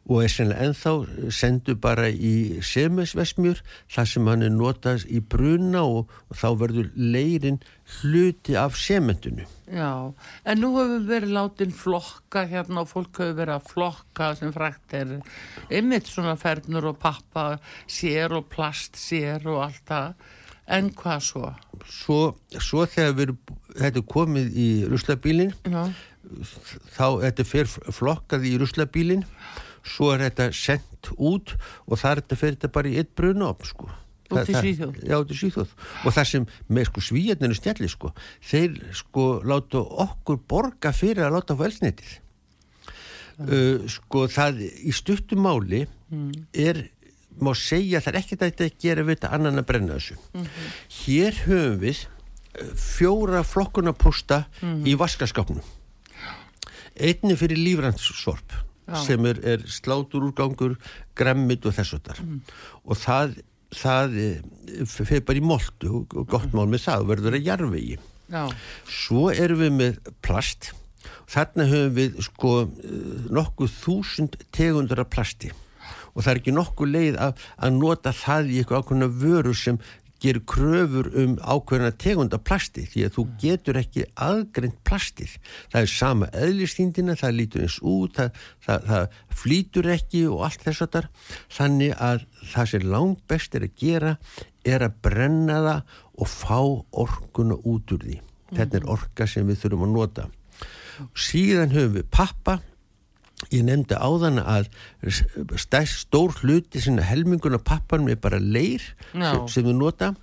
og 0.05 0.21
er 0.21 0.29
sennilega 0.29 0.67
ennþá 0.69 1.31
sendu 1.33 1.73
bara 1.81 2.09
í 2.09 2.61
semesvesmjur 2.65 3.61
þar 3.91 4.09
sem 4.11 4.29
hann 4.29 4.45
er 4.45 4.53
notað 4.53 5.07
í 5.09 5.21
bruna 5.21 5.81
og, 5.81 6.11
og 6.29 6.37
þá 6.37 6.47
verður 6.61 6.91
leirin 6.95 7.57
hluti 7.99 8.55
af 8.59 8.77
sementinu. 8.77 9.47
Já, 9.65 10.13
en 10.45 10.61
nú 10.61 10.71
hefur 10.77 11.07
verið 11.09 11.33
látin 11.33 11.73
flokka 11.73 12.45
hérna 12.49 12.83
og 12.83 12.91
fólk 12.91 13.21
hefur 13.21 13.37
verið 13.41 13.57
að 13.57 13.69
flokka 13.71 14.31
sem 14.37 14.53
frækt 14.53 14.97
er 15.01 15.17
ymmit 15.73 16.09
svona 16.09 16.37
fernur 16.37 16.91
og 16.91 16.99
pappa 17.01 17.55
sér 17.89 18.37
og 18.37 18.49
plast 18.53 19.01
sér 19.01 19.45
og 19.49 19.63
allt 19.67 19.85
það. 19.89 20.25
En 20.65 20.89
hvað 20.97 21.19
svo? 21.21 21.51
Svo, 21.85 22.19
svo 22.57 22.85
þegar 22.89 23.17
við, 23.19 23.33
þetta 23.77 24.01
er 24.01 24.07
komið 24.09 24.55
í 24.57 24.69
ruslabílinn, 24.89 25.53
þá 26.95 27.07
þetta 27.21 27.45
fer 27.45 27.69
flokkað 27.69 28.47
í 28.49 28.55
ruslabílinn, 28.61 29.25
svo 29.85 30.11
er 30.13 30.25
þetta 30.25 30.49
sendt 30.55 31.11
út 31.15 31.53
og 31.85 31.99
það 32.01 32.11
er 32.11 32.21
þetta 32.21 32.39
fyrir 32.41 32.57
þetta 32.57 32.73
bara 32.77 32.91
í 32.91 32.97
eitt 33.01 33.13
brunop 33.17 33.65
sko. 33.69 33.91
Í 34.25 34.55
Svíþjóð? 34.57 34.95
Já. 35.05 35.19
Og 36.01 36.13
það 36.15 36.27
sem 36.31 36.45
með 36.73 36.87
sko 36.89 37.03
svíjarninu 37.05 37.57
stjalli 37.57 37.89
sko, 37.91 38.09
þeir 38.41 38.79
sko 38.97 39.25
láta 39.45 39.83
okkur 40.05 40.39
borga 40.49 40.93
fyrir 40.95 41.27
að 41.27 41.37
láta 41.37 41.57
fælsnitið. 41.59 42.15
Uh, 43.35 43.85
sko 43.91 44.25
það 44.31 44.63
í 44.63 44.93
stuttumáli 44.95 45.83
mm. 45.85 46.27
er, 46.55 46.85
má 47.43 47.51
segja 47.59 47.99
það 48.01 48.13
er 48.13 48.19
ekkert 48.21 48.45
að 48.45 48.53
þetta 48.53 48.81
gera 48.81 49.05
við 49.05 49.17
þetta 49.17 49.33
annan 49.37 49.61
að 49.61 49.69
brenna 49.69 49.99
þessu. 49.99 50.17
Mm 50.33 50.45
-hmm. 50.45 50.75
Hér 51.03 51.41
höfum 51.45 51.79
við 51.83 52.05
fjóra 52.79 53.43
flokkunarposta 53.43 54.45
mm 54.61 54.69
-hmm. 54.69 54.87
í 54.87 54.95
vaskaskapnum. 54.95 55.65
Einni 56.95 57.35
fyrir 57.35 57.59
lífrandssorp 57.59 58.64
sem 59.05 59.25
er, 59.25 59.41
er 59.55 59.65
slátur 59.71 60.27
úrgangur, 60.27 60.77
gremmit 61.17 61.65
og 61.65 61.75
þess 61.77 61.97
og 61.97 62.07
þar. 62.07 62.23
Mm. 62.25 62.41
Og 62.85 62.99
það 63.01 63.37
það 63.75 64.17
eh, 64.21 64.83
fyrir 64.87 65.23
bara 65.25 65.41
í 65.41 65.43
moldu 65.43 66.01
og 66.05 66.27
gott 66.31 66.53
mál 66.55 66.67
með 66.69 66.85
það 66.85 67.07
verður 67.09 67.35
að 67.35 67.47
jarfegi 67.49 67.97
svo 68.89 69.29
erum 69.33 69.61
við 69.61 69.75
með 69.75 70.13
plast. 70.25 70.71
Þarna 71.29 71.67
höfum 71.69 71.93
við 71.97 72.17
sko 72.25 72.53
eh, 72.65 73.27
nokkuð 73.33 73.75
þúsund 73.81 74.39
tegundar 74.55 75.03
af 75.03 75.11
plasti. 75.13 75.51
Og 76.15 76.23
það 76.23 76.31
er 76.31 76.39
ekki 76.41 76.55
nokkuð 76.55 76.91
leið 76.93 77.19
að, 77.21 77.45
að 77.59 77.77
nota 77.77 78.13
það 78.15 78.51
í 78.51 78.59
eitthvað 78.61 78.83
ákveðna 78.83 79.09
vöru 79.21 79.53
sem 79.57 79.79
gerir 80.25 80.43
kröfur 80.49 81.09
um 81.21 81.35
ákveðna 81.39 81.91
tegunda 82.01 82.39
plasti 82.41 82.85
því 82.89 83.05
að 83.07 83.15
þú 83.15 83.25
getur 83.41 83.79
ekki 83.79 84.05
aðgreint 84.25 84.77
plastið. 84.87 85.37
Það 85.73 85.81
er 85.81 85.91
sama 85.93 86.29
eðlistýndina, 86.45 87.17
það 87.19 87.37
lítur 87.39 87.65
eins 87.65 87.77
út, 87.85 88.17
það, 88.17 88.43
það, 88.65 88.89
það 88.89 89.39
flýtur 89.41 89.89
ekki 89.95 90.23
og 90.31 90.45
allt 90.49 90.67
þess 90.67 90.85
að 90.85 90.93
þar. 90.97 91.09
Þannig 91.57 91.97
að 92.09 92.27
það 92.53 92.71
sem 92.73 92.87
langt 92.95 93.25
best 93.31 93.57
er 93.57 93.67
að 93.67 93.81
gera 93.81 94.15
er 94.65 94.85
að 94.87 95.01
brenna 95.05 95.59
það 95.67 95.99
og 96.15 96.31
fá 96.31 96.59
orkuna 97.05 97.59
út 97.63 97.95
úr 97.95 98.07
því. 98.07 98.21
Þetta 98.55 98.79
er 98.79 98.89
orka 98.95 99.27
sem 99.29 99.47
við 99.47 99.61
þurfum 99.63 99.87
að 99.87 99.95
nota. 99.95 100.29
Síðan 101.17 101.73
höfum 101.75 101.99
við 101.99 102.09
pappa 102.13 102.59
Ég 103.51 103.65
nefndi 103.67 103.97
áðan 103.99 104.39
að 104.39 104.69
stærst 105.59 106.05
stór 106.05 106.33
hluti 106.39 106.79
sinna 106.81 107.03
helminguna 107.05 107.59
pappanum 107.59 108.13
er 108.13 108.19
bara 108.21 108.39
leir 108.39 108.83
sem, 109.11 109.41
sem 109.51 109.65
við 109.67 109.75
nota. 109.77 110.13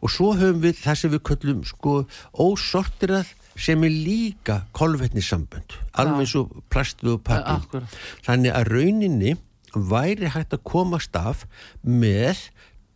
Og 0.00 0.12
svo 0.12 0.32
höfum 0.36 0.62
við 0.64 0.80
það 0.80 1.00
sem 1.00 1.12
við 1.12 1.22
köllum 1.28 1.64
sko 1.68 1.96
ósortirað 2.32 3.34
sem 3.54 3.84
er 3.86 3.92
líka 3.94 4.62
kolvetnissambönd. 4.74 5.76
Alveg 6.00 6.30
svo 6.32 6.46
plastuð 6.72 7.18
og 7.18 7.24
pappi 7.28 7.84
þannig 8.26 8.56
að 8.56 8.72
rauninni 8.72 9.36
væri 9.74 10.30
hægt 10.32 10.56
að 10.56 10.64
komast 10.66 11.16
af 11.18 11.44
með 11.82 12.48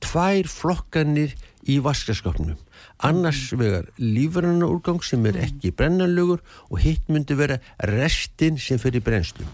tvær 0.04 0.48
flokkanir 0.50 1.36
í 1.68 1.78
vaskaskapnum 1.84 2.56
annars 2.99 3.53
vegar 3.55 3.86
lífranna 3.99 4.66
úrgang 4.66 5.03
sem 5.05 5.26
er 5.30 5.38
ekki 5.44 5.70
brennanlugur 5.76 6.42
og 6.68 6.80
hitt 6.82 7.07
myndi 7.09 7.36
vera 7.38 7.59
restin 7.86 8.59
sem 8.59 8.80
fyrir 8.82 9.05
brennslu. 9.07 9.46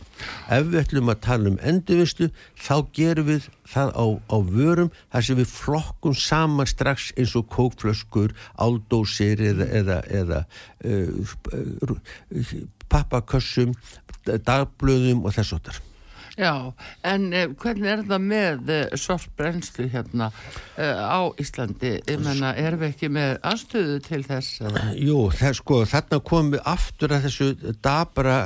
Ef 0.49 0.69
við 0.71 0.81
ætlum 0.81 1.13
að 1.13 1.23
tala 1.27 1.53
um 1.53 1.59
endurvinnslu 1.61 2.31
þá 2.57 2.77
gerum 2.97 3.29
við 3.29 3.49
það 3.69 3.93
á, 3.93 4.07
á 4.33 4.37
vörum 4.49 4.93
þar 5.13 5.29
sem 5.29 5.41
við 5.41 5.53
flokkum 5.53 6.17
saman 6.17 6.71
strax 6.71 7.11
eins 7.19 7.35
og 7.37 7.49
kókflöskur, 7.53 8.35
áldósir 8.57 9.43
eða, 9.53 9.69
eða, 9.81 9.99
eða 10.09 10.45
uh, 10.85 12.69
pappakössum, 12.89 13.75
dagblöðum 14.25 15.25
og 15.25 15.37
þess 15.37 15.59
og 15.59 15.67
þar. 15.69 15.85
Já, 16.35 16.75
en 17.07 17.29
eh, 17.31 17.51
hvernig 17.63 17.91
er 17.93 18.01
það 18.09 18.25
með 18.27 18.71
eh, 18.75 18.95
sorpbrennslu 18.99 19.87
hérna 19.93 20.33
eh, 20.75 20.99
á 20.99 21.31
Íslandi? 21.39 21.93
Ég 22.11 22.23
menna, 22.25 22.51
erum 22.59 22.83
við 22.83 22.91
ekki 22.91 23.11
með 23.15 23.37
aðstöðu 23.47 24.01
til 24.03 24.21
þess? 24.27 24.65
Jú, 24.99 25.19
það, 25.31 25.55
sko, 25.61 25.79
þarna 25.93 26.21
komum 26.27 26.57
við 26.57 26.65
aftur 26.73 27.15
að 27.15 27.29
þessu 27.29 27.77
dabra 27.85 28.39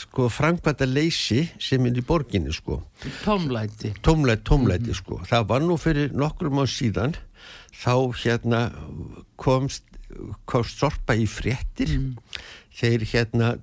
sko, 0.00 0.30
frangvæta 0.32 0.88
leysi 0.88 1.42
sem 1.60 1.84
er 1.90 2.00
í 2.00 2.06
borginni, 2.08 2.54
sko. 2.56 2.80
Tómlæti. 3.26 3.92
Tómlæti, 4.00 4.46
tómlæti, 4.48 4.88
mm 4.88 5.00
sko. 5.02 5.20
Það 5.28 5.46
var 5.52 5.64
nú 5.66 5.76
fyrir 5.80 6.16
nokkrum 6.16 6.62
á 6.62 6.64
síðan, 6.72 7.18
þá 7.76 7.94
hérna 8.22 8.64
komst, 9.40 9.84
komst 10.48 10.80
sorpa 10.80 11.20
í 11.20 11.28
fréttir, 11.28 11.98
mm. 12.00 12.36
þeir 12.80 13.08
hérna 13.12 13.54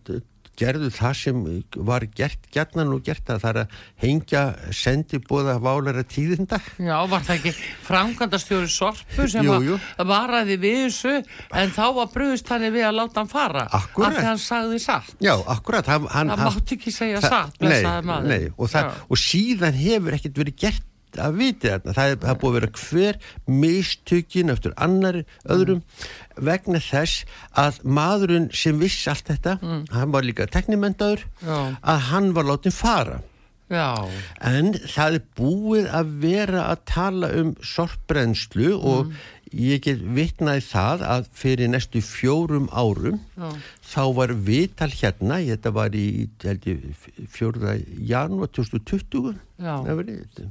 gerðu 0.58 0.89
það 0.93 1.14
sem 1.20 1.41
var 1.88 2.05
gert 2.18 2.47
gerðnan 2.53 2.93
og 2.95 3.03
gert 3.05 3.30
að 3.30 3.41
það 3.43 3.49
er 3.51 3.60
að 3.62 3.76
hengja 4.03 4.41
sendibóða 4.74 5.55
válara 5.62 6.03
tíðinda 6.08 6.60
Já, 6.82 6.95
var 7.12 7.26
það 7.28 7.36
ekki 7.36 7.53
framkvæmdastjóri 7.88 8.72
Sorpu 8.74 9.28
sem 9.32 9.45
jú, 9.45 9.60
jú. 9.72 9.78
var 10.10 10.34
aðið 10.41 10.64
við 10.66 10.80
þessu 10.88 11.16
en 11.62 11.74
þá 11.78 11.84
var 11.99 12.12
bröðust 12.16 12.51
hann 12.53 12.68
við 12.74 12.88
að 12.89 12.97
láta 12.99 13.22
hann 13.22 13.32
fara 13.32 13.68
akkurat. 13.70 14.10
af 14.12 14.20
því 14.20 14.28
hann 14.32 14.43
sagði 14.47 14.82
satt 14.84 15.16
Já, 15.24 15.34
akkurat 15.55 15.93
hann, 15.93 16.10
hann, 16.14 16.34
Það 16.34 16.45
mátti 16.49 16.78
ekki 16.80 16.95
segja 16.95 17.24
satt 17.24 17.62
Nei, 17.62 17.82
nei 18.26 18.43
og, 18.58 18.68
það, 18.74 18.93
og 19.08 19.22
síðan 19.22 19.78
hefur 19.78 20.18
ekkert 20.18 20.41
verið 20.43 20.62
gert 20.66 20.93
að 21.18 21.38
viti 21.39 21.72
þarna, 21.72 21.95
það 21.97 22.12
er, 22.14 22.39
búið 22.41 22.49
að 22.49 22.58
vera 22.58 22.72
hver 22.82 23.20
mistökin 23.64 24.53
eftir 24.53 24.76
annari 24.78 25.24
öðrum 25.45 25.80
mm. 25.80 26.12
vegna 26.49 26.82
þess 26.84 27.24
að 27.58 27.80
maðurinn 27.84 28.51
sem 28.55 28.78
vissi 28.82 29.10
allt 29.12 29.32
þetta 29.32 29.58
mm. 29.62 29.88
hann 29.95 30.14
var 30.14 30.28
líka 30.28 30.49
teknimendaður 30.51 31.26
að 31.47 32.05
hann 32.12 32.32
var 32.38 32.49
látið 32.51 32.78
fara 32.78 33.24
Já. 33.68 34.08
en 34.39 34.78
það 34.80 35.18
er 35.18 35.24
búið 35.36 35.88
að 35.91 36.12
vera 36.24 36.68
að 36.72 36.86
tala 36.88 37.32
um 37.36 37.49
sorpbrennslu 37.60 38.70
mm. 38.78 38.86
og 38.88 39.12
ég 39.51 39.82
get 39.84 39.99
vitnaði 40.16 40.64
það 40.68 41.03
að 41.08 41.28
fyrir 41.36 41.72
næstu 41.72 42.01
fjórum 42.03 42.70
árum 42.72 43.20
Já. 43.36 43.49
þá 43.91 44.03
var 44.20 44.34
viðtal 44.47 44.91
hérna 44.93 45.41
þetta 45.49 45.74
var 45.76 45.97
í 45.99 46.08
fjórða 47.36 47.76
janúar 48.08 48.51
2020 48.55 49.36
það 49.60 49.93
var 49.99 50.10
þetta 50.14 50.47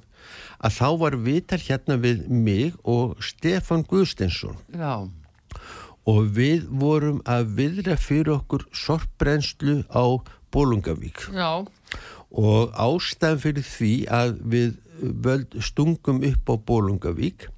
að 0.59 0.77
þá 0.79 0.89
var 1.03 1.19
viðtal 1.27 1.61
hérna 1.63 1.99
við 2.01 2.27
mig 2.31 2.77
og 2.85 3.17
Stefan 3.25 3.85
Guðstensson 3.89 4.59
Já. 4.75 5.07
og 6.09 6.21
við 6.37 6.67
vorum 6.71 7.23
að 7.29 7.53
viðra 7.61 7.97
fyrir 8.01 8.37
okkur 8.39 8.67
sorpbrennslu 8.77 9.83
á 9.93 10.05
Bólungavík 10.55 11.27
Já. 11.35 11.67
og 12.31 12.73
ástæðan 12.73 13.43
fyrir 13.43 13.67
því 13.67 13.95
að 14.09 14.39
við 14.55 15.59
stungum 15.61 16.23
upp 16.25 16.49
á 16.49 16.55
Bólungavík 16.57 17.51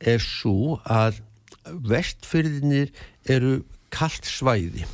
er 0.00 0.22
svo 0.24 0.78
að 0.88 1.20
vestfyrðinir 1.68 2.88
eru 3.28 3.60
kallt 3.92 4.24
svæði 4.24 4.86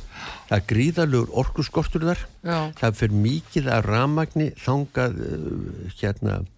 það 0.49 0.63
gríðalögur 0.71 1.33
orkuskortur 1.39 2.03
þar 2.09 2.21
Já. 2.43 2.59
það 2.81 2.99
fyrir 2.99 3.23
mikið 3.23 3.71
að 3.71 3.87
ramagni 3.87 4.47
þangað 4.59 5.19
uh, 5.21 5.97
hérna 6.01 6.39
Eh, 6.41 6.56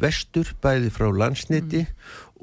vestur 0.00 0.50
bæði 0.62 0.90
frá 0.94 1.08
landsniti 1.12 1.84
mm. 1.84 1.94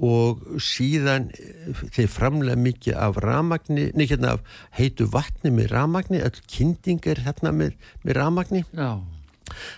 og 0.07 0.45
síðan 0.63 1.29
eh, 1.35 1.83
þeir 1.95 2.09
framlega 2.13 2.61
mikið 2.61 2.99
af 3.07 3.19
ramagni, 3.23 3.89
neina 3.93 4.09
hérna 4.11 4.33
af 4.37 4.63
heitu 4.77 5.09
vatni 5.13 5.53
með 5.53 5.71
ramagni, 5.75 6.21
all 6.23 6.41
kynning 6.49 7.03
er 7.07 7.23
hérna 7.25 7.53
með, 7.55 7.77
með 8.03 8.19
ramagni 8.19 8.63
Já. 8.71 8.99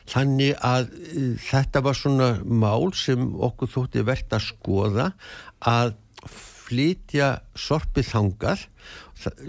þannig 0.09 0.55
að 0.65 0.91
uh, 0.91 1.33
þetta 1.49 1.83
var 1.85 1.97
svona 1.97 2.29
mál 2.43 2.91
sem 2.97 3.31
okkur 3.35 3.73
þótti 3.77 4.05
verðt 4.07 4.37
að 4.37 4.47
skoða 4.51 5.11
að 5.59 5.97
flytja 6.69 7.39
sorpið 7.57 8.11
þangað 8.11 8.67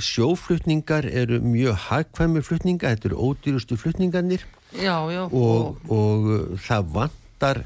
sjóflutningar 0.02 1.06
eru 1.06 1.38
mjög 1.44 1.76
hagkvæmi 1.86 2.42
flutninga, 2.42 2.90
þetta 2.90 3.10
eru 3.10 3.28
ódýrustu 3.30 3.78
flutningarnir 3.78 4.42
já, 4.74 4.96
já, 5.12 5.22
og, 5.26 5.78
og, 5.86 5.92
og 5.94 6.58
það 6.64 6.90
vantar 6.96 7.62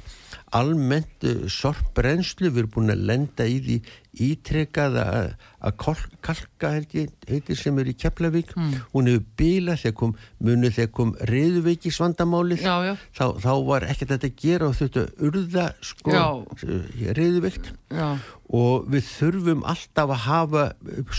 almennt 0.54 1.26
uh, 1.26 1.44
sorpbrennslu, 1.50 2.50
við 2.50 2.64
erum 2.64 2.74
búin 2.76 2.94
að 2.94 3.04
lenda 3.10 3.46
í 3.50 3.60
því 3.64 3.78
ítrekað 4.24 4.96
að, 5.02 5.32
kalka 6.22 6.68
held 6.70 6.92
ég, 6.94 7.08
heitir 7.26 7.58
sem 7.58 7.78
er 7.82 7.88
í 7.90 7.94
Keflavík, 7.98 8.52
hún 8.92 9.08
hefur 9.10 9.24
bílað 9.40 9.80
þegar 9.82 9.96
kom, 9.98 10.12
munu 10.46 10.70
þegar 10.70 10.92
kom 10.94 11.10
reyðuveikis 11.30 11.98
vandamálið, 11.98 12.62
Já, 12.62 12.74
já. 12.86 12.92
Þá, 13.18 13.24
þá 13.42 13.50
var 13.66 13.86
ekkert 13.88 14.12
þetta 14.14 14.30
að 14.30 14.36
gera 14.44 14.68
og 14.68 14.76
þetta 14.78 15.04
urða 15.26 15.66
sko 15.90 16.14
Já. 16.14 16.26
reyðuveikt 17.18 17.72
og 18.54 18.86
við 18.94 19.08
þurfum 19.08 19.64
alltaf 19.66 20.14
að 20.14 20.22
hafa 20.28 20.64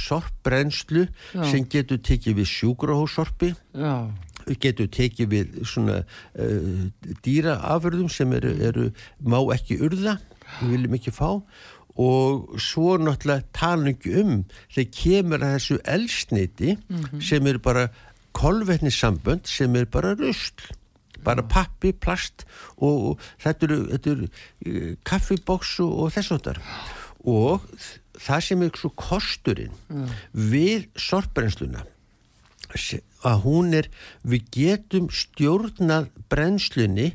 sorpbrennslu 0.05 1.07
Já. 1.33 1.43
sem 1.51 1.67
getur 1.71 1.99
tekið 1.99 2.39
við 2.39 2.51
sjúkrahósorpi 2.53 3.51
já, 3.75 3.95
við 4.48 4.60
getum 4.66 4.89
tekið 4.93 5.30
við 5.36 5.56
svona 5.68 6.00
uh, 6.04 6.84
dýraafurðum 7.26 8.10
sem 8.14 8.34
eru, 8.38 8.52
eru 8.70 8.88
má 9.26 9.39
ekki 9.56 9.80
urða, 9.86 10.18
við 10.62 10.76
viljum 10.76 10.98
ekki 11.00 11.14
fá. 11.16 11.30
Og 11.96 12.58
svo 12.60 12.98
náttúrulega 13.00 13.46
ekki 13.56 14.12
um 14.20 14.34
þegar 14.76 14.89
kemur 14.98 15.46
að 15.48 15.54
þessu 15.56 15.78
elsniti 15.88 16.74
sem 17.24 17.48
eru 17.48 17.62
bara 17.64 17.86
kolvetnissambönd 18.36 19.48
sem 19.48 19.76
eru 19.80 19.88
bara 19.93 20.12
rusl 20.20 20.66
bara 21.26 21.41
pappi, 21.50 21.89
plast 21.96 22.43
og, 22.78 23.16
og 23.16 23.24
þetta 23.41 23.66
eru, 23.66 23.78
eru 24.14 24.28
uh, 24.28 24.91
kaffibóks 25.08 25.72
og, 25.82 25.93
og 26.04 26.12
þess 26.14 26.36
áttar 26.36 26.60
og 27.26 27.64
það 28.22 28.43
sem 28.46 28.62
er 28.68 28.76
svo 28.78 28.91
kosturinn 29.00 29.74
við 30.36 30.86
sorpbrennsluna 31.02 31.82
se- 31.82 31.95
að 33.26 33.41
hún 33.45 33.73
er, 33.73 33.89
við 34.23 34.45
getum 34.53 35.09
stjórnað 35.13 36.11
brennslunni 36.32 37.13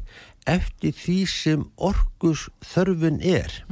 eftir 0.48 0.96
því 0.96 1.20
sem 1.28 1.64
orkus 1.76 2.48
þörfun 2.72 3.20
er. 3.22 3.62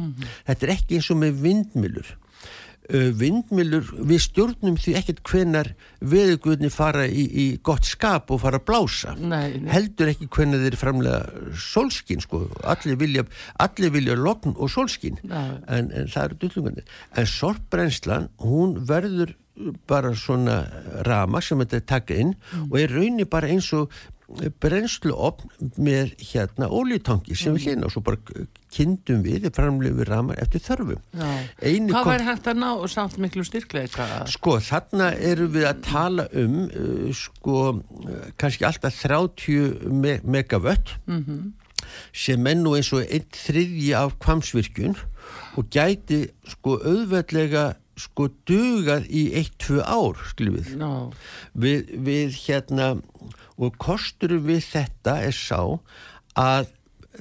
Þetta 0.47 0.66
er 0.66 0.74
ekki 0.76 0.99
eins 0.99 1.12
og 1.12 1.22
með 1.22 1.45
vindmilur. 1.45 2.16
Vindmilur, 2.89 3.84
við 4.09 4.20
stjórnum 4.24 4.78
því 4.80 4.95
ekkert 4.97 5.18
hvenar 5.28 5.68
veðuguðni 6.01 6.70
fara 6.72 7.03
í, 7.05 7.26
í 7.28 7.45
gott 7.61 7.84
skap 7.84 8.30
og 8.32 8.41
fara 8.41 8.62
að 8.62 8.64
blása. 8.70 9.12
Nei, 9.20 9.59
nei. 9.61 9.68
Heldur 9.74 10.09
ekki 10.09 10.28
hvenar 10.32 10.62
þeir 10.64 10.78
framlega 10.80 11.51
sólskinn, 11.53 12.24
sko. 12.24 12.47
Allir 12.64 12.97
vilja, 13.01 13.26
allir 13.61 13.93
vilja 13.93 14.16
logn 14.16 14.57
og 14.57 14.72
sólskinn 14.72 15.20
Já. 15.20 15.43
en, 15.68 15.93
en 15.93 16.09
það 16.09 16.30
eru 16.30 16.41
dullungunir 16.47 16.97
en 17.12 17.28
sorpbrennslan, 17.28 18.30
hún 18.41 18.78
verður 18.89 19.36
bara 19.89 20.15
svona 20.17 20.61
rama 21.07 21.43
sem 21.45 21.59
þetta 21.65 21.81
er 21.81 21.89
taka 21.95 22.21
inn 22.23 22.37
og 22.69 22.79
er 22.81 22.95
raunni 22.95 23.27
bara 23.29 23.51
eins 23.53 23.73
og 23.77 23.93
brennsluopn 24.61 25.49
með 25.81 26.11
hérna 26.21 26.69
ólítangi 26.69 27.37
sem 27.39 27.55
við 27.57 27.71
hlýna 27.71 27.89
og 27.89 27.95
svo 27.95 28.03
bara 28.05 28.45
kynntum 28.75 29.23
við 29.25 29.47
framlega 29.57 29.97
við 29.97 30.09
ramar 30.11 30.41
eftir 30.43 30.61
þörfum. 30.67 31.01
Hvað 31.89 32.11
væri 32.11 32.27
hægt 32.27 32.51
að 32.53 32.61
ná 32.61 32.69
samt 32.93 33.17
miklu 33.23 33.45
styrkleika? 33.49 34.09
Sko, 34.29 34.59
þarna 34.61 35.15
erum 35.31 35.55
við 35.55 35.69
að 35.71 35.81
tala 35.89 36.29
um 36.37 36.59
uh, 36.67 37.09
sko, 37.17 37.63
uh, 37.81 38.19
kannski 38.41 38.69
alltaf 38.69 39.01
30 39.01 39.89
me 39.97 40.19
megavött 40.25 40.99
sem 42.13 42.47
er 42.51 42.59
nú 42.59 42.75
eins 42.77 42.93
og 42.93 43.07
einn 43.07 43.29
þriðji 43.33 43.93
af 43.97 44.19
kvamsvirkjun 44.21 44.97
og 45.57 45.71
gæti 45.73 46.27
sko 46.53 46.77
auðveldlega 46.85 47.71
sko 47.99 48.28
dugað 48.49 49.09
í 49.11 49.28
1-2 49.42 49.82
ár, 49.82 50.18
skilum 50.30 50.59
við. 50.59 50.72
Já, 50.78 50.90
við, 51.53 51.94
við 52.09 52.40
hérna 52.46 52.90
og 53.59 53.78
kosturum 53.82 54.46
við 54.46 54.64
þetta 54.70 55.18
er 55.26 55.36
sá 55.36 55.61
að 56.38 56.74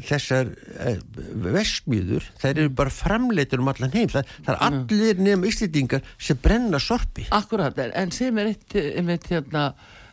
þessar 0.05 0.51
eh, 0.83 0.99
vesmiður 1.41 2.25
þær 2.37 2.51
eru 2.51 2.71
bara 2.77 2.93
framleitur 2.93 3.63
um 3.63 3.71
allan 3.71 3.93
heim. 3.95 4.09
Það, 4.13 4.33
það 4.45 4.53
er 4.53 4.63
allir 4.67 5.21
nefn 5.25 5.47
íslendingar 5.49 6.11
sem 6.21 6.39
brenna 6.41 6.81
sorpi 6.83 7.27
akkurat, 7.33 7.79
en 7.87 8.13
sem 8.15 8.37
er 8.41 8.51
eitt, 8.51 8.75
einmitt 8.77 9.29
hérna, 9.31 9.71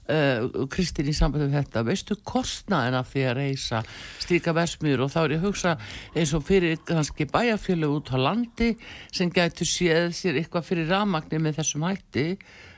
uh, 0.08 0.66
Kristín 0.72 1.08
í 1.10 1.14
sambandi 1.16 1.48
við 1.48 1.58
þetta, 1.60 1.84
veistu 1.86 2.18
kostnaðin 2.26 2.98
af 2.98 3.10
því 3.12 3.24
að 3.30 3.38
reysa 3.40 3.80
slíka 4.24 4.54
versmiður 4.56 5.06
og 5.06 5.14
þá 5.14 5.20
er 5.24 5.36
ég 5.36 5.42
að 5.42 5.48
hugsa 5.48 5.74
eins 6.14 6.34
og 6.36 6.44
fyrir 6.48 6.78
kannski 6.88 7.28
bæjarfjölu 7.30 7.90
út 7.98 8.12
á 8.14 8.18
landi 8.20 8.74
sem 9.14 9.32
gætu 9.32 9.66
séð 9.68 10.12
sér 10.16 10.40
eitthvað 10.40 10.70
fyrir 10.70 10.92
rafmagni 10.92 11.42
með 11.42 11.60
þessum 11.62 11.88
hætti 11.88 12.28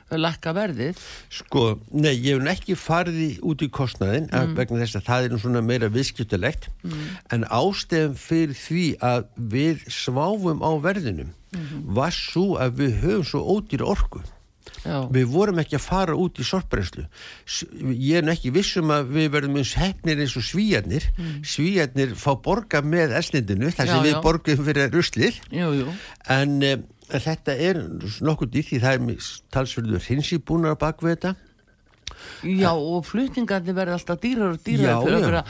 lækka 0.07 0.53
verðið. 0.55 0.99
Sko, 1.33 1.63
nei, 1.91 2.13
ég 2.23 2.39
hef 2.39 2.51
ekki 2.53 2.77
farið 2.79 3.41
út 3.43 3.63
í 3.65 3.67
kostnaðin 3.75 4.29
mm. 4.31 4.53
vegna 4.55 4.79
þess 4.85 4.99
að 5.01 5.07
það 5.09 5.27
er 5.27 5.41
svona 5.43 5.63
meira 5.65 5.89
viðskiptulegt 5.91 6.69
en 7.35 7.43
ástefn 7.51 8.15
fyrir 8.15 8.55
því 8.55 8.85
að 9.03 9.27
við 9.35 9.83
sváfum 9.91 10.63
á 10.63 10.71
verðinum 10.79 11.35
var 11.97 12.15
svo 12.15 12.55
að 12.61 12.79
við 12.81 12.97
höfum 13.03 13.27
svo 13.27 13.43
ódýra 13.57 13.87
orku 13.91 14.23
Já, 14.87 14.97
við 15.11 15.25
vorum 15.33 15.59
ekki 15.61 15.75
að 15.77 15.83
fara 15.83 16.15
út 16.15 16.39
í 16.39 16.45
sorpbrennslu. 16.47 17.03
S- 17.45 17.65
ég 17.91 18.21
er 18.21 18.31
ekki 18.33 18.53
vissum 18.55 18.93
að 18.95 19.09
við 19.17 19.29
verðum 19.35 19.57
eins 19.59 19.73
hefnir 19.77 20.21
eins 20.23 20.35
og 20.39 20.45
svíjarnir 20.47 21.09
svíjarnir 21.43 22.13
fá 22.15 22.31
borga 22.39 22.81
með 22.85 23.17
eslindinu 23.19 23.69
þar 23.73 23.91
sem 23.91 23.97
Já, 23.99 24.05
við 24.07 24.15
já. 24.15 24.21
borgum 24.23 24.63
fyrir 24.69 24.93
ruslið. 24.95 25.41
En 26.31 26.55
um, 26.71 26.85
þetta 27.11 27.53
er 27.69 27.81
nokkuð 28.23 28.53
dýrt 28.55 28.71
því 28.71 28.79
það 28.83 28.95
er 29.11 29.27
talsverður 29.55 30.07
hrinsibúnar 30.07 30.75
á 30.75 30.81
bakvið 30.87 31.13
þetta 31.15 31.35
Já, 32.47 32.71
og 32.73 33.05
flutningarnir 33.07 33.75
verða 33.77 33.97
alltaf 33.97 34.21
dýrar 34.23 34.53
og 34.55 34.61
dýrar 34.65 35.01
fyrir 35.03 35.17
að 35.17 35.25
vera 35.27 35.43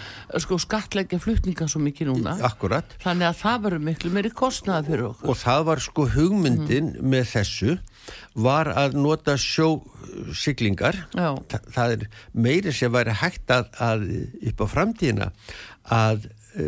sko 0.43 0.59
skattleggja 0.61 1.19
flutningar 1.23 1.71
svo 1.71 1.81
mikið 1.83 2.11
núna. 2.11 2.37
Akkurat. 2.47 2.97
Þannig 3.03 3.29
að 3.29 3.39
það 3.41 3.61
verður 3.67 3.85
miklu 3.89 4.13
meiri 4.15 4.33
kostnaði 4.37 4.91
fyrir 4.91 5.09
okkur. 5.11 5.31
Og 5.31 5.39
það 5.41 5.67
var 5.71 5.83
sko 5.87 6.07
hugmyndin 6.15 6.93
með 7.01 7.29
þessu 7.35 7.77
var 8.37 8.69
að 8.77 8.95
nota 8.99 9.35
sjósiglingar 9.41 10.99
Já. 11.11 11.31
Þa, 11.51 11.59
það 11.75 11.95
er 11.95 12.05
meiri 12.37 12.73
sem 12.75 12.93
væri 12.93 13.15
hægt 13.19 13.51
að, 13.51 13.71
að 13.83 14.05
upp 14.51 14.63
á 14.63 14.65
framtíðina 14.71 15.31
að 15.97 16.27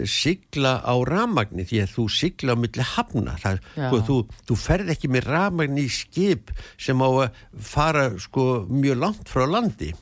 sigla 0.10 0.80
á 0.86 0.94
ramagni 1.08 1.66
því 1.68 1.82
að 1.84 1.94
þú 1.96 2.06
sigla 2.14 2.56
á 2.56 2.62
milli 2.62 2.86
hafna. 2.96 3.38
Það, 3.42 3.62
sko, 3.76 4.02
þú, 4.10 4.18
þú 4.50 4.60
ferð 4.64 4.94
ekki 4.96 5.12
með 5.12 5.30
ramagni 5.34 5.88
í 5.88 5.94
skip 5.94 6.54
sem 6.78 7.02
á 7.02 7.10
að 7.10 7.42
fara 7.72 8.06
sko 8.22 8.48
mjög 8.70 9.02
langt 9.04 9.32
frá 9.32 9.46
landi. 9.50 9.94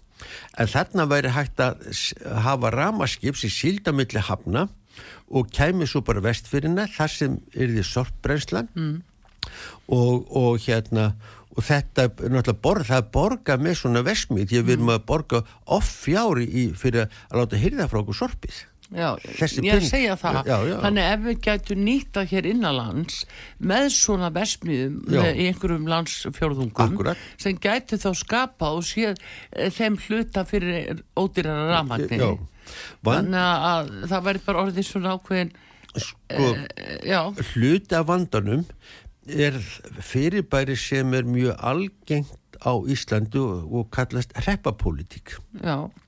En 0.58 0.70
þarna 0.70 1.06
væri 1.10 1.32
hægt 1.36 1.62
að 1.62 1.86
hafa 2.46 2.74
ramaskip 2.74 3.38
sem 3.38 3.54
sílda 3.54 3.94
milli 3.96 4.24
hafna 4.24 4.68
og 5.28 5.52
kæmi 5.54 5.86
svo 5.88 6.02
bara 6.06 6.24
vestfyrirna 6.26 6.88
þar 6.90 7.14
sem 7.14 7.38
er 7.54 7.74
því 7.76 7.86
sorpbrennslan. 7.86 8.72
Mm. 8.76 8.98
og, 9.88 10.26
og 10.36 10.58
hérna 10.60 11.14
og 11.58 11.66
þetta 11.66 12.06
er 12.06 12.34
náttúrulega 12.34 12.62
borg, 12.62 12.86
það 12.86 13.00
er 13.00 13.12
borga 13.16 13.58
með 13.62 13.78
svona 13.80 14.04
vesmi 14.06 14.46
því 14.46 14.60
að 14.60 14.68
við 14.68 14.76
erum 14.76 14.92
að 14.94 15.06
borga 15.10 15.40
off 15.74 15.90
fjári 16.04 16.46
í, 16.46 16.66
fyrir 16.78 17.08
að 17.08 17.40
láta 17.40 17.62
hyrða 17.62 17.88
frá 17.90 18.02
okkur 18.04 18.20
sorpið 18.20 18.60
Já, 18.88 19.18
ég 19.20 19.68
er 19.68 19.82
að 19.82 19.86
segja 19.90 20.14
það. 20.16 20.38
Já, 20.48 20.58
já. 20.70 20.76
þannig 20.86 21.08
ef 21.12 21.24
við 21.26 21.40
gætum 21.44 21.82
nýta 21.84 22.22
hér 22.30 22.46
innanlands 22.48 23.18
með 23.60 23.88
svona 23.98 24.30
með, 24.32 24.78
í 25.36 25.48
einhverjum 25.50 25.90
landsfjörðungum 25.92 26.94
Akkúrat. 26.94 27.26
sem 27.36 27.60
gæti 27.60 28.00
þá 28.00 28.08
skapa 28.16 28.70
og 28.78 28.86
séð 28.88 29.20
e, 29.52 29.68
þeim 29.76 30.00
hluta 30.06 30.46
fyrir 30.48 31.04
ódýrara 31.20 31.68
rafmagni 31.74 32.22
Já, 32.22 32.30
Van, 33.04 33.28
þannig 33.28 33.68
að 33.74 33.92
það 34.14 34.26
verður 34.30 34.48
bara 34.48 34.64
orðið 34.64 34.90
svona 34.94 35.18
ákveðin 35.18 35.54
sko, 36.08 36.48
e, 36.48 36.98
já, 37.12 37.22
hluti 37.52 38.00
af 38.00 38.08
vandanum 38.08 38.66
er 39.28 39.60
fyrirbæri 40.00 40.80
sem 40.80 41.12
er 41.18 41.28
mjög 41.28 41.60
algengt 41.60 42.40
á 42.64 42.72
Íslandu 42.88 43.44
og, 43.68 43.90
kallast 43.92 44.32
reppapólitík 44.48 45.36
já, 45.60 45.76
Eh, 45.76 46.07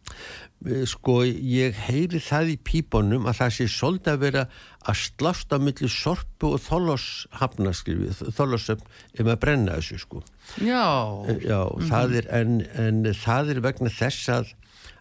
sko 0.60 1.22
ég 1.24 1.78
heyri 1.88 2.20
það 2.20 2.52
í 2.52 2.56
pípunum 2.68 3.28
að 3.30 3.38
það 3.40 3.54
sé 3.56 3.68
svolítið 3.72 4.12
að 4.12 4.24
vera 4.26 4.46
að 4.84 4.98
slást 5.00 5.54
á 5.56 5.58
milli 5.60 5.90
sorpu 5.92 6.54
og 6.56 6.64
þóloshafna 6.66 7.72
skrifið, 7.76 8.24
þólosöfn 8.36 9.22
um 9.24 9.32
að 9.32 9.40
brenna 9.40 9.78
þessu 9.80 10.00
sko. 10.04 10.24
Já. 10.60 10.84
Eh, 11.32 11.46
já, 11.48 11.62
það 11.92 12.18
er 12.20 12.32
en, 12.42 12.58
en 12.76 13.04
það 13.16 13.54
er 13.54 13.62
vegna 13.70 13.94
þess 13.94 14.34
að 14.36 14.56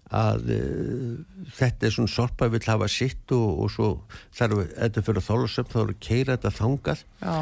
að 0.09 0.47
uh, 0.55 1.17
þetta 1.59 1.85
er 1.85 1.93
svona 1.93 2.09
sorpa 2.09 2.47
vill 2.49 2.65
hafa 2.65 2.87
sitt 2.89 3.33
og, 3.37 3.49
og 3.65 3.73
svo 3.75 3.89
þarf 4.39 4.63
þetta 4.71 5.03
fyrir 5.05 5.27
þólasöfn 5.27 5.73
þá 5.75 5.81
er 5.83 5.91
að 5.93 5.99
keira 6.07 6.37
þetta 6.37 6.53
þangað. 6.57 7.03
Já, 7.21 7.37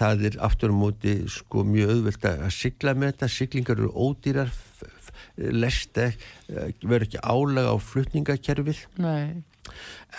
það 0.00 0.24
er 0.26 0.38
aftur 0.48 0.74
á 0.74 0.80
móti 0.80 1.14
sko 1.30 1.62
mjög 1.68 1.92
auðvelt 1.94 2.26
að 2.32 2.48
sigla 2.56 2.96
með 2.96 3.12
þetta. 3.12 3.30
Siglingar 3.36 3.78
eru 3.78 3.92
ódýrar 3.94 4.50
f- 5.36 5.52
lesta, 5.52 6.10
uh, 6.50 6.70
verður 6.82 7.06
ekki 7.08 7.22
álega 7.22 7.74
á 7.74 7.76
flutningakerfið 7.90 8.86
nei 9.02 9.42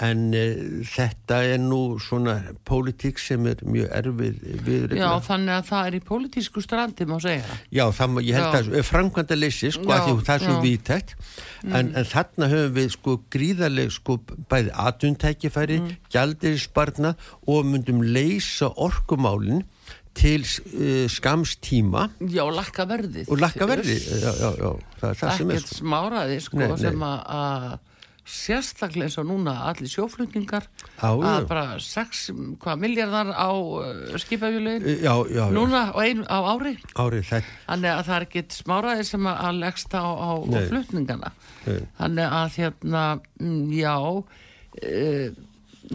en 0.03 0.27
uh, 0.35 0.81
þetta 0.85 1.39
er 1.53 1.61
nú 1.61 1.79
svona 2.03 2.35
pólitík 2.67 3.19
sem 3.21 3.45
er 3.49 3.61
mjög 3.65 3.87
erfið 3.99 4.41
við 4.65 4.95
Já, 4.99 5.07
þannig 5.25 5.53
að 5.55 5.69
það 5.69 5.89
er 5.89 5.97
í 5.97 6.01
pólitísku 6.09 6.63
strandi, 6.63 7.07
má 7.09 7.15
segja. 7.23 7.57
Já, 7.73 7.85
það, 7.95 8.19
ég 8.27 8.37
held 8.37 8.57
Já. 8.57 8.59
að 8.81 8.89
framkvæmda 8.89 9.37
leysi 9.39 9.71
sko, 9.73 9.87
Já, 9.87 9.95
að 9.95 10.03
því 10.09 10.27
það 10.27 10.35
er 10.35 10.45
svo 10.45 10.57
já. 10.57 11.15
Mm. 11.63 11.73
en, 11.79 11.93
en 11.97 12.09
þarna 12.11 12.51
höfum 12.53 12.75
við 12.77 12.91
sko 12.97 13.15
gríðarleg 13.33 13.95
sko 13.95 14.19
bæði 14.51 14.75
atvinnutækifæri, 14.85 15.79
mm. 15.81 15.95
gjaldirisbarna 16.13 17.15
og 17.47 17.65
myndum 17.71 18.03
leysa 18.05 18.69
orkumálin 18.75 19.65
til 20.17 20.41
uh, 20.43 21.05
skamstíma 21.13 22.07
Já, 22.33 22.43
lakka 22.49 22.87
verðið. 22.89 23.29
og 23.31 23.41
lakka 23.43 23.67
verði 23.69 23.97
já, 24.01 24.31
já, 24.33 24.49
já, 24.57 24.71
það 25.01 25.11
er 25.13 25.19
það 25.21 25.35
sem 25.37 25.51
er 25.51 25.59
Ekkert 25.59 25.69
sko. 25.71 25.81
smáraði, 25.83 26.39
sko, 26.47 26.57
Nei, 26.63 26.67
nei. 26.73 26.81
sem 26.87 27.05
að- 27.11 27.77
sérstaklega 28.27 29.07
eins 29.07 29.15
og 29.21 29.27
núna 29.29 29.53
allir 29.69 29.87
sjóflutningar 29.87 30.65
Já, 30.99 31.07
já. 31.15 31.27
að 31.31 31.45
bara 31.47 31.61
6, 31.79 32.23
hvað, 32.59 32.81
miljardar 32.83 33.29
á 33.31 33.49
uh, 33.55 34.17
skipafjöluðin 34.19 34.83
Já, 34.99 35.13
já, 35.31 35.37
já, 35.37 35.43
núna 35.55 35.85
á, 35.95 35.99
ein, 36.03 36.25
á 36.27 36.37
ári 36.51 36.73
árið 36.99 37.23
þetta 37.29 37.53
þannig 37.69 37.93
að 37.93 38.03
það 38.09 38.15
er 38.17 38.25
ekkert 38.27 38.57
smáraði 38.57 39.05
sem 39.07 39.29
að, 39.31 39.37
að 39.47 39.61
leggst 39.63 39.95
á, 39.95 40.03
á, 40.03 40.31
á 40.43 40.59
flutningana 40.67 41.31
þannig 42.01 42.35
að 42.41 42.59
hérna 42.59 43.05
mm, 43.39 43.63
já 43.79 43.95
uh, 43.95 45.29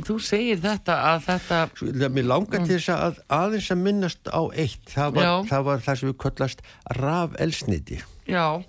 þú 0.01 0.16
segir 0.24 0.61
þetta 0.62 0.97
að 1.11 1.26
þetta 1.26 2.09
Mér 2.14 2.28
langar 2.30 2.64
til 2.64 2.78
þess 2.78 2.93
að 2.95 3.20
aðeins 3.28 3.70
að 3.74 3.82
minnast 3.82 4.32
á 4.32 4.43
eitt. 4.55 4.84
Það 4.88 5.14
var, 5.18 5.28
Já. 5.28 5.34
það 5.53 5.68
var 5.68 5.86
það 5.86 6.01
sem 6.01 6.12
við 6.12 6.18
köllast 6.26 6.64
raf 6.99 7.38
elsniti 7.43 8.01
já, 8.28 8.62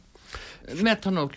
metanól 0.82 1.30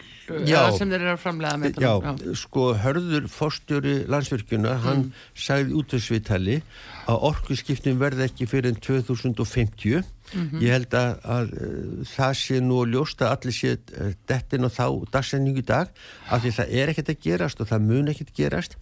Já. 0.46 0.72
sem 0.74 0.90
þeir 0.90 1.02
eru 1.02 1.12
að 1.12 1.22
framlega 1.22 1.60
metanól 1.60 2.02
Já, 2.02 2.34
sko 2.38 2.66
hörður 2.82 3.28
fórstjóri 3.30 3.96
landsvirkjuna, 4.10 4.76
hann 4.82 5.08
sagði 5.38 5.76
út 5.78 5.94
af 5.94 6.02
svitali 6.02 6.60
að 7.06 7.26
orkuskiptin 7.30 8.00
verði 8.00 8.26
ekki 8.26 8.48
fyrir 8.50 8.72
en 8.72 8.80
2050 8.82 10.02
ég 10.58 10.72
held 10.72 10.94
að, 10.98 11.12
að 11.22 11.52
uh, 11.54 12.06
það 12.10 12.32
sé 12.40 12.58
nú 12.64 12.80
að 12.82 13.28
allir 13.28 13.54
sé 13.54 13.76
uh, 13.76 14.10
dettin 14.26 14.66
og 14.66 14.74
þá 14.74 14.86
dagsendingu 15.14 15.62
dag 15.66 15.92
af 16.26 16.42
því 16.42 16.54
það 16.58 16.74
er 16.80 16.92
ekkert 16.92 17.12
að 17.14 17.22
gerast 17.28 17.62
og 17.62 17.70
það 17.70 17.86
mun 17.86 18.10
ekkert 18.10 18.34
gerast 18.34 18.76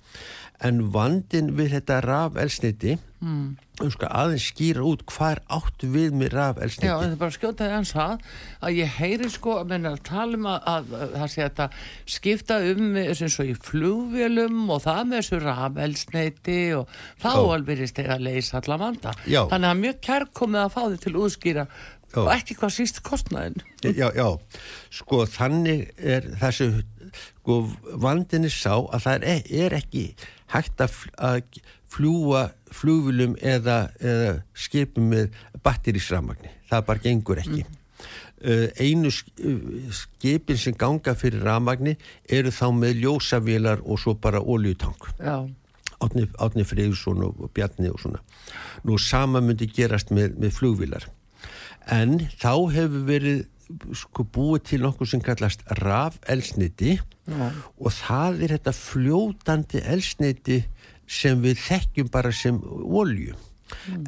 en 0.64 0.80
vandin 0.94 1.52
við 1.58 1.76
þetta 1.76 2.00
rafelsniti 2.04 2.94
mm. 3.20 3.88
sko, 3.92 4.08
aðeins 4.08 4.46
skýra 4.50 4.84
út 4.86 5.04
hvað 5.10 5.34
er 5.34 5.40
átt 5.56 5.86
við 5.94 6.16
með 6.16 6.36
rafelsniti 6.38 6.88
Já, 6.88 6.94
það 7.00 7.08
er 7.08 7.18
bara 7.20 7.32
að 7.32 7.36
skjóta 7.38 7.66
því 7.66 7.74
hans 7.74 7.92
að 8.04 8.28
að 8.68 8.78
ég 8.78 8.94
heyri 8.98 9.30
sko 9.34 9.56
að 9.60 9.72
menna 9.72 9.94
að 9.94 10.04
tala 10.08 10.38
um 10.38 10.48
að, 10.50 10.68
að, 10.74 10.94
að 10.98 11.16
það 11.16 11.32
sé 11.34 11.42
að 11.42 11.48
þetta 11.48 11.68
skipta 12.16 12.60
um 12.72 13.00
eins 13.02 13.38
og 13.40 13.50
í 13.50 13.56
flugvélum 13.68 14.62
og 14.68 14.84
það 14.84 15.02
með 15.10 15.20
þessu 15.20 15.42
rafelsneiti 15.44 16.60
og 16.78 16.94
þá 17.24 17.32
alveg 17.34 17.84
er 17.84 17.92
steg 17.92 18.14
að 18.14 18.24
leysa 18.28 18.60
alla 18.60 18.80
vanda. 18.80 19.12
Já. 19.28 19.42
Þannig 19.52 19.70
að 19.70 19.82
mjög 19.82 20.00
kærkomið 20.08 20.62
að 20.64 20.72
fá 20.76 20.80
þið 20.84 21.02
til 21.04 21.14
útskýra 21.20 21.66
Já. 22.14 22.20
og 22.22 22.30
ekki 22.36 22.56
hvað 22.60 22.74
síst 22.76 23.02
kostnaðin. 23.06 23.60
Já, 23.82 24.08
já, 24.14 24.28
sko 24.94 25.24
þannig 25.26 25.88
er 25.98 26.28
þessu, 26.40 26.70
sko 27.40 27.58
vandinni 28.00 28.52
sá 28.52 28.76
að 28.78 29.04
það 29.08 29.28
er, 29.32 29.52
er 29.64 29.78
ekki 29.80 30.04
hægt 30.52 30.82
að, 30.84 30.92
fl- 30.92 31.14
að 31.16 31.62
fljúa 31.94 32.44
flugvilum 32.74 33.36
eða, 33.40 33.88
eða 34.02 34.36
skipum 34.58 35.08
með 35.12 35.34
batterísramagni, 35.64 36.52
það 36.70 36.86
bara 36.90 37.04
gengur 37.04 37.40
ekki. 37.42 37.64
Uh, 38.44 38.66
einu 38.76 39.08
uh, 39.08 39.92
skipin 39.94 40.58
sem 40.60 40.74
ganga 40.76 41.14
fyrir 41.16 41.46
ramagni 41.46 41.94
eru 42.28 42.50
þá 42.52 42.66
með 42.76 42.98
ljósavélar 43.00 43.84
og 43.86 44.02
svo 44.02 44.16
bara 44.20 44.42
oljutang. 44.42 44.98
Já, 45.16 45.46
Átni, 46.04 46.26
Átni 46.42 46.66
Freyðsson 46.68 47.22
og 47.24 47.46
Bjarni 47.56 47.88
og 47.88 48.02
svona. 48.02 48.20
Nú 48.84 48.98
sama 49.00 49.40
myndi 49.40 49.70
gerast 49.72 50.12
með, 50.12 50.34
með 50.42 50.58
flugvilar. 50.58 51.06
En 51.88 52.18
þá 52.40 52.52
hefur 52.74 53.06
verið 53.08 53.44
sko 53.96 54.26
búið 54.34 54.66
til 54.70 54.84
nokkuð 54.84 55.10
sem 55.14 55.22
kallast 55.24 55.64
rafelsniti 55.80 56.98
og 57.30 57.90
það 57.96 58.44
er 58.44 58.54
þetta 58.56 58.74
fljótandi 58.76 59.82
elsniti 59.94 60.60
sem 61.06 61.40
við 61.44 61.58
þekkjum 61.64 62.12
bara 62.12 62.32
sem 62.32 62.60
olju. 62.84 63.34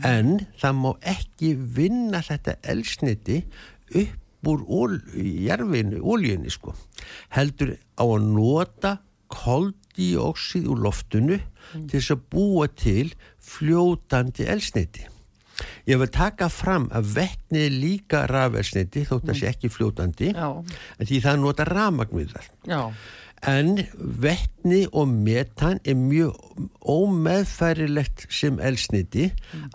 En 0.04 0.38
það 0.60 0.78
má 0.82 0.90
ekki 1.08 1.54
vinna 1.56 2.22
þetta 2.24 2.56
elsniti 2.68 3.42
upp 3.96 4.22
úr 4.46 4.62
ól, 4.68 4.92
jarfinu, 5.16 5.98
oljunni 6.06 6.52
sko. 6.52 6.74
Heldur 7.34 7.74
á 7.98 8.04
að 8.04 8.28
nota 8.30 8.92
koldíoxid 9.32 10.68
úr 10.70 10.84
loftinu 10.84 11.40
til 11.72 11.96
þess 11.96 12.14
að 12.14 12.24
búa 12.30 12.68
til 12.70 13.10
fljótandi 13.42 14.46
elsniti. 14.46 15.08
Ég 15.88 16.00
vil 16.02 16.10
taka 16.12 16.48
fram 16.52 16.88
að 16.92 17.12
vetni 17.16 17.62
er 17.66 17.76
líka 17.76 18.24
rafelsniti 18.30 19.06
þótt 19.08 19.30
að 19.32 19.38
sé 19.40 19.50
ekki 19.52 19.70
fljótandi 19.72 20.32
já, 20.34 20.48
en 20.98 21.06
því 21.08 21.20
það 21.24 21.38
nota 21.44 21.64
rafmagn 21.70 22.18
við 22.20 22.34
það. 22.34 22.50
já, 22.72 22.82
En 23.46 23.76
vetni 24.00 24.86
og 24.96 25.10
metan 25.12 25.76
er 25.84 25.94
mjög 25.94 26.32
ómeðfærilegt 26.88 28.26
sem 28.32 28.56
elsniti 28.64 29.28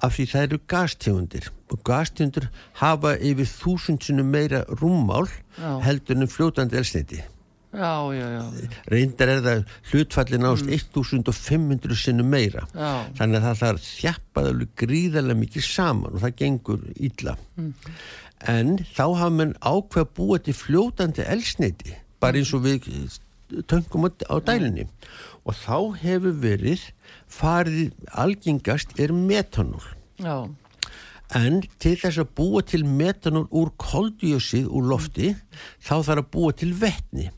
af 0.03 0.15
því 0.17 0.25
það 0.32 0.45
eru 0.47 0.59
gastegundir 0.73 1.49
og 1.71 1.84
gastegundir 1.88 2.47
hafa 2.82 3.13
yfir 3.21 3.47
þúsundsunum 3.47 4.32
meira 4.34 4.63
rúmmál 4.82 5.29
Já. 5.57 5.77
heldur 5.86 6.17
en 6.17 6.27
fljótandi 6.27 6.79
elsniti. 6.82 7.21
Já, 7.74 8.13
já, 8.13 8.28
já, 8.36 8.69
Reyndar 8.91 9.30
er 9.32 9.41
það 9.45 9.61
hlutfallin 9.91 10.47
ást 10.49 10.67
1500 10.67 11.95
sinnum 11.97 12.30
meira. 12.32 12.65
Þannig 13.17 13.39
að 13.39 13.45
það 13.47 13.59
þarf 13.61 13.86
þjappað 13.88 14.63
gríðarlega 14.82 15.39
mikið 15.39 15.67
saman 15.67 16.15
og 16.17 16.24
það 16.26 16.36
gengur 16.41 16.86
illa. 16.95 17.36
En 18.51 18.78
þá 18.95 19.03
hafa 19.22 19.30
menn 19.38 19.53
ákveð 19.61 20.05
að 20.05 20.13
búa 20.17 20.39
til 20.41 20.55
fljótandi 20.57 21.26
elsniti, 21.30 21.95
bara 22.19 22.41
eins 22.41 22.53
og 22.57 22.65
við 22.65 22.89
töngum 23.69 24.07
á, 24.07 24.09
á 24.32 24.36
dælinni. 24.41 24.88
Og 25.45 25.55
þá 25.57 25.78
hefur 26.01 26.36
verið 26.41 26.88
farið 27.32 27.91
algengast 28.13 28.97
er 28.99 29.13
metanól. 29.13 29.84
En 31.38 31.61
til 31.79 31.93
þess 31.95 32.19
að 32.19 32.34
búa 32.36 32.61
til 32.67 32.82
metanól 32.88 33.45
úr 33.55 33.71
koldíosið 33.79 34.67
úr 34.67 34.89
lofti, 34.91 35.32
þá 35.79 35.93
þarf 36.03 36.25
að 36.25 36.32
búa 36.34 36.55
til 36.57 36.73
vetni. 36.75 37.29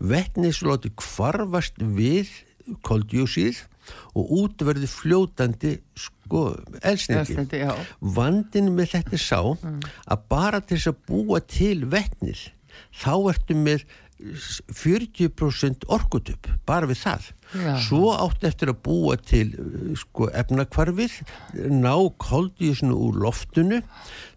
Vetni 0.00 0.48
er 0.48 0.56
svo 0.56 0.72
látið 0.72 0.96
kvarfast 1.02 1.82
við 1.82 2.30
koldíosið 2.86 3.60
og 4.14 4.32
útverði 4.38 4.88
fljótandi 4.88 5.74
sko 5.98 6.44
elsniti. 6.86 7.62
Vandin 8.00 8.72
með 8.76 8.94
þetta 8.96 9.20
sá 9.20 9.40
að 9.42 10.26
bara 10.30 10.62
til 10.62 10.78
þess 10.78 10.92
að 10.92 11.00
búa 11.10 11.42
til 11.44 11.84
vetnið, 11.92 12.46
þá 13.02 13.12
ertu 13.34 13.58
með 13.58 13.84
40% 14.72 15.86
orkutup, 15.92 16.48
bara 16.68 16.88
við 16.90 17.00
það. 17.02 17.30
Já. 17.52 17.72
Svo 17.84 18.14
átti 18.16 18.48
eftir 18.48 18.70
að 18.72 18.78
búa 18.86 19.16
til 19.20 19.50
uh, 19.60 19.92
sko, 19.98 20.30
efnakvarfið, 20.40 21.18
ná 21.68 21.92
koldíusinu 22.22 22.96
úr 22.96 23.18
loftinu, 23.26 23.82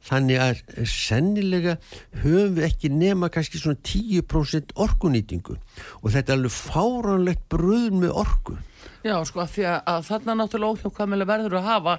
þannig 0.06 0.42
að 0.44 0.64
sennilega 0.90 1.78
höfum 2.24 2.58
við 2.58 2.68
ekki 2.68 2.92
nema 2.92 3.32
kannski 3.34 3.62
svona 3.62 3.80
10% 3.88 4.76
orkunýtingu 4.76 5.56
og 5.56 6.12
þetta 6.12 6.34
er 6.34 6.38
alveg 6.40 6.58
fáránlegt 6.58 7.46
bröð 7.52 7.96
með 8.04 8.18
orku. 8.26 8.60
Já, 9.06 9.16
sko, 9.30 9.44
af 9.44 9.52
því 9.54 9.66
að, 9.70 9.76
að 9.92 10.06
þarna 10.08 10.34
náttúrulega 10.40 10.76
óhjókvæmilega 10.80 11.30
verður 11.30 11.56
að 11.60 11.68
hafa 11.70 11.94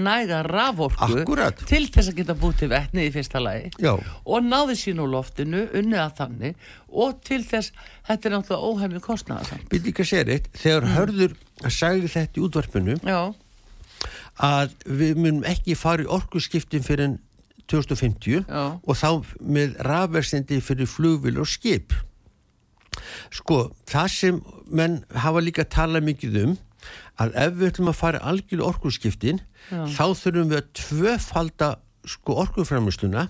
næga 0.00 0.38
raforku 0.46 1.18
Akkúrat. 1.20 1.58
til 1.68 1.82
þess 1.92 2.08
að 2.08 2.20
geta 2.22 2.36
búið 2.40 2.62
til 2.62 2.68
vetni 2.72 3.04
í 3.04 3.10
fyrsta 3.12 3.42
lagi 3.42 3.68
Já. 3.82 3.92
og 4.24 4.46
náði 4.46 4.78
sín 4.80 5.02
úr 5.04 5.10
loftinu, 5.12 5.66
unnið 5.76 6.00
að 6.00 6.14
þannig 6.22 6.70
og 6.88 7.18
til 7.26 7.42
þess, 7.44 7.74
þetta 8.08 8.28
er 8.30 8.34
náttúrulega 8.38 8.70
óhæmið 8.70 9.04
kostnaða 9.04 9.50
samt. 9.50 9.66
Býtti 9.72 9.92
ekki 9.92 10.06
að 10.06 10.10
segja 10.12 10.28
reitt, 10.30 10.48
þegar 10.56 10.88
hörður 10.96 11.36
að 11.62 11.76
sagði 11.76 12.12
þetta 12.16 12.40
í 12.40 12.44
útvarpinu 12.46 12.96
Já, 13.04 13.20
að 14.48 14.72
við 14.88 15.20
munum 15.20 15.44
ekki 15.52 15.76
fara 15.76 16.06
í 16.06 16.08
orkuskiptin 16.16 16.86
fyrir 16.86 17.10
en 17.10 17.18
2050 17.68 18.48
Já. 18.48 18.64
og 18.80 18.96
þá 18.98 19.10
með 19.40 19.76
rafversindi 19.84 20.60
fyrir 20.64 20.88
flugvil 20.90 21.38
og 21.44 21.48
skip. 21.48 21.92
Sko, 23.34 23.62
það 23.90 24.12
sem 24.16 24.42
menn 24.70 25.00
hafa 25.24 25.42
líka 25.44 25.64
talað 25.68 26.06
mikið 26.08 26.38
um 26.44 26.56
að 27.22 27.36
ef 27.44 27.56
við 27.58 27.68
ætlum 27.70 27.92
að 27.92 27.98
fara 28.00 28.22
algjörlega 28.30 28.70
orkuskiptin 28.72 29.40
Já. 29.70 29.82
þá 29.86 30.04
þurfum 30.18 30.50
við 30.50 30.58
að 30.58 30.70
tvöfalda 30.80 31.70
sko 32.08 32.36
orkuframlustuna 32.42 33.28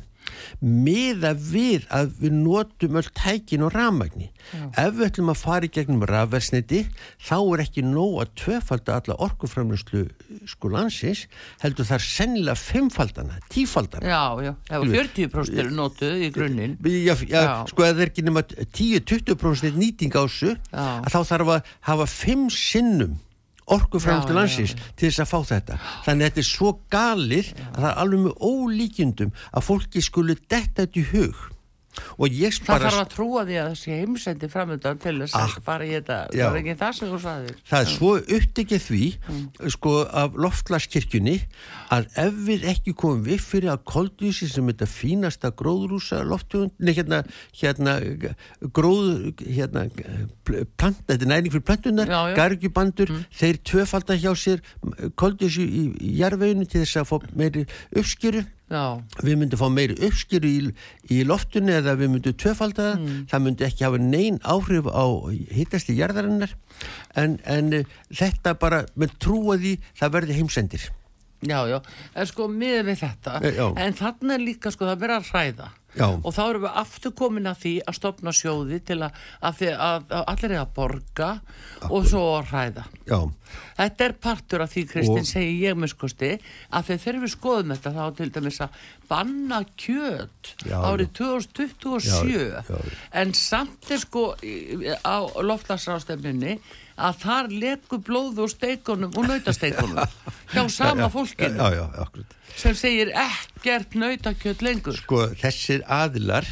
miða 0.62 1.32
við 1.38 1.86
að 1.92 2.12
við 2.22 2.36
notum 2.42 2.98
öll 3.00 3.08
tækin 3.16 3.64
og 3.66 3.72
rafmagni. 3.74 4.28
Ef 4.76 4.94
við 4.98 5.06
ætlum 5.08 5.32
að 5.32 5.40
fara 5.42 5.68
í 5.68 5.72
gegnum 5.72 6.04
rafversniti 6.08 6.82
þá 7.22 7.36
er 7.54 7.64
ekki 7.64 7.84
nóg 7.86 8.20
að 8.24 8.32
tvefalda 8.42 8.98
alla 9.00 9.16
orkuframlöslu 9.28 10.04
sko 10.50 10.70
landsins 10.72 11.26
heldur 11.62 11.86
það 11.88 11.98
er 11.98 12.06
sennilega 12.06 12.58
fimmfaldana, 12.58 13.38
tífaldana. 13.52 14.06
Já, 14.08 14.22
já, 14.48 14.52
það 14.68 14.84
var 14.84 14.94
40% 14.98 15.62
eru 15.62 15.74
notuð 15.76 16.22
í 16.26 16.30
grunninn. 16.34 16.78
Já, 16.82 17.14
já, 17.26 17.42
Já. 17.42 17.52
sko 17.70 17.86
að 17.86 17.92
það 17.92 18.04
er 18.06 18.12
ekki 18.12 18.26
nema 18.26 18.44
10-20% 18.46 19.78
nýting 19.78 20.14
á 20.18 20.22
þessu 20.26 20.54
Já. 20.54 20.86
að 21.02 21.12
þá 21.14 21.20
þarf 21.32 21.52
að 21.56 21.70
hafa 21.90 22.08
fimm 22.10 22.48
sinnum 22.52 23.18
orkuframstu 23.66 24.36
landsins 24.36 24.76
til 24.96 25.08
þess 25.08 25.24
að 25.24 25.32
fá 25.32 25.38
þetta. 25.52 25.80
Þannig 26.06 26.24
að 26.24 26.30
þetta 26.30 26.42
er 26.42 26.50
svo 26.50 26.74
galið 26.92 27.54
að 27.62 27.80
það 27.80 27.90
er 27.90 28.02
alveg 28.04 28.24
með 28.26 28.46
ólíkjundum 28.52 29.34
að 29.52 29.66
fólki 29.68 30.04
skulu 30.04 30.38
detta 30.50 30.82
þetta 30.82 31.02
í 31.02 31.08
hug 31.12 31.48
Það 31.92 32.66
bara 32.66 32.90
þarf 32.90 33.00
að 33.02 33.10
trúa 33.12 33.42
því 33.48 33.56
að 33.62 33.70
þessi 33.72 33.96
heimsendi 34.00 34.48
framöndan 34.52 34.98
til 35.02 35.14
þess 35.20 35.34
að 35.36 35.42
Ah, 35.42 35.56
fara 35.66 35.84
í 35.84 35.90
þetta. 35.92 36.16
Það 36.32 36.46
er 36.48 36.58
ekki 36.62 36.76
það 36.80 36.92
sem 36.98 37.08
þú 37.12 37.18
sagðir. 37.22 37.56
Það 37.68 37.80
er 37.82 37.90
svo 37.92 38.12
upptekið 38.38 38.86
því 38.88 39.02
Mm. 39.28 39.70
sko 39.70 39.92
af 40.22 40.32
loftlaskirkjunni 40.34 41.36
að 41.92 42.06
ef 42.16 42.32
við 42.48 42.64
ekki 42.72 42.94
komum 42.96 43.22
við 43.26 43.40
fyrir 43.44 43.70
að 43.74 43.84
koldvísi 43.84 44.48
sem 44.50 44.66
þetta 44.66 44.86
fínasta 44.88 45.50
gróðrúsa 45.52 46.22
nei 46.78 46.92
hérna 46.94 47.22
hérna 47.60 47.94
gróð 48.72 49.34
hérna 49.42 49.86
pl- 50.44 50.64
plant, 50.76 50.98
þetta 51.06 51.22
er 51.22 51.30
næring 51.30 51.52
fyrir 51.52 51.66
plantunar 51.66 52.08
gargjubandur, 52.36 53.12
þeir 53.32 53.58
tvöfalda 53.62 54.16
hjá 54.18 54.32
sér 54.36 54.60
koldvísi 55.16 55.62
í, 55.66 55.82
jarðveginu 56.18 56.66
til 56.68 56.82
þess 56.84 56.96
að 57.02 57.08
fá 57.12 57.16
meiri 57.36 57.66
uppskýru 57.96 58.44
Já, 58.72 58.84
við 59.20 59.36
myndum 59.42 59.60
fá 59.60 59.66
meiri 59.68 59.98
uppskýru 60.06 60.48
í, 60.48 60.60
í 61.12 61.18
loftunni 61.28 61.74
eða 61.76 61.92
við 62.00 62.14
myndum 62.14 62.36
tvöfalda 62.40 62.86
það. 62.86 63.02
Mm. 63.02 63.20
það 63.28 63.44
myndi 63.46 63.66
ekki 63.68 63.84
hafa 63.84 64.00
neyn 64.00 64.38
áhrif 64.54 64.88
á 64.88 65.04
hittasti 65.52 65.96
jarðarinnar. 65.98 66.56
En, 67.20 67.36
en 67.44 67.70
eh, 67.82 67.94
þetta 68.08 68.56
bara 68.62 68.82
með 68.96 69.14
trúa 69.20 69.58
því 69.60 69.76
það 70.00 70.16
verði 70.16 70.38
heimsendir. 70.40 70.88
Já, 71.42 71.58
já. 71.66 71.78
En 72.14 72.28
sko 72.30 72.46
miður 72.48 72.88
við 72.92 73.00
þetta 73.02 73.38
Eh, 73.42 73.56
já. 73.58 73.66
En 73.82 73.96
þannig 73.98 74.34
er 74.36 74.44
líka 74.46 74.70
sko 74.72 74.86
það 74.86 75.00
verið 75.02 75.16
að 75.18 75.30
hræða 75.32 75.68
Já. 75.92 76.06
Og 76.08 76.32
þá 76.32 76.40
erum 76.46 76.62
við 76.64 76.78
aftur 76.80 77.12
komin 77.16 77.48
að 77.50 77.58
því 77.66 77.72
að 77.84 77.96
stopna 77.98 78.32
sjóði 78.32 78.78
til 78.88 78.98
að, 79.04 79.18
að, 79.44 79.62
að, 79.76 80.06
að 80.08 80.22
allir 80.32 80.54
er 80.54 80.62
að 80.62 80.70
borga 80.78 81.28
og 81.90 82.06
svo 82.08 82.22
að 82.38 82.52
hræða 82.52 82.84
já, 83.10 83.18
Þetta 83.76 84.06
er 84.06 84.14
partur 84.24 84.62
af 84.64 84.70
því, 84.72 84.84
Kristinn, 84.88 85.26
segi 85.28 85.58
ég 85.66 85.76
muskusti, 85.76 86.30
að 86.72 86.92
þegar 86.94 87.18
við 87.24 87.32
skoðum 87.34 87.74
þetta 87.74 87.92
þá 87.98 88.04
til 88.16 88.28
dæmis 88.32 88.60
að 88.64 88.78
banna 89.10 89.58
kjöt 89.76 90.54
Já, 90.64 90.78
árið 90.80 91.10
já. 91.10 91.14
2027 91.20 92.08
Já, 92.08 92.62
já, 92.62 92.62
já. 92.72 92.94
en 93.22 93.34
samt 93.36 93.92
er 93.92 94.00
sko 94.00 94.24
á 95.04 95.16
loftlagsrástefninni 95.44 96.56
að 97.02 97.20
þar 97.24 97.52
leku 97.64 97.98
blóðu 98.06 98.46
úr 98.46 98.52
steikunum 98.52 99.14
og 99.18 99.28
nautasteikunum 99.28 100.00
hjá 100.52 100.64
sama 100.72 101.08
fólkinu. 101.12 101.58
Já, 101.58 101.78
já, 101.78 101.84
akkurat. 102.04 102.36
Sem 102.56 102.76
segir 102.78 103.12
ekkert 103.16 103.96
nautakjöt 103.98 104.62
lengur. 104.64 104.96
sko 104.98 105.24
þessir 105.40 105.84
aðilar 105.88 106.46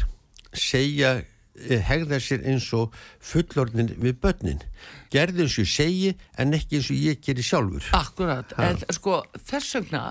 segja 0.56 1.20
eh, 1.20 1.80
hegða 1.86 2.18
sér 2.24 2.44
eins 2.48 2.70
og 2.76 2.94
fullorðin 3.20 3.94
við 4.00 4.20
börnin. 4.22 4.62
Gerði 5.12 5.46
eins 5.46 5.58
og 5.60 5.70
segi 5.70 6.14
en 6.40 6.54
ekki 6.56 6.80
eins 6.80 6.90
og 6.90 7.02
ég 7.08 7.24
geri 7.24 7.44
sjálfur. 7.44 7.90
Akkurat, 7.98 8.54
en 8.58 8.80
sko 8.94 9.22
þess 9.38 9.76
vegna 9.78 10.04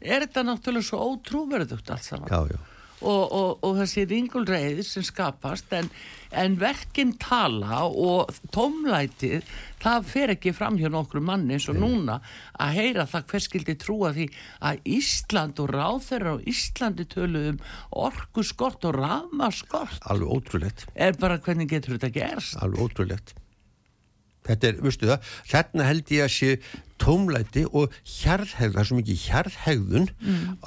er 0.00 0.26
þetta 0.26 0.46
náttúrulega 0.50 0.90
svo 0.90 1.04
ótrúverðugt 1.12 1.92
allt 1.94 2.08
saman. 2.08 2.32
já, 2.32 2.52
já, 2.52 2.58
og, 3.00 3.24
og, 3.32 3.64
og 3.66 3.80
þessi 3.80 4.06
ringulreið 4.08 4.82
sem 4.86 5.04
skapast 5.04 5.72
en, 5.76 5.90
en 6.36 6.58
verkin 6.60 7.14
tala 7.20 7.84
og 7.88 8.32
tómlætið 8.54 9.46
það 9.82 10.08
fer 10.10 10.32
ekki 10.34 10.52
fram 10.56 10.78
hjá 10.80 10.88
nokkru 10.92 11.22
manni 11.24 11.56
eins 11.56 11.68
og 11.72 11.78
núna 11.80 12.18
að 12.62 12.76
heyra 12.78 13.06
það 13.10 13.26
hver 13.32 13.44
skildi 13.46 13.76
trúa 13.80 14.12
því 14.16 14.28
að 14.70 14.90
Ísland 14.96 15.62
og 15.62 15.72
ráþeirra 15.74 16.36
á 16.36 16.44
Íslandi 16.52 17.08
töluðum 17.12 17.60
orku 18.06 18.44
skort 18.46 18.86
og 18.88 18.98
rama 18.98 19.50
skort 19.54 20.00
alveg 20.06 20.36
ótrúlegt. 20.36 20.86
Er 20.94 21.16
bara 21.20 21.40
hvernig 21.42 21.70
getur 21.70 21.96
þetta 21.96 22.12
gerst? 22.14 22.56
Alveg 22.62 22.86
ótrúlegt. 22.86 23.36
Þetta 24.46 24.68
er, 24.68 24.76
veistu 24.78 25.08
það, 25.10 25.30
þarna 25.50 25.86
held 25.88 26.12
ég 26.14 26.26
að 26.26 26.34
sé 26.36 26.50
tómlæti 27.02 27.66
og 27.72 27.94
hjarðhegð 28.04 28.76
það 28.76 28.80
er 28.82 28.88
svo 28.90 29.00
mikið 29.00 29.24
hjarðhegðun 29.26 30.08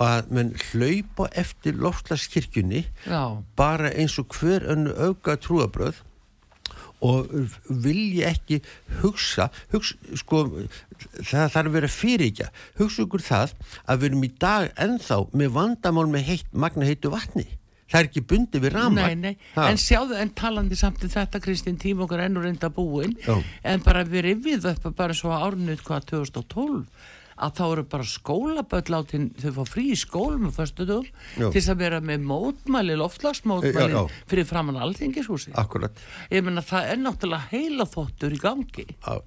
að 0.10 0.30
menn 0.36 0.54
hlaupa 0.70 1.30
eftir 1.40 1.80
loftlaskirkjunni 1.80 2.86
Já, 3.06 3.24
bara 3.60 3.94
eins 3.96 4.20
og 4.22 4.38
hver 4.38 4.68
önnu 4.70 4.94
auka 4.98 5.38
trúabröð 5.42 6.04
og 7.06 7.30
vilja 7.70 8.34
ekki 8.34 8.60
hugsa, 9.00 9.50
hugsa 9.72 9.96
sko, 10.20 10.42
það 11.16 11.54
þarf 11.54 11.62
að 11.62 11.76
vera 11.78 11.92
fyrirgja. 11.92 12.50
Hugsa 12.80 13.06
ykkur 13.06 13.24
það 13.24 13.54
að 13.86 14.02
við 14.02 14.10
erum 14.10 14.26
í 14.28 14.32
dag 14.44 14.68
ennþá 14.76 15.22
með 15.32 15.54
vandamál 15.56 16.08
með 16.12 16.28
heitt, 16.34 16.52
magna 16.52 16.90
heitu 16.90 17.14
vatni 17.14 17.48
það 17.90 18.00
er 18.00 18.10
ekki 18.10 18.26
bundið 18.32 18.66
við 18.66 18.76
ramar 18.76 19.14
en 19.14 19.80
sjáðu 19.82 20.18
en 20.22 20.34
talandi 20.38 20.78
samt 20.80 21.04
um 21.06 21.14
þetta 21.14 21.42
Kristín 21.44 21.80
tíma 21.82 22.06
okkar 22.06 22.26
ennur 22.28 22.46
reynda 22.46 22.70
búin 22.74 23.16
Já. 23.26 23.38
en 23.64 23.86
bara 23.86 24.06
við 24.06 24.30
rifið 24.30 24.70
upp 24.74 24.90
bara 24.98 25.18
svo 25.18 25.34
árnut 25.34 25.82
hvað 25.86 26.12
2012 26.14 26.84
að 27.40 27.54
þá 27.60 27.64
eru 27.72 27.84
bara 27.94 28.08
skólaböll 28.10 28.96
þau 29.40 29.52
fá 29.58 29.62
frí 29.70 29.86
í 29.94 29.98
skólum 30.00 30.50
til 30.52 31.52
þess 31.56 31.70
að 31.74 31.82
vera 31.84 32.00
með 32.04 32.26
mótmæli 32.30 32.96
loftlagsmótmæli 33.00 33.94
Já, 33.94 33.96
já. 33.96 34.24
fyrir 34.30 34.48
framann 34.50 34.80
alþingishúsi 34.84 35.54
ég 36.32 36.44
menna 36.46 36.64
það 36.66 36.90
er 36.94 37.02
náttúrulega 37.04 37.50
heila 37.52 37.86
þóttur 37.90 38.36
í 38.36 38.40
gangi. 38.42 38.86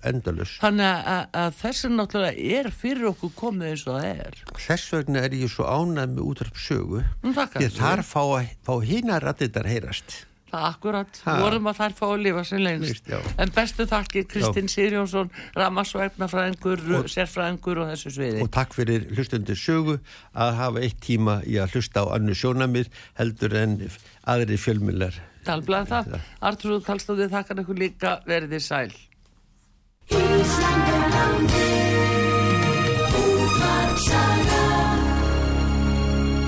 Endalus 0.09 0.57
þannig 0.63 0.89
að, 0.89 1.07
að, 1.13 1.23
að 1.43 1.55
þessi 1.63 1.93
náttúrulega 1.93 2.59
er 2.59 2.71
fyrir 2.83 3.09
okkur 3.13 3.33
komið 3.39 3.71
eins 3.73 3.87
og 3.87 3.97
það 4.01 4.11
er. 4.27 4.43
Þess 4.67 4.93
vegna 4.97 5.25
er 5.27 5.39
ég 5.43 5.53
svo 5.53 5.69
ánæð 5.69 6.13
með 6.17 6.27
útráp 6.33 6.61
sögu 6.61 7.03
Nú, 7.23 7.33
þakka 7.37 7.61
því 7.63 7.69
þér. 7.71 7.79
þar 7.81 8.05
fá, 8.09 8.23
fá 8.67 8.75
hinnar 8.87 9.27
rættitar 9.29 9.69
heyrast. 9.71 10.19
er 10.23 10.32
Akkurat, 10.53 11.21
ha. 11.25 11.39
vorum 11.41 11.69
að 11.71 11.79
þær 11.81 11.95
fá 11.97 12.05
að 12.11 12.23
lifa 12.27 12.45
sem 12.45 12.61
lengst. 12.61 13.09
Vist, 13.09 13.31
en 13.41 13.53
bestu 13.57 13.87
þakkir 13.89 14.27
Kristinn 14.29 14.69
Sirjónsson, 14.69 15.31
Ramasvæfnafræðingur, 15.57 17.09
sérfræðingur 17.09 17.83
og 17.83 17.93
þessu 17.93 18.13
sviði. 18.19 18.43
Og 18.45 18.51
takk 18.53 18.77
fyrir 18.77 19.07
hlustundir 19.17 19.59
sögu 19.59 19.99
að 20.33 20.57
hafa 20.61 20.83
eitt 20.85 21.01
tíma 21.05 21.41
í 21.49 21.57
að 21.63 21.79
hlusta 21.79 22.05
á 22.05 22.13
annu 22.19 22.37
sjónamið 22.37 22.93
heldur 23.21 23.57
en 23.63 23.79
aðri 24.29 24.61
fjölmjölar. 24.61 25.17
Talblað 25.47 25.89
það. 25.91 26.21
Artur 26.51 26.85
Kallstóðið 26.87 27.33
þakkar 27.39 27.65
ykkur 27.65 27.81
líka 27.81 28.13
verðið 28.29 28.63
sæl. 28.67 28.93
Íslandurlandi, 30.13 31.67
útvarsar. 33.23 34.32